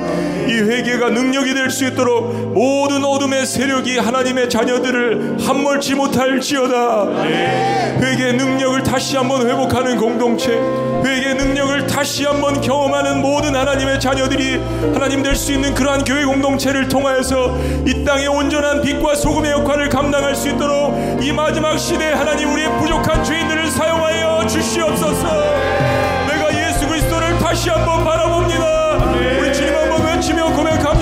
이 0.48 0.53
회개가 0.60 1.10
능력이 1.10 1.53
될 1.53 1.68
수 1.69 1.86
있도록 1.86 2.53
모든 2.53 3.03
어둠의 3.03 3.45
세력이 3.45 3.98
하나님의 3.98 4.49
자녀들을 4.49 5.38
함몰지 5.45 5.95
못할지어다. 5.95 7.24
회개 7.99 8.32
능력을 8.34 8.84
다시 8.84 9.18
한번 9.18 9.48
회복하는 9.48 9.98
공동체, 9.98 10.52
회개 11.03 11.34
능력을 11.34 11.88
다시 11.88 12.26
한번 12.26 12.61
경험하는 12.61 13.22
모든 13.22 13.56
하나님의 13.56 13.99
자녀들이 13.99 14.61
하나님 14.94 15.22
될 15.24 15.36
수 15.36 15.52
있는 15.52 15.74
그러한 15.76 16.03
교회 16.06 16.24
공동체를 16.26 16.88
통하여서 16.88 17.57
이 17.86 18.03
땅의 18.06 18.28
온전한 18.28 18.82
빛과 18.82 19.15
소금의 19.15 19.52
역할을 19.52 19.90
감당할 19.90 20.34
수 20.36 20.49
있도록 20.49 20.98
이 21.22 21.32
마지막 21.34 21.78
시대에 21.78 22.14
하나님 22.14 22.52
우리의 22.53 22.69
부족한 22.80 23.24
죄인들을 23.24 23.68
사용하여 23.69 24.48
주시옵소서. 24.48 25.28
내가 26.28 26.68
예수 26.69 26.88
그리스도를 26.88 27.38
다시 27.40 27.69
한번 27.69 28.03
바라봅니다. 28.06 29.36
외치며 30.18 30.52
고백합니다. 30.56 30.97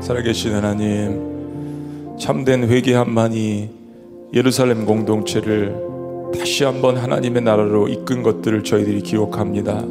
살아계신 0.00 0.54
하나님, 0.54 2.16
참된 2.18 2.68
회개함만이 2.68 3.70
예루살렘 4.34 4.84
공동체를 4.84 5.74
다시 6.38 6.64
한번 6.64 6.96
하나님의 6.96 7.42
나라로 7.42 7.88
이끈 7.88 8.22
것들을 8.22 8.64
저희들이 8.64 9.02
기억합니다. 9.02 9.84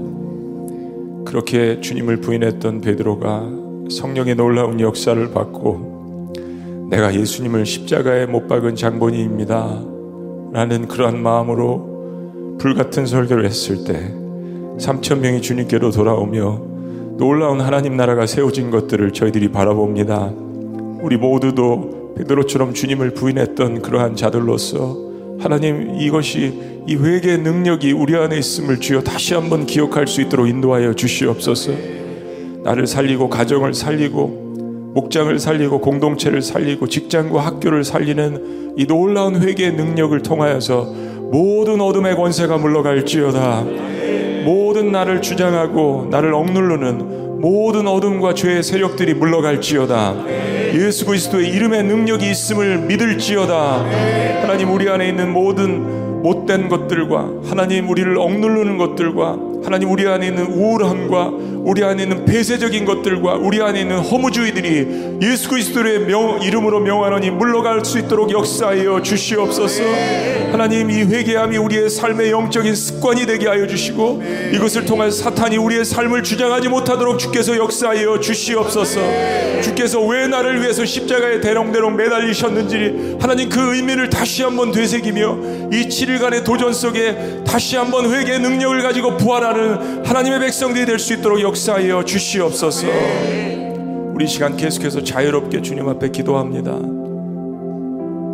그렇게 1.26 1.80
주님을 1.82 2.18
부인했던 2.22 2.82
베드로가 2.82 3.49
성령의 3.90 4.36
놀라운 4.36 4.80
역사를 4.80 5.32
받고 5.32 6.90
내가 6.90 7.14
예수님을 7.14 7.65
십자가에 7.65 8.26
못 8.26 8.48
박은 8.48 8.76
장본인입니다. 8.76 9.82
라는 10.53 10.88
그러한 10.88 11.22
마음으로 11.22 11.90
불같은 12.61 13.07
설교를 13.07 13.43
했을 13.45 13.83
때 13.83 14.13
3천 14.77 15.17
명이 15.17 15.41
주님께로 15.41 15.89
돌아오며 15.89 16.61
놀라운 17.17 17.59
하나님 17.59 17.97
나라가 17.97 18.27
세워진 18.27 18.69
것들을 18.69 19.13
저희들이 19.13 19.51
바라봅니다. 19.51 20.31
우리 21.01 21.17
모두도 21.17 22.13
베드로처럼 22.17 22.75
주님을 22.75 23.15
부인했던 23.15 23.81
그러한 23.81 24.15
자들로서 24.15 24.95
하나님 25.39 25.99
이것이 25.99 26.83
이 26.85 26.95
회개의 26.95 27.39
능력이 27.39 27.93
우리 27.93 28.15
안에 28.15 28.38
있음을 28.38 28.79
주여 28.79 29.01
다시 29.01 29.33
한번 29.33 29.65
기억할 29.65 30.05
수 30.05 30.21
있도록 30.21 30.47
인도하여 30.47 30.93
주시옵소서. 30.93 31.71
나를 32.63 32.85
살리고 32.85 33.27
가정을 33.27 33.73
살리고 33.73 34.91
목장을 34.93 35.39
살리고 35.39 35.81
공동체를 35.81 36.43
살리고 36.43 36.88
직장과 36.88 37.43
학교를 37.43 37.83
살리는 37.83 38.75
이 38.77 38.85
놀라운 38.85 39.41
회개의 39.41 39.73
능력을 39.73 40.21
통하여서 40.21 41.11
모든 41.31 41.79
어둠의 41.79 42.15
권세가 42.15 42.57
물러갈지어다. 42.57 43.65
모든 44.43 44.91
나를 44.91 45.21
주장하고 45.21 46.07
나를 46.11 46.33
억누르는 46.33 47.39
모든 47.39 47.87
어둠과 47.87 48.33
죄의 48.33 48.63
세력들이 48.63 49.13
물러갈지어다. 49.13 50.15
예수 50.73 51.05
그리스도의 51.05 51.49
이름의 51.49 51.83
능력이 51.83 52.29
있음을 52.29 52.79
믿을지어다. 52.79 53.85
하나님 54.41 54.71
우리 54.71 54.89
안에 54.89 55.07
있는 55.07 55.31
모든 55.31 56.10
못된 56.22 56.69
것들과 56.69 57.30
하나님 57.45 57.89
우리를 57.89 58.18
억누르는 58.18 58.77
것들과 58.77 59.38
하나님 59.64 59.91
우리 59.91 60.07
안에 60.07 60.27
있는 60.27 60.45
우울함과 60.48 61.31
우리 61.64 61.84
안에 61.84 62.03
있는 62.03 62.26
폐쇄적인 62.26 62.85
것들과 62.85 63.35
우리 63.35 63.61
안에 63.61 63.81
있는 63.81 63.99
허무주의들이 63.99 65.19
예수 65.22 65.49
그리스도의 65.49 65.99
명, 65.99 66.41
이름으로 66.41 66.80
명하노니 66.80 67.30
물러갈 67.30 67.85
수 67.85 67.99
있도록 67.99 68.31
역사하여 68.31 69.03
주시옵소서. 69.03 69.84
하나님 70.52 70.89
이 70.89 71.03
회개함이 71.03 71.57
우리의 71.57 71.89
삶의 71.89 72.31
영적인 72.31 72.76
습관이 72.76 73.27
되게 73.27 73.48
하여 73.48 73.68
주시고 73.68 74.23
이것을 74.53 74.85
통해 74.85 75.11
사탄이 75.11 75.57
우리의 75.57 75.85
삶을 75.85 76.23
주장하지 76.23 76.68
못하도록 76.68 77.19
주께서 77.19 77.56
역사하여 77.56 78.19
주시옵소서. 78.19 78.99
주께서 79.61 80.02
왜 80.02 80.27
나를 80.27 80.61
위해서 80.61 80.84
십자가에 80.84 81.39
대롱대롱 81.39 81.95
매달리셨는지 81.95 83.18
하나님 83.22 83.48
그 83.48 83.76
의미를 83.76 84.10
다시 84.10 84.41
한번 84.41 84.72
되새기며 84.72 85.69
이7 85.72 86.10
일간의 86.11 86.43
도전 86.43 86.73
속에 86.73 87.43
다시 87.45 87.75
한번 87.75 88.11
회개의 88.13 88.39
능력을 88.39 88.81
가지고 88.83 89.17
부활하는 89.17 90.05
하나님의 90.05 90.39
백성들이 90.41 90.85
될 90.85 90.99
수 90.99 91.13
있도록 91.13 91.41
역사하여 91.41 92.05
주시옵소서. 92.05 92.88
우리 94.13 94.27
시간 94.27 94.55
계속해서 94.55 95.03
자유롭게 95.03 95.61
주님 95.61 95.89
앞에 95.89 96.09
기도합니다. 96.09 96.77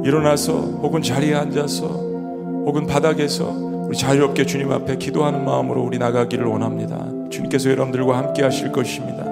일어나서 0.04 0.54
혹은 0.54 1.02
자리에 1.02 1.36
앉아서 1.36 1.86
혹은 1.86 2.86
바닥에서 2.88 3.46
우리 3.88 3.98
자유롭게 3.98 4.46
주님 4.46 4.72
앞에 4.72 4.98
기도하는 4.98 5.46
마음으로 5.46 5.82
우리 5.82 5.98
나가기를 5.98 6.46
원합니다. 6.46 7.06
주님께서 7.30 7.70
여러분들과 7.70 8.18
함께 8.18 8.44
하실 8.44 8.72
것입니다. 8.72 9.26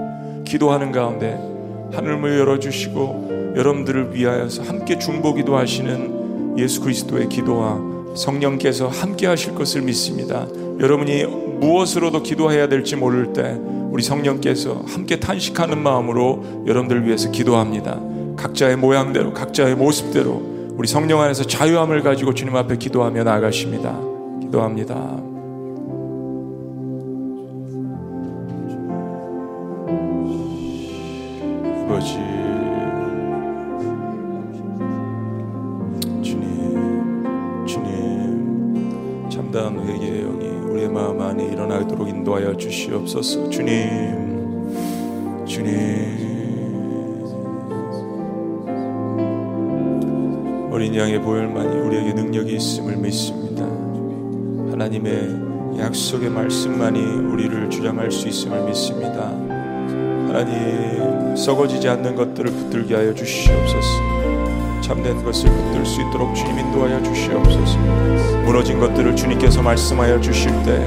기도하는 0.45 0.91
가운데 0.91 1.37
하늘을 1.93 2.39
열어주시고 2.39 3.53
여러분들을 3.57 4.13
위하여서 4.15 4.63
함께 4.63 4.97
중보기도 4.97 5.57
하시는 5.57 6.55
예수 6.57 6.81
그리스도의 6.81 7.27
기도와 7.27 7.94
성령께서 8.15 8.87
함께 8.87 9.27
하실 9.27 9.55
것을 9.55 9.81
믿습니다. 9.81 10.47
여러분이 10.79 11.25
무엇으로도 11.59 12.23
기도해야 12.23 12.67
될지 12.67 12.95
모를 12.95 13.33
때 13.33 13.57
우리 13.91 14.03
성령께서 14.03 14.83
함께 14.87 15.19
탄식하는 15.19 15.81
마음으로 15.81 16.65
여러분들 16.67 17.05
위해서 17.05 17.31
기도합니다. 17.31 17.99
각자의 18.35 18.75
모양대로, 18.75 19.33
각자의 19.33 19.75
모습대로 19.75 20.55
우리 20.75 20.87
성령 20.87 21.21
안에서 21.21 21.45
자유함을 21.45 22.03
가지고 22.03 22.33
주님 22.33 22.55
앞에 22.55 22.77
기도하며 22.77 23.23
나아가십니다. 23.23 23.97
기도합니다. 24.41 24.95
아버지, 31.95 32.34
참다한 39.55 39.79
회개의 39.87 40.23
영이 40.23 40.47
우리의 40.69 40.89
마음 40.89 41.21
안에 41.21 41.45
일어나도록 41.45 42.09
인도하여 42.09 42.57
주시옵소서. 42.57 43.49
주님, 43.49 44.67
주님. 45.45 46.25
어린 50.71 50.93
양의 50.93 51.21
보혈만이 51.21 51.79
우리에게 51.79 52.13
능력이 52.13 52.57
있음을 52.57 52.97
믿습니다. 52.97 53.63
하나님의 54.71 55.79
약속의 55.79 56.29
말씀만이 56.29 56.99
우리를 56.99 57.69
주장할 57.69 58.11
수 58.11 58.27
있음을 58.27 58.65
믿습니다. 58.65 59.29
하나님, 60.27 61.33
썩어지지 61.37 61.87
않는 61.87 62.15
것들을 62.15 62.51
붙들게 62.51 62.93
하여 62.93 63.13
주시옵소서. 63.13 64.14
참된 64.85 65.23
것을 65.23 65.49
붙들 65.49 65.83
수 65.83 65.99
있도록 65.99 66.35
주님 66.35 66.59
인도하여 66.59 67.01
주시옵소서. 67.01 67.79
무너진 68.45 68.79
것들을 68.79 69.15
주님께서 69.15 69.63
말씀하여 69.63 70.21
주실 70.21 70.51
때 70.61 70.77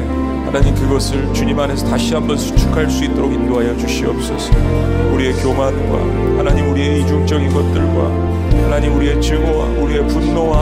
하나님 0.47 0.73
그것을 0.77 1.35
주님 1.35 1.59
안에서 1.59 1.85
다시 1.85 2.15
한번 2.15 2.39
수축할 2.39 2.89
수 2.89 3.05
있도록 3.05 3.33
인도하여 3.33 3.77
주시옵소서. 3.77 4.53
우리의 5.13 5.33
교만과 5.33 6.39
하나님 6.39 6.71
우리의 6.71 7.01
이중적인 7.03 7.53
것들과 7.53 8.63
하나님 8.63 8.95
우리의 8.95 9.21
증오와 9.21 9.65
우리의 9.67 10.07
분노와 10.07 10.61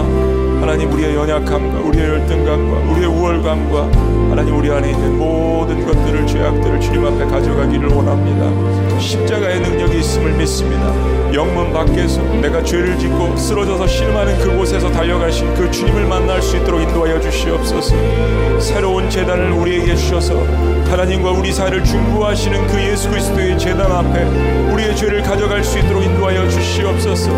하나님 0.62 0.90
우리의 0.94 1.14
연약함과 1.14 1.80
우리의 1.80 2.08
열등감과 2.08 2.90
우리의 2.90 3.06
우월감과 3.06 3.82
하나님 4.30 4.56
우리 4.56 4.70
안에 4.70 4.90
있는 4.90 5.18
모든 5.18 5.84
것들을 5.84 6.26
죄악들을 6.26 6.80
주님 6.80 7.04
앞에 7.04 7.26
가져가기를 7.26 7.90
원합니다. 7.90 8.98
십자가의 8.98 9.60
능력이 9.60 9.98
있음을 9.98 10.32
믿습니다. 10.38 11.25
영문 11.36 11.70
밖에서 11.70 12.22
내가 12.40 12.62
죄를 12.62 12.98
짓고 12.98 13.36
쓰러져서 13.36 13.86
신음하는 13.86 14.38
그곳에서 14.38 14.90
달려가신 14.90 15.52
그 15.54 15.70
주님을 15.70 16.06
만날 16.06 16.40
수 16.40 16.56
있도록 16.56 16.80
인도하여 16.80 17.20
주시옵소서. 17.20 17.94
새로운 18.58 19.10
재단을 19.10 19.50
우리에게 19.52 19.94
주셔서 19.94 20.42
하나님과 20.86 21.32
우리 21.32 21.52
사이를 21.52 21.84
중보하시는 21.84 22.66
그 22.68 22.80
예수 22.82 23.10
그리스도의 23.10 23.58
재단 23.58 23.92
앞에 23.92 24.24
우리의 24.72 24.96
죄를 24.96 25.22
가져갈 25.22 25.62
수 25.62 25.78
있도록 25.78 26.02
인도하여 26.02 26.48
주시옵소서. 26.48 27.30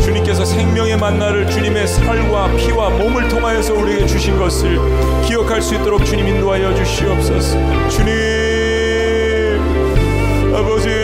주님께서 0.00 0.44
생명의 0.44 0.98
만나를 0.98 1.48
주님의 1.48 1.86
살과 1.88 2.54
피와 2.56 2.90
몸을 2.90 3.26
통하여서 3.28 3.72
우리에게 3.72 4.04
주신 4.04 4.38
것을 4.38 4.78
기억할 5.24 5.62
수 5.62 5.74
있도록 5.76 6.04
주님 6.04 6.28
인도하여 6.28 6.74
주시옵소서. 6.74 7.56
주님 7.88 8.14
아버지 10.54 10.95